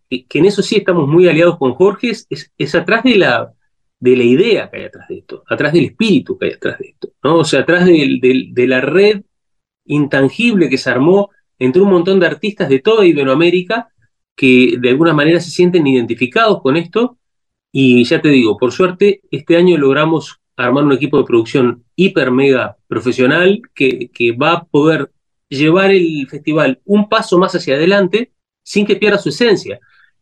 que 0.08 0.38
en 0.38 0.46
eso 0.46 0.62
sí 0.62 0.76
estamos 0.76 1.08
muy 1.08 1.28
aliados 1.28 1.58
con 1.58 1.74
Jorge, 1.74 2.10
es, 2.10 2.74
atrás 2.74 3.02
de 3.04 3.16
la, 3.16 3.52
de 4.00 4.16
la 4.16 4.24
idea 4.24 4.70
que 4.70 4.78
hay 4.78 4.84
atrás 4.84 5.08
de 5.08 5.18
esto, 5.18 5.44
atrás 5.48 5.72
del 5.72 5.86
espíritu 5.86 6.38
que 6.38 6.46
hay 6.46 6.52
atrás 6.52 6.78
de 6.78 6.88
esto, 6.88 7.12
¿no? 7.22 7.38
O 7.38 7.44
sea, 7.44 7.60
atrás 7.60 7.84
de, 7.84 8.48
de 8.52 8.66
la 8.66 8.80
red 8.80 9.22
intangible 9.84 10.68
que 10.68 10.78
se 10.78 10.90
armó 10.90 11.30
entre 11.58 11.82
un 11.82 11.90
montón 11.90 12.20
de 12.20 12.26
artistas 12.26 12.68
de 12.68 12.80
toda 12.80 13.06
Iberoamérica 13.06 13.88
que 14.36 14.76
de 14.78 14.90
alguna 14.90 15.14
manera 15.14 15.40
se 15.40 15.50
sienten 15.50 15.86
identificados 15.86 16.60
con 16.60 16.76
esto. 16.76 17.18
Y 17.72 18.04
ya 18.04 18.20
te 18.20 18.28
digo, 18.28 18.56
por 18.56 18.72
suerte, 18.72 19.22
este 19.30 19.56
año 19.56 19.76
logramos 19.78 20.40
armar 20.56 20.84
un 20.84 20.92
equipo 20.92 21.18
de 21.18 21.24
producción 21.24 21.84
hiper 21.94 22.30
mega 22.30 22.76
profesional 22.88 23.60
que, 23.74 24.10
va 24.40 24.52
a 24.52 24.64
poder 24.64 25.10
llevar 25.48 25.90
el 25.90 26.26
festival 26.28 26.80
un 26.84 27.08
paso 27.08 27.38
más 27.38 27.54
hacia 27.54 27.74
adelante 27.74 28.32
sin 28.62 28.86
que 28.86 28.96
pierda 28.96 29.18
su 29.18 29.28
esencia. 29.28 29.78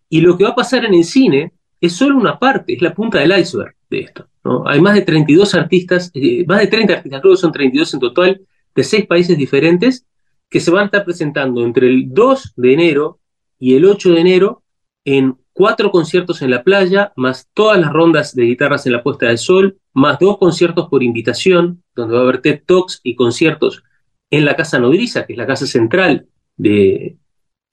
Y 0.09 0.21
lo 0.21 0.37
que 0.37 0.45
va 0.45 0.51
a 0.51 0.55
pasar 0.55 0.85
en 0.85 0.95
el 0.95 1.05
cine 1.05 1.53
es 1.81 1.93
solo 1.95 2.17
una 2.17 2.39
parte, 2.39 2.75
es 2.75 2.83
la 2.83 2.95
punta 2.95 3.19
del 3.19 3.39
iceberg 3.39 3.75
de 3.89 4.01
esto. 4.01 4.29
Hay 4.67 4.81
más 4.81 4.95
de 4.95 5.03
32 5.03 5.55
artistas, 5.55 6.11
eh, 6.15 6.45
más 6.47 6.61
de 6.61 6.67
30 6.67 6.93
artistas, 6.93 7.21
creo 7.21 7.35
que 7.35 7.41
son 7.41 7.53
32 7.53 7.95
en 7.95 8.01
total, 8.01 8.41
de 8.75 8.85
seis 8.85 9.07
países 9.07 9.39
diferentes, 9.39 10.05
que 10.51 10.61
se 10.61 10.71
van 10.71 10.83
a 10.83 10.87
estar 10.87 11.05
presentando 11.05 11.65
entre 11.65 11.89
el 11.89 12.13
2 12.13 12.55
de 12.57 12.73
enero 12.73 13.21
y 13.59 13.75
el 13.75 13.85
8 13.87 14.13
de 14.13 14.21
enero 14.21 14.63
en 15.05 15.37
cuatro 15.55 15.91
conciertos 15.91 16.43
en 16.43 16.51
la 16.51 16.63
playa, 16.63 17.15
más 17.17 17.49
todas 17.55 17.81
las 17.81 17.91
rondas 17.91 18.35
de 18.35 18.45
guitarras 18.45 18.85
en 18.85 18.93
la 18.93 19.03
puesta 19.03 19.27
del 19.27 19.39
sol, 19.39 19.79
más 19.95 20.19
dos 20.19 20.37
conciertos 20.37 20.89
por 20.91 21.03
invitación, 21.03 21.83
donde 21.95 22.15
va 22.15 22.21
a 22.21 22.23
haber 22.25 22.43
TED 22.43 22.63
Talks 22.67 23.01
y 23.03 23.15
conciertos 23.15 23.83
en 24.31 24.45
la 24.45 24.57
Casa 24.57 24.79
Nodriza, 24.79 25.25
que 25.25 25.33
es 25.33 25.39
la 25.39 25.47
casa 25.47 25.67
central 25.67 26.27
de, 26.57 27.17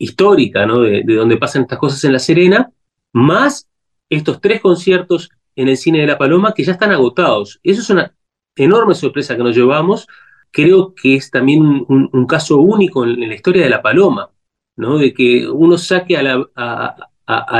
histórica, 0.02 0.66
¿no? 0.66 0.82
De, 0.82 1.04
donde 1.04 1.38
pasan 1.38 1.64
estas 1.64 1.78
cosas 1.78 2.04
en 2.04 2.14
La 2.14 2.20
Serena, 2.20 2.72
más 3.14 3.68
estos 4.10 4.42
tres 4.42 4.60
conciertos 4.60 5.30
en 5.56 5.68
el 5.68 5.78
Cine 5.78 6.00
de 6.00 6.08
la 6.08 6.18
Paloma 6.18 6.54
que 6.54 6.64
ya 6.64 6.74
están 6.74 6.92
agotados. 6.92 7.60
Eso 7.62 7.82
es 7.82 7.90
una 7.90 8.16
enorme 8.56 8.96
sorpresa 8.96 9.38
que 9.38 9.44
nos 9.44 9.56
llevamos. 9.56 10.08
Creo 10.50 10.96
que 10.96 11.16
es 11.16 11.30
también 11.30 11.86
un, 11.88 12.26
caso 12.26 12.58
único 12.58 13.06
en, 13.06 13.20
la 13.20 13.36
historia 13.36 13.64
de 13.64 13.70
la 13.70 13.82
Paloma, 13.82 14.32
¿no? 14.76 14.98
De 14.98 15.14
que 15.14 15.48
uno 15.48 15.78
saque 15.78 16.18
a 16.18 16.24
la, 16.24 17.11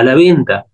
la 0.04 0.16
venta 0.16 0.66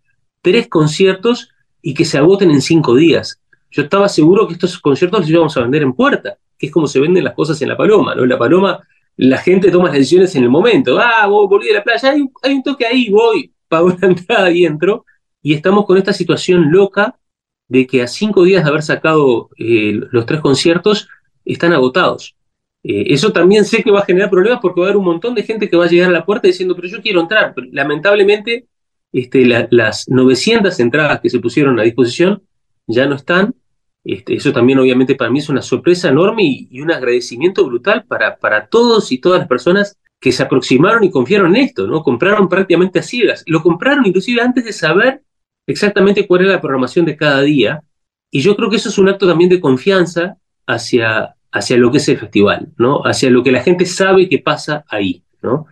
tres 0.41 0.67
conciertos 0.67 1.49
y 1.81 1.93
que 1.93 2.05
se 2.05 2.17
agoten 2.17 2.51
en 2.51 2.61
cinco 2.61 2.95
días. 2.95 3.41
Yo 3.69 3.83
estaba 3.83 4.07
seguro 4.07 4.47
que 4.47 4.53
estos 4.53 4.79
conciertos 4.79 5.21
los 5.21 5.29
íbamos 5.29 5.57
a 5.57 5.61
vender 5.61 5.83
en 5.83 5.93
puerta, 5.93 6.37
que 6.57 6.67
es 6.67 6.71
como 6.71 6.87
se 6.87 6.99
venden 6.99 7.23
las 7.23 7.33
cosas 7.33 7.61
en 7.61 7.69
La 7.69 7.77
Paloma, 7.77 8.15
¿no? 8.15 8.23
En 8.23 8.29
La 8.29 8.37
Paloma 8.37 8.81
la 9.17 9.39
gente 9.39 9.71
toma 9.71 9.87
las 9.87 9.95
decisiones 9.95 10.35
en 10.35 10.43
el 10.43 10.49
momento. 10.49 10.99
Ah, 10.99 11.27
volví 11.27 11.67
de 11.67 11.73
la 11.73 11.83
playa, 11.83 12.11
hay 12.11 12.53
un, 12.53 12.63
toque 12.63 12.85
ahí, 12.85 13.09
voy, 13.09 13.51
pago 13.67 13.89
la 13.99 14.07
entrada 14.07 14.51
y 14.51 14.65
entro. 14.65 15.05
Y 15.41 15.53
estamos 15.53 15.85
con 15.85 15.97
esta 15.97 16.13
situación 16.13 16.71
loca 16.71 17.17
de 17.67 17.85
que 17.85 18.01
a 18.01 18.07
cinco 18.07 18.43
días 18.43 18.63
de 18.63 18.69
haber 18.69 18.83
sacado 18.83 19.49
eh, 19.57 19.99
los 20.11 20.25
tres 20.25 20.39
conciertos 20.39 21.09
están 21.43 21.73
agotados. 21.73 22.35
Eh, 22.83 23.05
eso 23.07 23.33
también 23.33 23.65
sé 23.65 23.83
que 23.83 23.91
va 23.91 23.99
a 23.99 24.05
generar 24.05 24.29
problemas 24.29 24.59
porque 24.61 24.79
va 24.79 24.87
a 24.87 24.89
haber 24.89 24.97
un 24.97 25.05
montón 25.05 25.35
de 25.35 25.43
gente 25.43 25.69
que 25.69 25.75
va 25.75 25.85
a 25.85 25.89
llegar 25.89 26.09
a 26.09 26.13
la 26.13 26.25
puerta 26.25 26.47
diciendo, 26.47 26.75
pero 26.75 26.87
yo 26.87 27.01
quiero 27.01 27.21
entrar. 27.21 27.53
lamentablemente, 27.71 28.67
este, 29.19 29.45
las 29.71 30.07
900 30.07 30.79
entradas 30.79 31.21
que 31.21 31.29
se 31.29 31.39
pusieron 31.39 31.79
a 31.79 31.83
disposición 31.83 32.43
ya 32.87 33.05
no 33.05 33.15
están 33.15 33.55
este, 34.07 34.35
eso 34.35 34.53
también 34.53 34.79
obviamente 34.79 35.15
para 35.15 35.29
mí 35.29 35.39
es 35.39 35.49
una 35.49 35.61
sorpresa 35.61 36.07
enorme 36.07 36.43
y, 36.71 36.79
un 36.79 36.91
agradecimiento 36.91 37.65
brutal 37.65 38.05
para, 38.05 38.37
para 38.37 38.67
todos 38.67 39.11
y 39.11 39.17
todas 39.17 39.39
las 39.39 39.49
personas 39.49 39.97
que 40.21 40.31
se 40.31 40.43
aproximaron 40.43 41.03
y 41.03 41.11
confiaron 41.11 41.57
en 41.57 41.65
esto, 41.65 41.87
¿no? 41.87 42.03
Compraron 42.03 42.47
prácticamente 42.47 42.99
a 42.99 43.03
ciegas. 43.03 43.43
Lo 43.47 43.61
compraron 43.61 44.05
inclusive 44.05 44.41
antes 44.41 44.63
de 44.63 44.71
saber 44.71 45.23
exactamente 45.67 46.25
cuál 46.25 46.43
era 46.43 46.53
la 46.53 46.61
programación 46.61 47.05
de 47.05 47.17
cada 47.17 47.41
día. 47.41 47.83
Y 48.31 48.39
yo 48.39 48.55
creo 48.55 48.69
que 48.69 48.77
eso 48.77 48.87
es 48.87 48.97
un 48.97 49.09
acto 49.09 49.27
también 49.27 49.49
de 49.49 49.59
confianza 49.59 50.37
hacia, 50.65 51.35
hacia 51.51 51.75
lo 51.75 51.91
que 51.91 51.97
es 51.97 52.07
el 52.07 52.17
festival, 52.17 52.69
¿no? 52.77 53.01
Hacia 53.01 53.29
lo 53.29 53.43
que 53.43 53.51
la 53.51 53.61
gente 53.61 53.85
sabe 53.85 54.29
que 54.29 54.39
pasa 54.39 54.85
ahí, 54.87 55.21
¿no? 55.41 55.65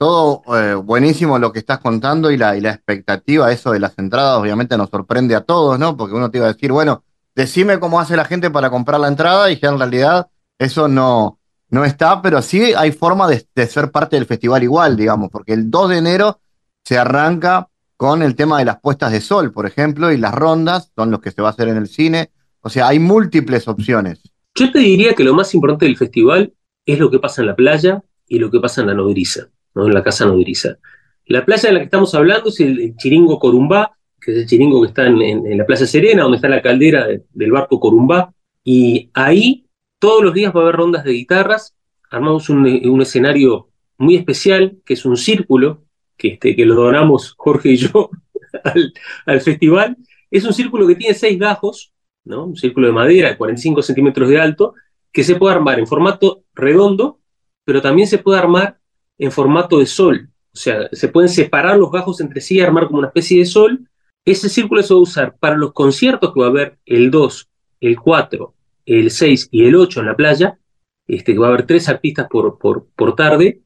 Todo 0.00 0.42
eh, 0.56 0.76
buenísimo 0.76 1.38
lo 1.38 1.52
que 1.52 1.58
estás 1.58 1.78
contando 1.78 2.30
y 2.30 2.38
la, 2.38 2.56
y 2.56 2.62
la 2.62 2.70
expectativa, 2.70 3.52
eso 3.52 3.72
de 3.72 3.80
las 3.80 3.98
entradas, 3.98 4.38
obviamente 4.38 4.78
nos 4.78 4.88
sorprende 4.88 5.34
a 5.34 5.42
todos, 5.42 5.78
¿no? 5.78 5.94
Porque 5.94 6.14
uno 6.14 6.30
te 6.30 6.38
iba 6.38 6.46
a 6.46 6.54
decir, 6.54 6.72
bueno, 6.72 7.04
decime 7.34 7.78
cómo 7.78 8.00
hace 8.00 8.16
la 8.16 8.24
gente 8.24 8.48
para 8.48 8.70
comprar 8.70 8.98
la 8.98 9.08
entrada 9.08 9.50
y 9.50 9.60
que 9.60 9.66
en 9.66 9.78
realidad 9.78 10.30
eso 10.58 10.88
no, 10.88 11.38
no 11.68 11.84
está, 11.84 12.22
pero 12.22 12.40
sí 12.40 12.72
hay 12.72 12.92
forma 12.92 13.28
de, 13.28 13.46
ser 13.66 13.90
parte 13.90 14.16
del 14.16 14.24
festival 14.24 14.62
igual, 14.62 14.96
digamos, 14.96 15.28
porque 15.30 15.52
el 15.52 15.70
2 15.70 15.90
de 15.90 15.98
enero 15.98 16.40
se 16.82 16.96
arranca 16.96 17.68
con 17.98 18.22
el 18.22 18.36
tema 18.36 18.58
de 18.58 18.64
las 18.64 18.80
puestas 18.80 19.12
de 19.12 19.20
sol, 19.20 19.52
por 19.52 19.66
ejemplo, 19.66 20.10
y 20.10 20.16
las 20.16 20.34
rondas 20.34 20.92
son 20.96 21.10
los 21.10 21.20
que 21.20 21.30
se 21.30 21.42
va 21.42 21.48
a 21.48 21.50
hacer 21.50 21.68
en 21.68 21.76
el 21.76 21.88
cine. 21.88 22.30
O 22.62 22.70
sea, 22.70 22.88
hay 22.88 22.98
múltiples 22.98 23.68
opciones. 23.68 24.22
Yo 24.54 24.72
te 24.72 24.78
diría 24.78 25.12
que 25.12 25.24
lo 25.24 25.34
más 25.34 25.52
importante 25.52 25.84
del 25.84 25.98
festival 25.98 26.54
es 26.86 26.98
lo 26.98 27.10
que 27.10 27.18
pasa 27.18 27.42
en 27.42 27.48
la 27.48 27.54
playa 27.54 28.02
y 28.26 28.38
lo 28.38 28.50
que 28.50 28.60
pasa 28.60 28.80
en 28.80 28.86
la 28.86 28.94
nodriza, 28.94 29.48
en 29.74 29.94
la 29.94 30.02
casa 30.02 30.26
nodriza. 30.26 30.78
La 31.26 31.44
playa 31.44 31.68
de 31.68 31.72
la 31.74 31.78
que 31.80 31.84
estamos 31.84 32.14
hablando 32.14 32.48
es 32.48 32.60
el 32.60 32.96
Chiringo 32.96 33.38
Corumbá, 33.38 33.96
que 34.20 34.32
es 34.32 34.38
el 34.38 34.46
chiringo 34.46 34.82
que 34.82 34.88
está 34.88 35.06
en, 35.06 35.56
la 35.56 35.64
Plaza 35.64 35.86
Serena, 35.86 36.22
donde 36.22 36.36
está 36.36 36.48
la 36.48 36.62
caldera 36.62 37.06
del 37.32 37.52
barco 37.52 37.80
Corumbá. 37.80 38.34
Y 38.62 39.10
ahí 39.14 39.66
todos 39.98 40.22
los 40.22 40.34
días 40.34 40.54
va 40.54 40.60
a 40.60 40.62
haber 40.64 40.76
rondas 40.76 41.04
de 41.04 41.12
guitarras. 41.12 41.74
Armamos 42.10 42.48
un, 42.50 43.00
escenario 43.00 43.68
muy 43.96 44.16
especial, 44.16 44.78
que 44.84 44.94
es 44.94 45.04
un 45.04 45.16
círculo, 45.16 45.84
que, 46.16 46.28
este, 46.28 46.54
que 46.54 46.66
lo 46.66 46.74
donamos 46.74 47.34
Jorge 47.36 47.70
y 47.70 47.76
yo 47.76 48.10
al, 49.26 49.40
festival. 49.40 49.96
Es 50.30 50.44
un 50.44 50.52
círculo 50.52 50.86
que 50.86 50.96
tiene 50.96 51.14
seis 51.14 51.38
gajos, 51.38 51.92
¿no? 52.24 52.46
un 52.46 52.56
círculo 52.56 52.88
de 52.88 52.92
madera 52.92 53.30
de 53.30 53.36
45 53.36 53.82
centímetros 53.82 54.28
de 54.28 54.40
alto, 54.40 54.74
que 55.12 55.24
se 55.24 55.36
puede 55.36 55.54
armar 55.54 55.78
en 55.78 55.86
formato 55.86 56.44
redondo, 56.54 57.20
pero 57.64 57.80
también 57.80 58.06
se 58.06 58.18
puede 58.18 58.38
armar 58.38 58.79
en 59.20 59.30
formato 59.30 59.78
de 59.78 59.86
sol. 59.86 60.28
O 60.52 60.56
sea, 60.56 60.88
se 60.90 61.08
pueden 61.08 61.28
separar 61.28 61.76
los 61.76 61.92
gajos 61.92 62.20
entre 62.20 62.40
sí 62.40 62.56
y 62.56 62.60
armar 62.60 62.86
como 62.86 62.98
una 62.98 63.08
especie 63.08 63.38
de 63.38 63.44
sol, 63.44 63.86
ese 64.24 64.48
círculo 64.48 64.82
se 64.82 64.94
va 64.94 65.00
a 65.00 65.02
usar 65.02 65.36
para 65.38 65.56
los 65.56 65.72
conciertos 65.72 66.32
que 66.32 66.40
va 66.40 66.46
a 66.46 66.50
haber 66.50 66.78
el 66.86 67.10
2, 67.10 67.48
el 67.80 67.98
4, 67.98 68.54
el 68.86 69.10
6 69.10 69.48
y 69.50 69.66
el 69.66 69.76
8 69.76 70.00
en 70.00 70.06
la 70.06 70.16
playa, 70.16 70.58
este, 71.06 71.32
que 71.32 71.38
va 71.38 71.46
a 71.46 71.50
haber 71.50 71.66
tres 71.66 71.88
artistas 71.88 72.26
por, 72.28 72.58
por, 72.58 72.86
por 72.96 73.14
tarde, 73.14 73.60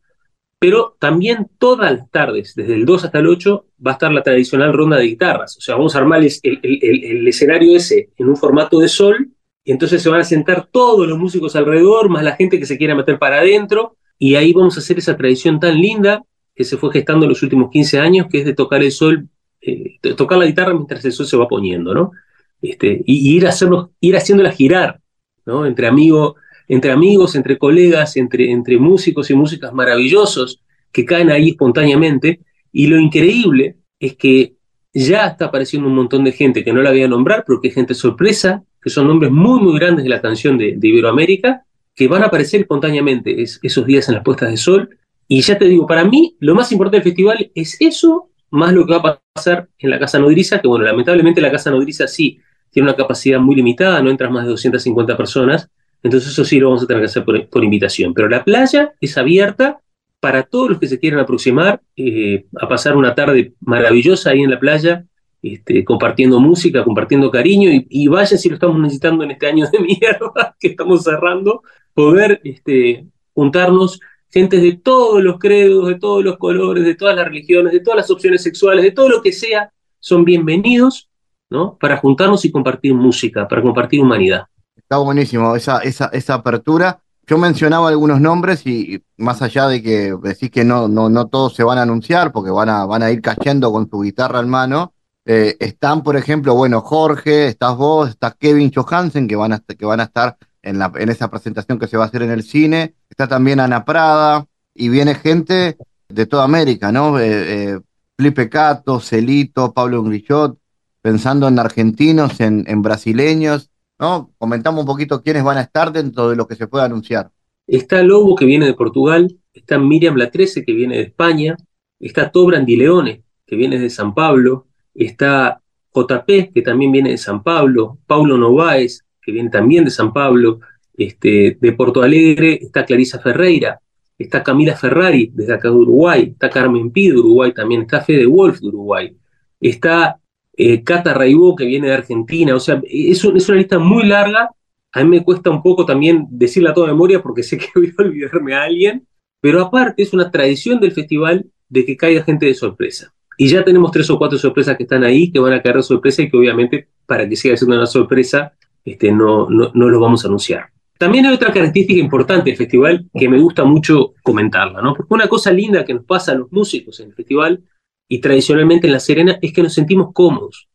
pero 0.59 0.97
también 0.99 1.51
todas 1.59 1.93
las 1.93 2.11
tardes, 2.11 2.55
desde 2.55 2.75
el 2.75 2.87
2 2.87 3.05
hasta 3.05 3.19
el 3.19 3.27
8, 3.27 3.67
va 3.87 3.93
a 3.93 3.95
estar 3.95 4.13
la 4.13 4.23
tradicional 4.23 4.73
ronda 4.73 4.97
de 4.97 5.05
guitarras. 5.05 5.57
O 5.59 5.61
sea, 5.61 5.75
vamos 5.75 5.95
a 5.95 5.99
armar 5.99 6.23
el, 6.23 6.33
el, 6.63 7.29
escenario 7.29 7.77
ese 7.77 8.11
en 8.17 8.29
un 8.29 8.37
formato 8.37 8.81
de 8.81 8.89
sol, 8.89 9.31
y 9.65 9.73
entonces 9.73 10.03
se 10.03 10.09
van 10.09 10.21
a 10.21 10.25
sentar 10.25 10.69
todos 10.71 11.07
los 11.07 11.19
músicos 11.19 11.57
alrededor, 11.57 12.09
más 12.09 12.23
la 12.23 12.37
gente 12.37 12.59
que 12.59 12.67
se 12.67 12.79
quiera 12.79 12.95
meter 12.95 13.19
para 13.19 13.41
adentro, 13.41 13.97
y 14.19 14.35
ahí 14.37 14.53
vamos 14.53 14.77
a 14.77 14.81
hacer 14.81 14.99
esa 14.99 15.17
tradición 15.17 15.61
tan 15.61 15.81
linda 15.81 16.23
que 16.55 16.65
se 16.65 16.77
fue 16.77 16.93
gestando 16.93 17.25
en 17.25 17.31
los 17.31 17.43
últimos 17.43 17.71
15 17.71 17.99
años, 17.99 18.27
que 18.31 18.39
es 18.39 18.45
de 18.45 18.55
tocar 18.55 18.83
el 18.83 18.93
sol 18.93 19.29
eh, 19.67 19.99
tocar 20.17 20.37
la 20.37 20.45
guitarra 20.45 20.75
mientras 20.75 21.05
eso 21.07 21.25
se 21.25 21.37
va 21.39 21.49
poniendo, 21.49 21.95
¿no? 21.95 22.13
Este, 22.61 23.03
y, 23.07 23.35
ir, 23.35 23.47
a 23.47 23.49
hacerlo, 23.49 23.93
ir 24.01 24.15
haciéndola 24.15 24.51
girar, 24.51 25.01
¿no? 25.47 25.65
Entre, 25.65 25.87
amigo, 25.87 26.37
entre 26.69 26.93
amigos, 26.93 27.35
entre 27.35 27.57
colegas, 27.57 28.17
entre, 28.19 28.51
entre 28.51 28.77
músicos 28.77 29.31
y 29.31 29.35
músicas 29.35 29.73
maravillosos 29.73 30.61
que 30.93 31.07
caen 31.07 31.31
ahí 31.31 31.51
espontáneamente. 31.51 32.41
Y 32.73 32.89
lo 32.89 32.99
increíble 32.99 33.77
es 33.99 34.17
que 34.17 34.55
ya 34.93 35.29
está 35.29 35.47
apareciendo 35.47 35.89
un 35.89 35.95
montón 35.95 36.25
de 36.25 36.33
gente 36.33 36.63
que 36.63 36.73
no 36.73 36.83
la 36.83 36.91
voy 36.91 37.03
a 37.03 37.09
nombrar, 37.09 37.45
pero 37.47 37.61
que 37.61 37.69
es 37.69 37.75
gente 37.75 37.95
sorpresa, 37.95 38.65
que 38.83 38.91
son 38.91 39.09
nombres 39.09 39.33
muy, 39.33 39.61
muy 39.61 39.79
grandes 39.79 40.05
de 40.05 40.11
la 40.11 40.21
canción 40.21 40.59
de, 40.59 40.79
Iberoamérica, 40.81 41.65
que 41.95 42.09
van 42.09 42.23
a 42.23 42.27
aparecer 42.27 42.61
espontáneamente 42.61 43.43
esos 43.43 43.87
días 43.87 44.09
en 44.09 44.17
las 44.17 44.25
puestas 44.25 44.51
de 44.51 44.57
sol. 44.57 44.99
Y 45.29 45.41
ya 45.41 45.57
te 45.57 45.67
digo, 45.67 45.87
para 45.87 46.05
mí 46.05 46.37
lo 46.41 46.55
más 46.55 46.71
importante 46.73 46.99
del 46.99 47.05
festival 47.05 47.51
es 47.55 47.81
eso 47.81 48.31
más 48.51 48.73
lo 48.73 48.87
que 48.87 48.93
va 48.93 48.99
a 48.99 49.21
pasar 49.35 49.69
en 49.79 49.91
la 49.91 49.99
casa 49.99 50.19
nodriza, 50.19 50.61
que 50.61 50.69
bueno, 50.69 50.85
lamentablemente 50.85 51.41
la 51.41 51.51
casa 51.51 51.71
nodriza 51.71 52.07
sí 52.07 52.41
tiene 52.71 52.89
una 52.89 52.97
capacidad 52.97 53.41
muy 53.41 53.57
limitada, 53.57 54.01
no 54.01 54.11
entras 54.11 54.31
más 54.31 54.45
de 54.45 54.51
250 54.51 55.17
personas, 55.17 55.69
entonces 56.03 56.31
eso 56.31 56.45
sí 56.45 56.61
lo 56.61 56.69
vamos 56.69 56.85
a 56.85 56.87
tener 56.87 57.03
que 57.03 57.07
hacer 57.07 57.25
por, 57.25 57.65
invitación. 57.65 58.15
Pero 58.15 58.29
la 58.29 58.45
playa 58.45 58.93
es 59.01 59.19
abierta 59.19 59.81
para 60.21 60.45
todos 60.45 60.71
los 60.71 60.79
que 60.79 60.87
se 60.87 61.01
quieran 61.01 61.21
aproximar 61.21 61.81
eh, 61.97 62.47
a 62.61 62.69
pasar 62.69 62.97
una 62.97 63.15
tarde 63.15 63.55
maravillosa 63.61 64.31
ahí 64.31 64.43
en 64.43 64.51
la 64.51 64.61
playa, 64.61 65.05
este, 65.45 65.85
compartiendo 65.85 66.41
música, 66.41 66.83
compartiendo 66.83 67.31
cariño, 67.31 67.71
y, 67.71 68.09
vaya 68.09 68.39
si 68.39 68.49
lo 68.49 68.55
estamos 68.55 68.79
necesitando 68.81 69.25
en 69.25 69.33
este 69.33 69.47
año 69.47 69.67
de 69.71 69.79
mierda 70.01 70.57
que 70.59 70.69
estamos 70.69 71.05
cerrando, 71.05 71.63
poder 71.93 72.41
este, 72.45 73.07
juntarnos 73.35 74.01
gente 74.31 74.59
de 74.59 74.73
todos 74.73 75.23
los 75.23 75.39
credos, 75.39 75.87
de 75.87 75.97
todos 75.97 76.25
los 76.25 76.39
colores, 76.39 76.85
de 76.85 76.95
todas 76.95 77.15
las 77.15 77.27
religiones, 77.27 77.75
de 77.75 77.81
todas 77.81 77.99
las 77.99 78.11
opciones 78.11 78.43
sexuales, 78.43 78.83
de 78.85 78.91
todo 78.91 79.11
lo 79.11 79.21
que 79.21 79.33
sea, 79.33 79.71
son 80.01 80.25
bienvenidos, 80.25 81.11
¿no? 81.51 81.77
Para 81.79 81.99
juntarnos 81.99 82.45
y 82.47 82.51
compartir 82.51 82.95
música, 82.95 83.47
para 83.47 83.61
compartir 83.61 84.01
humanidad. 84.01 84.47
Está 84.75 84.97
buenísimo 84.97 85.55
esa, 85.55 85.81
esa, 85.81 86.07
esa 86.07 86.35
apertura. 86.35 87.01
Yo 87.27 87.37
mencionaba 87.37 87.91
algunos 87.91 88.19
nombres 88.19 88.67
y 88.67 89.03
más 89.19 89.43
allá 89.43 89.69
de 89.69 89.83
que 89.83 90.15
decís 90.23 90.51
que 90.51 90.65
no, 90.65 90.89
no, 90.89 91.11
no 91.11 91.27
todos 91.27 91.55
se 91.55 91.65
van 91.65 91.77
a 91.77 91.83
anunciar 91.83 92.33
porque 92.33 92.51
van 92.51 92.71
a, 92.71 92.87
van 92.87 93.03
a 93.03 93.11
ir 93.11 93.21
cayendo 93.21 93.71
con 93.71 93.91
su 93.91 94.01
guitarra 94.01 94.41
en 94.41 94.49
mano, 94.49 94.94
eh, 95.27 95.57
están, 95.59 96.03
por 96.03 96.17
ejemplo, 96.17 96.55
bueno, 96.55 96.81
Jorge, 96.83 97.49
estás 97.49 97.77
vos, 97.77 98.11
está 98.11 98.33
Kevin 98.33 98.71
Johansen, 98.75 99.27
que 99.27 99.37
van 99.37 99.53
a, 99.55 99.61
que 99.61 99.87
van 99.87 100.01
a 100.01 100.05
estar 100.05 100.37
en, 100.63 100.79
la, 100.79 100.93
en 100.97 101.09
esa 101.09 101.31
presentación 101.31 101.79
que 101.79 101.87
se 101.87 101.97
va 101.97 102.05
a 102.05 102.07
hacer 102.09 102.23
en 102.23 102.31
el 102.31 102.43
cine. 102.43 102.95
Está 103.09 103.27
también 103.27 103.61
Ana 103.61 103.85
Prada 103.85 104.47
y 104.75 104.89
viene 104.89 105.15
gente 105.15 105.77
de 106.09 106.27
toda 106.27 106.45
América, 106.45 106.93
¿no? 106.93 107.19
Eh, 107.19 107.73
eh, 107.75 107.81
Felipe 108.17 108.49
Cato, 108.49 109.01
Celito, 109.01 109.73
Pablo 109.73 110.03
Grillot, 110.03 110.59
pensando 111.01 111.49
en 111.49 111.59
argentinos, 111.59 112.41
en, 112.41 112.83
brasileños, 112.83 113.71
¿no? 113.99 114.31
Comentamos 114.39 114.81
un 114.81 114.87
poquito 114.87 115.23
quiénes 115.23 115.43
van 115.43 115.59
a 115.59 115.63
estar 115.63 115.93
dentro 115.93 116.29
de 116.29 116.37
lo 116.37 116.47
que 116.47 116.55
se 116.55 116.67
puede 116.67 116.85
anunciar. 116.85 117.31
Está 117.67 118.03
Lobo, 118.03 118.35
que 118.35 118.45
viene 118.45 118.67
de 118.67 118.75
Portugal, 118.75 119.37
está 119.53 119.79
Miriam 119.79 120.17
La 120.17 120.31
13, 120.31 120.65
que 120.65 120.73
viene 120.73 120.97
de 120.97 121.03
España, 121.05 121.57
está 121.99 122.31
Tobran 122.31 122.67
Di 122.67 122.77
Leone, 122.77 123.23
que 123.47 123.57
viene 123.57 123.79
de 123.79 123.91
San 123.91 124.15
Pablo, 124.15 124.67
está 124.95 125.61
JP, 125.95 126.53
que 126.53 126.63
también 126.63 126.93
viene 126.93 127.11
de 127.11 127.19
San 127.19 127.43
Pablo, 127.43 127.99
Paulo 128.07 128.37
Novaes, 128.37 129.05
que 129.23 129.33
viene 129.33 129.51
también 129.51 129.85
de 129.85 129.91
San 129.91 130.13
Pablo, 130.13 130.61
este, 130.97 131.57
de 131.61 131.73
Porto 131.73 132.03
Alegre 132.03 132.59
está 132.63 132.85
Clarisa 132.85 133.19
Ferreira, 133.19 133.81
está 134.19 134.43
Camila 134.43 134.77
Ferrari 134.77 135.31
desde 135.35 135.55
acá 135.55 135.69
de 135.69 135.75
Uruguay, 135.75 136.31
está 136.33 136.51
Carmen 136.51 136.91
Pi 136.91 137.11
de 137.11 137.19
Uruguay 137.19 137.53
también, 137.53 137.83
está 137.83 138.01
Fede 138.01 138.27
Wolf 138.27 138.61
de 138.61 138.69
Uruguay, 138.69 139.17
está 139.61 140.21
eh, 140.57 140.83
Cata 140.85 141.15
Raibó 141.15 141.57
que 141.57 141.65
viene 141.65 141.89
de 141.89 141.95
Argentina, 141.95 142.55
o 142.55 142.61
sea, 142.61 142.81
es, 142.85 143.25
una 143.25 143.57
lista 143.57 143.79
muy 143.79 144.07
larga, 144.07 144.51
a 144.93 145.03
mí 145.03 145.11
me 145.11 145.25
cuesta 145.25 145.51
un 145.51 145.63
poco 145.63 145.85
también 145.85 146.27
decirla 146.31 146.75
toda 146.75 146.87
memoria 146.89 147.23
porque 147.23 147.43
sé 147.43 147.59
que 147.59 147.67
voy 147.75 147.93
a 147.97 148.03
olvidarme 148.03 148.55
a 148.55 148.63
alguien, 148.63 149.07
pero 149.41 149.61
aparte 149.61 150.03
es 150.03 150.13
una 150.13 150.31
tradición 150.31 150.81
del 150.81 150.93
festival 150.93 151.47
de 151.69 151.85
que 151.85 151.97
caiga 151.97 152.23
gente 152.23 152.47
de 152.47 152.55
sorpresa. 152.55 153.14
Y 153.37 153.49
ya 153.49 153.65
tenemos 153.65 153.91
tres 153.91 154.09
o 154.11 154.19
cuatro 154.19 154.39
sorpresas 154.39 154.77
que 154.77 154.85
están 154.85 155.05
ahí, 155.05 155.31
que 155.31 155.39
van 155.39 155.53
a 155.53 155.63
caer 155.63 155.77
de 155.77 155.83
sorpresa 155.83 156.23
y 156.23 156.31
que 156.31 156.37
obviamente 156.37 156.89
para 157.07 157.29
que 157.29 157.37
siga 157.37 157.57
siendo 157.57 157.77
una 157.77 157.87
sorpresa, 157.87 158.53
este, 158.85 159.11
no, 159.13 159.49
no, 159.49 159.71
no 159.75 159.89
lo 159.89 160.01
vamos 160.01 160.25
a 160.25 160.29
anunciar. 160.29 160.67
También 160.99 161.27
hay 161.27 161.35
otra 161.35 161.53
característica 161.53 162.01
importante 162.01 162.51
del 162.51 162.57
festival 162.57 163.09
que 163.13 163.29
me 163.29 163.39
gusta 163.39 163.65
mucho 163.65 164.15
comentarla, 164.23 164.81
¿no? 164.81 164.95
Porque 164.95 165.13
una 165.13 165.29
cosa 165.29 165.53
linda 165.53 165.85
que 165.85 165.95
nos 165.95 166.05
pasa 166.05 166.33
a 166.33 166.37
los 166.37 166.53
músicos 166.53 167.01
en 167.01 167.09
el 167.09 167.15
festival 167.15 167.65
y 168.09 168.21
tradicionalmente 168.21 168.87
en 168.87 168.93
La 168.93 169.01
Serena 169.01 169.39
es 169.43 169.53
que 169.53 169.63
nos 169.63 169.75
sentimos 169.75 170.13
cómodos. 170.13 170.69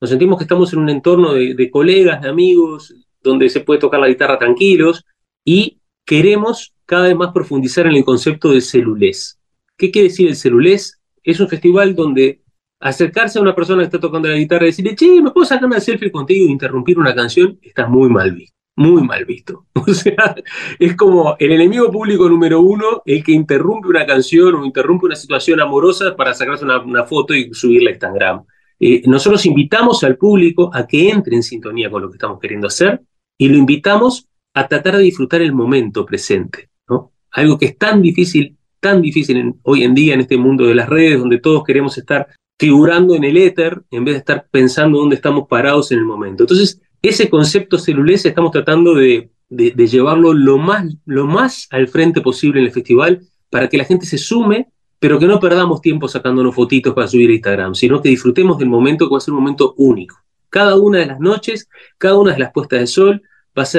Nos 0.00 0.10
sentimos 0.10 0.38
que 0.38 0.44
estamos 0.44 0.72
en 0.72 0.78
un 0.78 0.88
entorno 0.88 1.32
de, 1.34 1.70
colegas, 1.70 2.22
de 2.22 2.28
amigos, 2.28 2.94
donde 3.22 3.48
se 3.48 3.60
puede 3.60 3.80
tocar 3.80 4.00
la 4.00 4.08
guitarra 4.08 4.38
tranquilos 4.38 5.04
y 5.44 5.78
queremos 6.04 6.74
cada 6.84 7.08
vez 7.08 7.16
más 7.16 7.32
profundizar 7.32 7.86
en 7.86 7.96
el 7.96 8.04
concepto 8.04 8.50
del 8.50 8.62
celulés. 8.62 9.38
¿Qué 9.76 9.90
quiere 9.90 10.08
decir 10.08 10.28
el 10.28 10.36
celulés? 10.36 11.00
Es 11.26 11.40
un 11.40 11.48
festival 11.48 11.94
donde 11.94 12.40
acercarse 12.80 13.38
a 13.38 13.42
una 13.42 13.54
persona 13.54 13.82
que 13.82 13.86
está 13.86 14.00
tocando 14.00 14.28
la 14.28 14.36
guitarra 14.36 14.64
y 14.64 14.68
decirle, 14.68 14.94
che, 14.94 15.20
¿me 15.20 15.30
puedo 15.30 15.46
sacar 15.46 15.66
una 15.66 15.80
selfie 15.80 16.10
contigo 16.10 16.46
e 16.46 16.50
interrumpir 16.50 16.98
una 16.98 17.14
canción? 17.14 17.58
Está 17.62 17.86
muy 17.86 18.08
mal 18.08 18.32
visto 18.32 18.56
muy 18.76 19.02
mal 19.02 19.24
visto. 19.24 19.66
O 19.88 19.94
sea, 19.94 20.34
es 20.78 20.96
como 20.96 21.36
el 21.38 21.52
enemigo 21.52 21.90
público 21.90 22.28
número 22.28 22.60
uno, 22.60 23.02
el 23.04 23.22
que 23.22 23.32
interrumpe 23.32 23.88
una 23.88 24.04
canción 24.04 24.54
o 24.56 24.64
interrumpe 24.64 25.06
una 25.06 25.14
situación 25.14 25.60
amorosa 25.60 26.16
para 26.16 26.34
sacarse 26.34 26.64
una, 26.64 27.04
foto 27.04 27.34
y 27.34 27.52
subirla 27.54 27.90
a 27.90 27.92
Instagram. 27.92 28.44
Eh, 28.80 29.02
nosotros 29.06 29.46
invitamos 29.46 30.02
al 30.04 30.16
público 30.16 30.70
a 30.74 30.86
que 30.86 31.08
entre 31.08 31.36
en 31.36 31.42
sintonía 31.42 31.88
con 31.88 32.02
lo 32.02 32.10
que 32.10 32.16
estamos 32.16 32.40
queriendo 32.40 32.66
hacer 32.66 33.00
y 33.38 33.48
lo 33.48 33.56
invitamos 33.56 34.28
a 34.54 34.66
tratar 34.66 34.96
de 34.96 35.04
disfrutar 35.04 35.40
el 35.40 35.52
momento 35.52 36.04
presente, 36.04 36.70
¿no? 36.88 37.12
Algo 37.30 37.58
que 37.58 37.66
es 37.66 37.78
tan 37.78 38.02
difícil, 38.02 38.56
tan 38.80 39.02
difícil 39.02 39.54
hoy 39.62 39.84
en 39.84 39.94
día 39.94 40.14
en 40.14 40.20
este 40.20 40.36
mundo 40.36 40.66
de 40.66 40.74
las 40.74 40.88
redes, 40.88 41.18
donde 41.18 41.38
todos 41.38 41.64
queremos 41.64 41.96
estar 41.98 42.28
figurando 42.58 43.14
en 43.14 43.24
el 43.24 43.36
éter 43.36 43.82
en 43.90 44.04
vez 44.04 44.14
de 44.14 44.18
estar 44.18 44.46
pensando 44.50 44.98
dónde 44.98 45.16
estamos 45.16 45.46
parados 45.48 45.92
en 45.92 45.98
el 45.98 46.04
momento. 46.04 46.44
Entonces, 46.44 46.80
ese 47.02 47.28
concepto 47.28 47.78
celulés 47.78 48.24
estamos 48.24 48.50
tratando 48.50 48.94
de, 48.94 49.30
llevarlo 49.48 50.32
lo 50.32 50.58
más, 50.58 50.86
lo 51.04 51.26
más 51.26 51.68
al 51.70 51.88
frente 51.88 52.20
posible 52.20 52.60
en 52.60 52.66
el 52.66 52.72
festival 52.72 53.20
para 53.50 53.68
que 53.68 53.76
la 53.76 53.84
gente 53.84 54.06
se 54.06 54.18
sume, 54.18 54.68
pero 54.98 55.18
que 55.18 55.26
no 55.26 55.38
perdamos 55.38 55.80
tiempo 55.80 56.08
sacándonos 56.08 56.54
fotitos 56.54 56.94
para 56.94 57.06
subir 57.06 57.30
a 57.30 57.34
Instagram, 57.34 57.74
sino 57.74 58.00
que 58.02 58.08
disfrutemos 58.08 58.58
del 58.58 58.68
momento 58.68 59.06
que 59.06 59.12
va 59.12 59.18
a 59.18 59.20
ser 59.20 59.34
un 59.34 59.40
momento 59.40 59.74
único. 59.76 60.16
Cada 60.48 60.76
una 60.76 60.98
de 60.98 61.06
las 61.06 61.20
noches, 61.20 61.68
cada 61.98 62.18
una 62.18 62.32
de 62.32 62.38
las 62.38 62.52
puestas 62.52 62.80
de 62.80 62.86
sol 62.86 63.22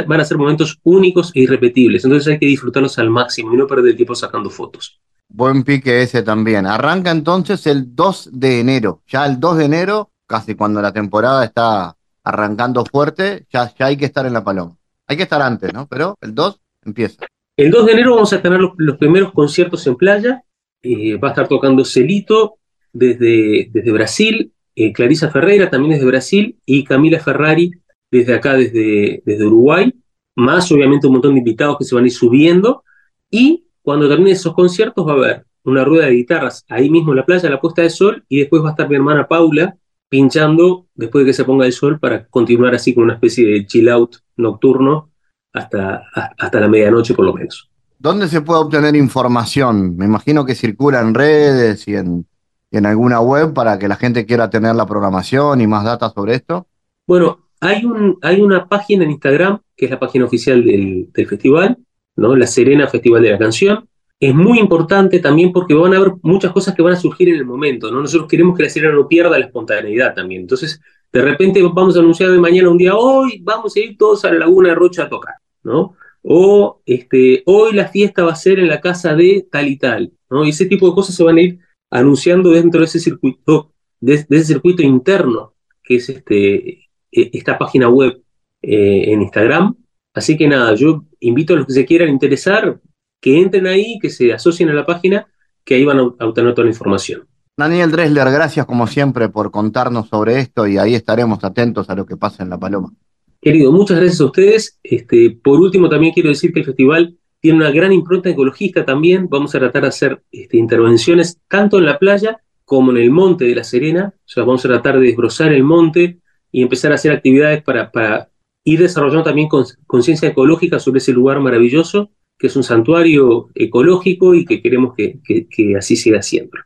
van 0.08 0.22
a 0.22 0.26
ser 0.26 0.38
momentos 0.38 0.80
únicos 0.84 1.32
e 1.36 1.42
irrepetibles. 1.42 2.04
Entonces 2.04 2.34
hay 2.34 2.40
que 2.40 2.46
disfrutarlos 2.46 2.98
al 3.00 3.10
máximo 3.10 3.54
y 3.54 3.58
no 3.58 3.68
perder 3.68 3.92
el 3.92 3.96
tiempo 3.96 4.16
sacando 4.16 4.50
fotos. 4.50 5.00
Buen 5.30 5.64
pique 5.64 6.02
ese 6.02 6.24
también. 6.24 6.66
Arranca 6.66 7.12
entonces 7.12 7.68
el 7.68 7.96
2 7.96 8.30
de 8.34 8.60
enero. 8.60 9.02
Ya 9.08 9.26
el 9.26 9.40
2 9.40 9.58
de 9.58 9.66
enero, 9.66 10.12
casi 10.26 10.56
cuando 10.56 10.82
la 10.82 10.92
temporada 10.92 11.44
está 11.44 11.96
arrancando 12.24 12.86
fuerte, 12.86 13.46
ya, 13.52 13.72
ya 13.78 13.86
hay 13.86 13.98
que 13.98 14.06
estar 14.06 14.26
en 14.26 14.34
la 14.34 14.44
paloma. 14.44 14.76
Hay 15.06 15.18
que 15.18 15.24
estar 15.24 15.42
antes, 15.42 15.74
¿no? 15.74 15.88
Pero 15.88 16.18
el 16.22 16.34
2 16.34 16.60
empieza. 16.86 17.26
El 17.56 17.72
2 17.72 17.86
de 17.86 17.92
enero 17.92 18.16
vamos 18.16 18.34
a 18.34 18.42
tener 18.42 18.60
los, 18.60 18.98
primeros 18.98 19.32
conciertos 19.32 19.86
en 19.88 19.96
playa. 19.96 20.44
Eh, 20.82 21.18
va 21.18 21.30
a 21.30 21.32
estar 21.32 21.48
tocando 21.48 21.84
Celito 21.86 22.58
desde, 22.94 23.70
desde 23.72 23.92
Brasil, 23.92 24.54
eh, 24.76 24.94
Clarisa 24.94 25.30
Ferreira 25.32 25.70
también 25.70 25.94
desde 25.94 26.06
Brasil 26.06 26.58
y 26.66 26.84
Camila 26.84 27.20
Ferrari 27.20 27.72
desde 28.12 28.36
acá, 28.36 28.54
desde, 28.54 29.22
desde 29.26 29.46
Uruguay. 29.46 29.94
Más 30.36 30.72
obviamente 30.72 31.08
un 31.08 31.14
montón 31.14 31.34
de 31.34 31.40
invitados 31.40 31.78
que 31.78 31.86
se 31.86 31.96
van 31.96 32.04
a 32.04 32.08
ir 32.08 32.14
subiendo. 32.14 32.84
Y 33.30 33.66
cuando 33.82 34.08
termine 34.08 34.32
esos 34.32 34.54
conciertos 34.54 35.08
va 35.08 35.12
a 35.12 35.16
haber 35.16 35.46
una 35.64 35.84
rueda 35.84 36.06
de 36.06 36.14
guitarras 36.14 36.66
ahí 36.70 36.90
mismo 36.90 37.12
en 37.12 37.18
la 37.18 37.26
playa, 37.26 37.50
la 37.50 37.60
puesta 37.60 37.82
de 37.82 37.90
sol, 37.90 38.24
y 38.30 38.40
después 38.40 38.64
va 38.64 38.70
a 38.70 38.72
estar 38.72 38.90
mi 38.90 38.96
hermana 38.96 39.28
Paula 39.28 39.76
pinchando 40.10 40.88
después 40.96 41.26
de 41.26 41.32
que 41.32 41.34
se 41.34 41.44
ponga 41.44 41.66
el 41.66 41.74
sol 41.74 42.00
para 42.00 42.26
continuar 42.28 42.74
así 42.74 42.94
con 42.94 43.06
una 43.06 43.16
especie 43.16 43.46
de 43.46 43.66
chill 43.66 43.90
out 43.90 44.16
nocturno 44.38 45.12
hasta, 45.54 46.04
hasta 46.38 46.60
la 46.60 46.70
medianoche 46.70 47.14
por 47.14 47.26
lo 47.26 47.34
menos. 47.34 47.70
¿Dónde 48.00 48.28
se 48.28 48.42
puede 48.42 48.62
obtener 48.62 48.96
información? 48.96 49.98
Me 49.98 50.06
imagino 50.06 50.46
que 50.46 50.56
circula 50.56 51.02
en 51.02 51.14
redes 51.14 51.88
y 51.88 51.96
en, 51.96 52.28
en 52.72 52.86
alguna 52.86 53.20
web 53.20 53.54
para 53.54 53.80
que 53.80 53.88
la 53.88 53.96
gente 53.96 54.26
quiera 54.26 54.50
tener 54.50 54.76
la 54.76 54.86
programación 54.86 55.62
y 55.62 55.68
más 55.68 55.84
datos 55.84 56.14
sobre 56.14 56.36
esto. 56.36 56.68
Bueno, 57.08 57.47
hay, 57.60 57.86
un, 57.86 58.18
hay 58.22 58.42
una 58.42 58.68
página 58.68 59.04
en 59.04 59.12
Instagram, 59.12 59.60
que 59.76 59.86
es 59.86 59.92
la 59.92 60.00
página 60.00 60.26
oficial 60.26 60.64
del, 60.64 61.10
festival, 61.14 61.78
¿no? 62.16 62.36
La 62.36 62.48
Serena 62.48 62.88
Festival 62.88 63.22
de 63.24 63.32
la 63.32 63.38
Canción, 63.38 63.88
es 64.20 64.34
muy 64.34 64.60
importante 64.60 65.20
también 65.20 65.52
porque 65.52 65.74
van 65.74 65.94
a 65.94 65.98
haber 65.98 66.14
muchas 66.24 66.52
cosas 66.52 66.74
que 66.74 66.82
van 66.82 66.94
a 66.94 67.00
surgir 67.00 67.30
en 67.30 67.36
el 67.36 67.46
momento, 67.46 67.92
¿no? 67.92 68.02
Nosotros 68.02 68.28
queremos 68.28 68.58
que 68.58 68.64
la 68.64 68.70
sirena 68.70 68.96
no 68.96 69.08
pierda 69.08 69.38
la 69.38 69.46
espontaneidad 69.46 70.16
también. 70.16 70.42
Entonces, 70.42 70.82
de 71.12 71.22
repente 71.22 71.62
vamos 71.62 71.96
a 71.96 72.00
anunciar 72.00 72.32
de 72.32 72.40
mañana 72.40 72.70
un 72.70 72.78
día, 72.78 72.96
hoy 72.96 73.40
vamos 73.44 73.76
a 73.76 73.80
ir 73.80 73.98
todos 73.98 74.26
a 74.26 74.32
la 74.32 74.40
Laguna 74.40 74.70
de 74.70 74.76
Rocha 74.76 75.04
a 75.04 75.10
tocar, 75.10 75.36
¿no? 75.64 75.96
O 76.24 76.82
este, 76.86 77.44
hoy 77.46 77.74
la 77.74 77.88
fiesta 77.88 78.24
va 78.24 78.32
a 78.32 78.36
ser 78.36 78.60
en 78.60 78.68
la 78.68 78.82
casa 78.82 79.16
de 79.16 79.48
tal 79.50 79.68
y 79.68 79.78
tal, 79.78 80.12
¿no? 80.30 80.44
Y 80.44 80.50
ese 80.50 80.66
tipo 80.66 80.90
de 80.90 80.96
cosas 80.96 81.16
se 81.16 81.24
van 81.24 81.38
a 81.38 81.42
ir 81.42 81.60
anunciando 81.90 82.52
dentro 82.52 82.82
de 82.82 82.88
ese 82.88 83.00
circuito, 83.00 83.72
de, 84.00 84.26
ese 84.30 84.44
circuito 84.44 84.82
interno, 84.82 85.54
que 85.84 85.96
es 85.98 86.10
este, 86.10 86.87
esta 87.12 87.58
página 87.58 87.90
web 87.90 88.22
eh, 88.62 89.12
en 89.14 89.22
Instagram. 89.22 89.76
Así 90.14 90.36
que 90.36 90.48
nada, 90.48 90.74
yo 90.76 91.06
invito 91.20 91.54
a 91.54 91.58
los 91.58 91.68
que 91.68 91.74
se 91.74 91.86
quieran 91.86 92.10
interesar, 92.10 92.80
que 93.22 93.40
entren 93.40 93.68
ahí, 93.68 94.00
que 94.02 94.10
se 94.10 94.34
asocien 94.34 94.70
a 94.70 94.74
la 94.74 94.86
página, 94.86 95.28
que 95.64 95.76
ahí 95.76 95.86
van 95.86 96.00
a 96.00 96.04
obtener 96.04 96.54
toda 96.54 96.66
la 96.66 96.72
información. 96.72 97.28
Daniel 97.56 97.92
Dresler, 97.92 98.30
gracias 98.32 98.66
como 98.66 98.86
siempre 98.86 99.30
por 99.30 99.50
contarnos 99.50 100.10
sobre 100.10 100.40
esto 100.40 100.68
y 100.68 100.78
ahí 100.78 100.94
estaremos 100.94 101.44
atentos 101.44 101.90
a 101.90 101.96
lo 101.96 102.06
que 102.06 102.16
pasa 102.16 102.44
en 102.44 102.50
La 102.50 102.60
Paloma. 102.60 102.94
Querido, 103.42 103.72
muchas 103.72 103.98
gracias 103.98 104.22
a 104.22 104.26
ustedes. 104.26 104.80
Este, 104.84 105.32
por 105.32 105.60
último, 105.60 105.90
también 105.90 106.14
quiero 106.14 106.30
decir 106.30 106.54
que 106.54 106.60
el 106.60 106.66
festival 106.66 107.18
tiene 107.40 107.58
una 107.58 107.72
gran 107.72 107.92
impronta 107.92 108.30
ecologista 108.30 108.86
también. 108.86 109.28
Vamos 109.30 109.56
a 109.56 109.60
tratar 109.60 109.84
de 109.84 109.88
hacer 109.88 110.24
este, 110.32 110.58
intervenciones 110.58 111.40
tanto 111.48 111.80
en 111.80 111.86
la 111.86 111.98
playa 111.98 112.42
como 112.64 112.92
en 112.92 112.98
el 112.98 113.10
monte 113.10 113.46
de 113.46 113.56
La 113.56 113.64
Serena. 113.64 114.14
O 114.16 114.28
sea, 114.28 114.44
vamos 114.44 114.64
a 114.66 114.70
tratar 114.70 115.00
de 115.00 115.08
desbrozar 115.08 115.52
el 115.52 115.64
monte 115.64 116.20
y 116.52 116.62
empezar 116.62 116.92
a 116.92 116.96
hacer 116.96 117.12
actividades 117.12 117.64
para, 117.64 118.30
ir 118.64 118.80
desarrollando 118.80 119.24
también 119.24 119.48
conciencia 119.86 120.28
ecológica 120.28 120.78
sobre 120.78 120.98
ese 120.98 121.14
lugar 121.14 121.40
maravilloso 121.40 122.12
que 122.38 122.48
es 122.48 122.56
un 122.56 122.64
santuario 122.64 123.48
ecológico 123.56 124.36
y 124.36 124.46
que 124.46 124.62
queremos 124.62 124.94
que, 124.96 125.20
que 125.24 125.76
así 125.78 125.96
siga 125.96 126.22
siempre. 126.22 126.62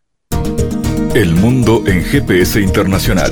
El 1.14 1.36
mundo 1.36 1.84
en 1.86 2.02
GPS 2.04 2.60
internacional. 2.60 3.32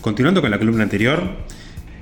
Continuando 0.00 0.40
con 0.40 0.50
la 0.50 0.58
columna 0.58 0.84
anterior, 0.84 1.22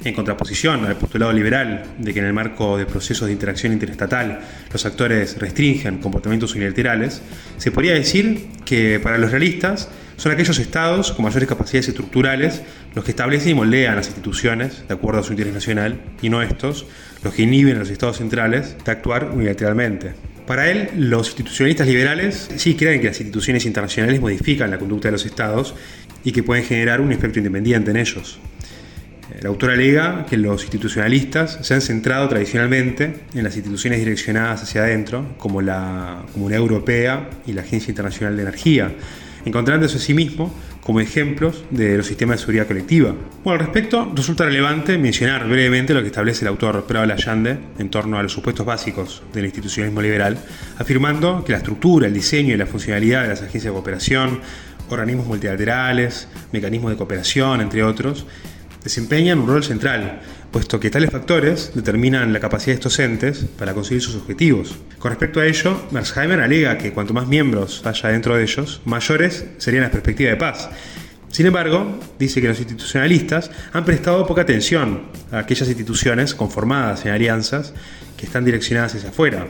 en 0.04 0.14
contraposición 0.14 0.84
al 0.84 0.96
postulado 0.96 1.32
liberal 1.32 1.84
de 1.98 2.12
que 2.12 2.20
en 2.20 2.26
el 2.26 2.32
marco 2.32 2.76
de 2.76 2.86
procesos 2.86 3.26
de 3.26 3.32
interacción 3.32 3.72
interestatal 3.72 4.40
los 4.72 4.86
actores 4.86 5.38
restringen 5.38 5.98
comportamientos 5.98 6.54
unilaterales, 6.54 7.22
se 7.56 7.72
podría 7.72 7.94
decir 7.94 8.48
que 8.64 9.00
para 9.00 9.18
los 9.18 9.30
realistas 9.30 9.88
son 10.16 10.32
aquellos 10.32 10.58
estados 10.58 11.12
con 11.12 11.24
mayores 11.24 11.48
capacidades 11.48 11.88
estructurales 11.88 12.62
los 12.94 13.04
que 13.04 13.10
establecen 13.10 13.52
y 13.52 13.54
moldean 13.54 13.96
las 13.96 14.06
instituciones 14.06 14.86
de 14.86 14.94
acuerdo 14.94 15.20
a 15.20 15.22
su 15.22 15.32
interés 15.32 15.54
nacional 15.54 16.00
y 16.22 16.28
no 16.28 16.42
estos 16.42 16.86
los 17.22 17.34
que 17.34 17.42
inhiben 17.42 17.76
a 17.76 17.80
los 17.80 17.90
estados 17.90 18.18
centrales 18.18 18.76
de 18.84 18.92
actuar 18.92 19.30
unilateralmente. 19.32 20.14
Para 20.46 20.70
él, 20.70 20.90
los 20.96 21.26
institucionalistas 21.26 21.88
liberales 21.88 22.48
sí 22.56 22.76
creen 22.76 23.00
que 23.00 23.08
las 23.08 23.18
instituciones 23.18 23.66
internacionales 23.66 24.20
modifican 24.20 24.70
la 24.70 24.78
conducta 24.78 25.08
de 25.08 25.12
los 25.12 25.26
estados 25.26 25.74
y 26.26 26.32
que 26.32 26.42
pueden 26.42 26.64
generar 26.64 27.00
un 27.00 27.12
efecto 27.12 27.38
independiente 27.38 27.92
en 27.92 27.98
ellos. 27.98 28.40
El 29.38 29.46
autor 29.46 29.70
alega 29.70 30.26
que 30.28 30.36
los 30.36 30.62
institucionalistas 30.62 31.60
se 31.62 31.72
han 31.72 31.80
centrado 31.80 32.28
tradicionalmente 32.28 33.20
en 33.32 33.44
las 33.44 33.54
instituciones 33.54 34.00
direccionadas 34.00 34.64
hacia 34.64 34.82
adentro, 34.82 35.24
como 35.38 35.62
la 35.62 36.24
Comunidad 36.32 36.60
Europea 36.60 37.30
y 37.46 37.52
la 37.52 37.62
Agencia 37.62 37.92
Internacional 37.92 38.34
de 38.34 38.42
Energía, 38.42 38.92
encontrándose 39.44 39.98
a 39.98 40.00
sí 40.00 40.14
mismo 40.14 40.52
como 40.80 41.00
ejemplos 41.00 41.64
de 41.70 41.96
los 41.96 42.06
sistemas 42.06 42.36
de 42.36 42.40
seguridad 42.40 42.66
colectiva. 42.66 43.14
Bueno, 43.44 43.60
al 43.60 43.66
respecto, 43.66 44.10
resulta 44.14 44.44
relevante 44.44 44.98
mencionar 44.98 45.48
brevemente 45.48 45.94
lo 45.94 46.00
que 46.00 46.08
establece 46.08 46.44
el 46.44 46.48
autor 46.48 46.86
Prabal 46.86 47.12
Allende 47.12 47.58
en 47.78 47.88
torno 47.88 48.18
a 48.18 48.22
los 48.22 48.32
supuestos 48.32 48.66
básicos 48.66 49.22
del 49.32 49.44
institucionalismo 49.44 50.02
liberal, 50.02 50.38
afirmando 50.78 51.44
que 51.44 51.52
la 51.52 51.58
estructura, 51.58 52.08
el 52.08 52.14
diseño 52.14 52.54
y 52.54 52.56
la 52.56 52.66
funcionalidad 52.66 53.22
de 53.22 53.28
las 53.28 53.42
agencias 53.42 53.64
de 53.64 53.70
cooperación, 53.70 54.40
organismos 54.88 55.26
multilaterales, 55.26 56.28
mecanismos 56.52 56.90
de 56.90 56.96
cooperación, 56.96 57.60
entre 57.60 57.82
otros, 57.82 58.26
desempeñan 58.82 59.40
un 59.40 59.48
rol 59.48 59.64
central, 59.64 60.20
puesto 60.52 60.78
que 60.78 60.90
tales 60.90 61.10
factores 61.10 61.72
determinan 61.74 62.32
la 62.32 62.40
capacidad 62.40 62.68
de 62.68 62.74
estos 62.74 62.98
entes 62.98 63.44
para 63.58 63.74
conseguir 63.74 64.00
sus 64.00 64.14
objetivos. 64.14 64.76
Con 64.98 65.10
respecto 65.10 65.40
a 65.40 65.46
ello, 65.46 65.86
Mersheimer 65.90 66.40
alega 66.40 66.78
que 66.78 66.92
cuanto 66.92 67.12
más 67.12 67.26
miembros 67.26 67.84
haya 67.84 68.10
dentro 68.10 68.36
de 68.36 68.44
ellos, 68.44 68.80
mayores 68.84 69.44
serían 69.58 69.82
las 69.82 69.90
perspectivas 69.90 70.32
de 70.32 70.36
paz. 70.36 70.70
Sin 71.30 71.46
embargo, 71.46 71.98
dice 72.18 72.40
que 72.40 72.48
los 72.48 72.58
institucionalistas 72.58 73.50
han 73.72 73.84
prestado 73.84 74.26
poca 74.26 74.42
atención 74.42 75.02
a 75.32 75.40
aquellas 75.40 75.68
instituciones 75.68 76.34
conformadas 76.34 77.04
en 77.04 77.12
alianzas 77.12 77.74
que 78.16 78.24
están 78.24 78.44
direccionadas 78.44 78.94
hacia 78.94 79.10
afuera, 79.10 79.48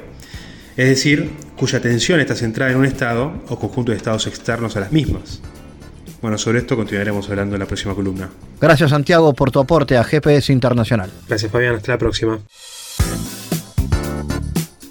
es 0.76 0.88
decir, 0.88 1.30
cuya 1.56 1.78
atención 1.78 2.20
está 2.20 2.34
centrada 2.34 2.72
en 2.72 2.78
un 2.78 2.84
Estado 2.84 3.32
o 3.48 3.58
conjunto 3.58 3.92
de 3.92 3.98
estados 3.98 4.26
externos 4.26 4.76
a 4.76 4.80
las 4.80 4.92
mismas. 4.92 5.40
Bueno, 6.20 6.38
sobre 6.38 6.58
esto 6.58 6.76
continuaremos 6.76 7.28
hablando 7.30 7.56
en 7.56 7.60
la 7.60 7.66
próxima 7.66 7.94
columna. 7.94 8.30
Gracias 8.60 8.90
Santiago 8.90 9.32
por 9.34 9.50
tu 9.50 9.60
aporte 9.60 9.96
a 9.96 10.04
GPS 10.04 10.52
Internacional. 10.52 11.10
Gracias 11.28 11.50
Fabián, 11.50 11.76
hasta 11.76 11.92
la 11.92 11.98
próxima. 11.98 12.40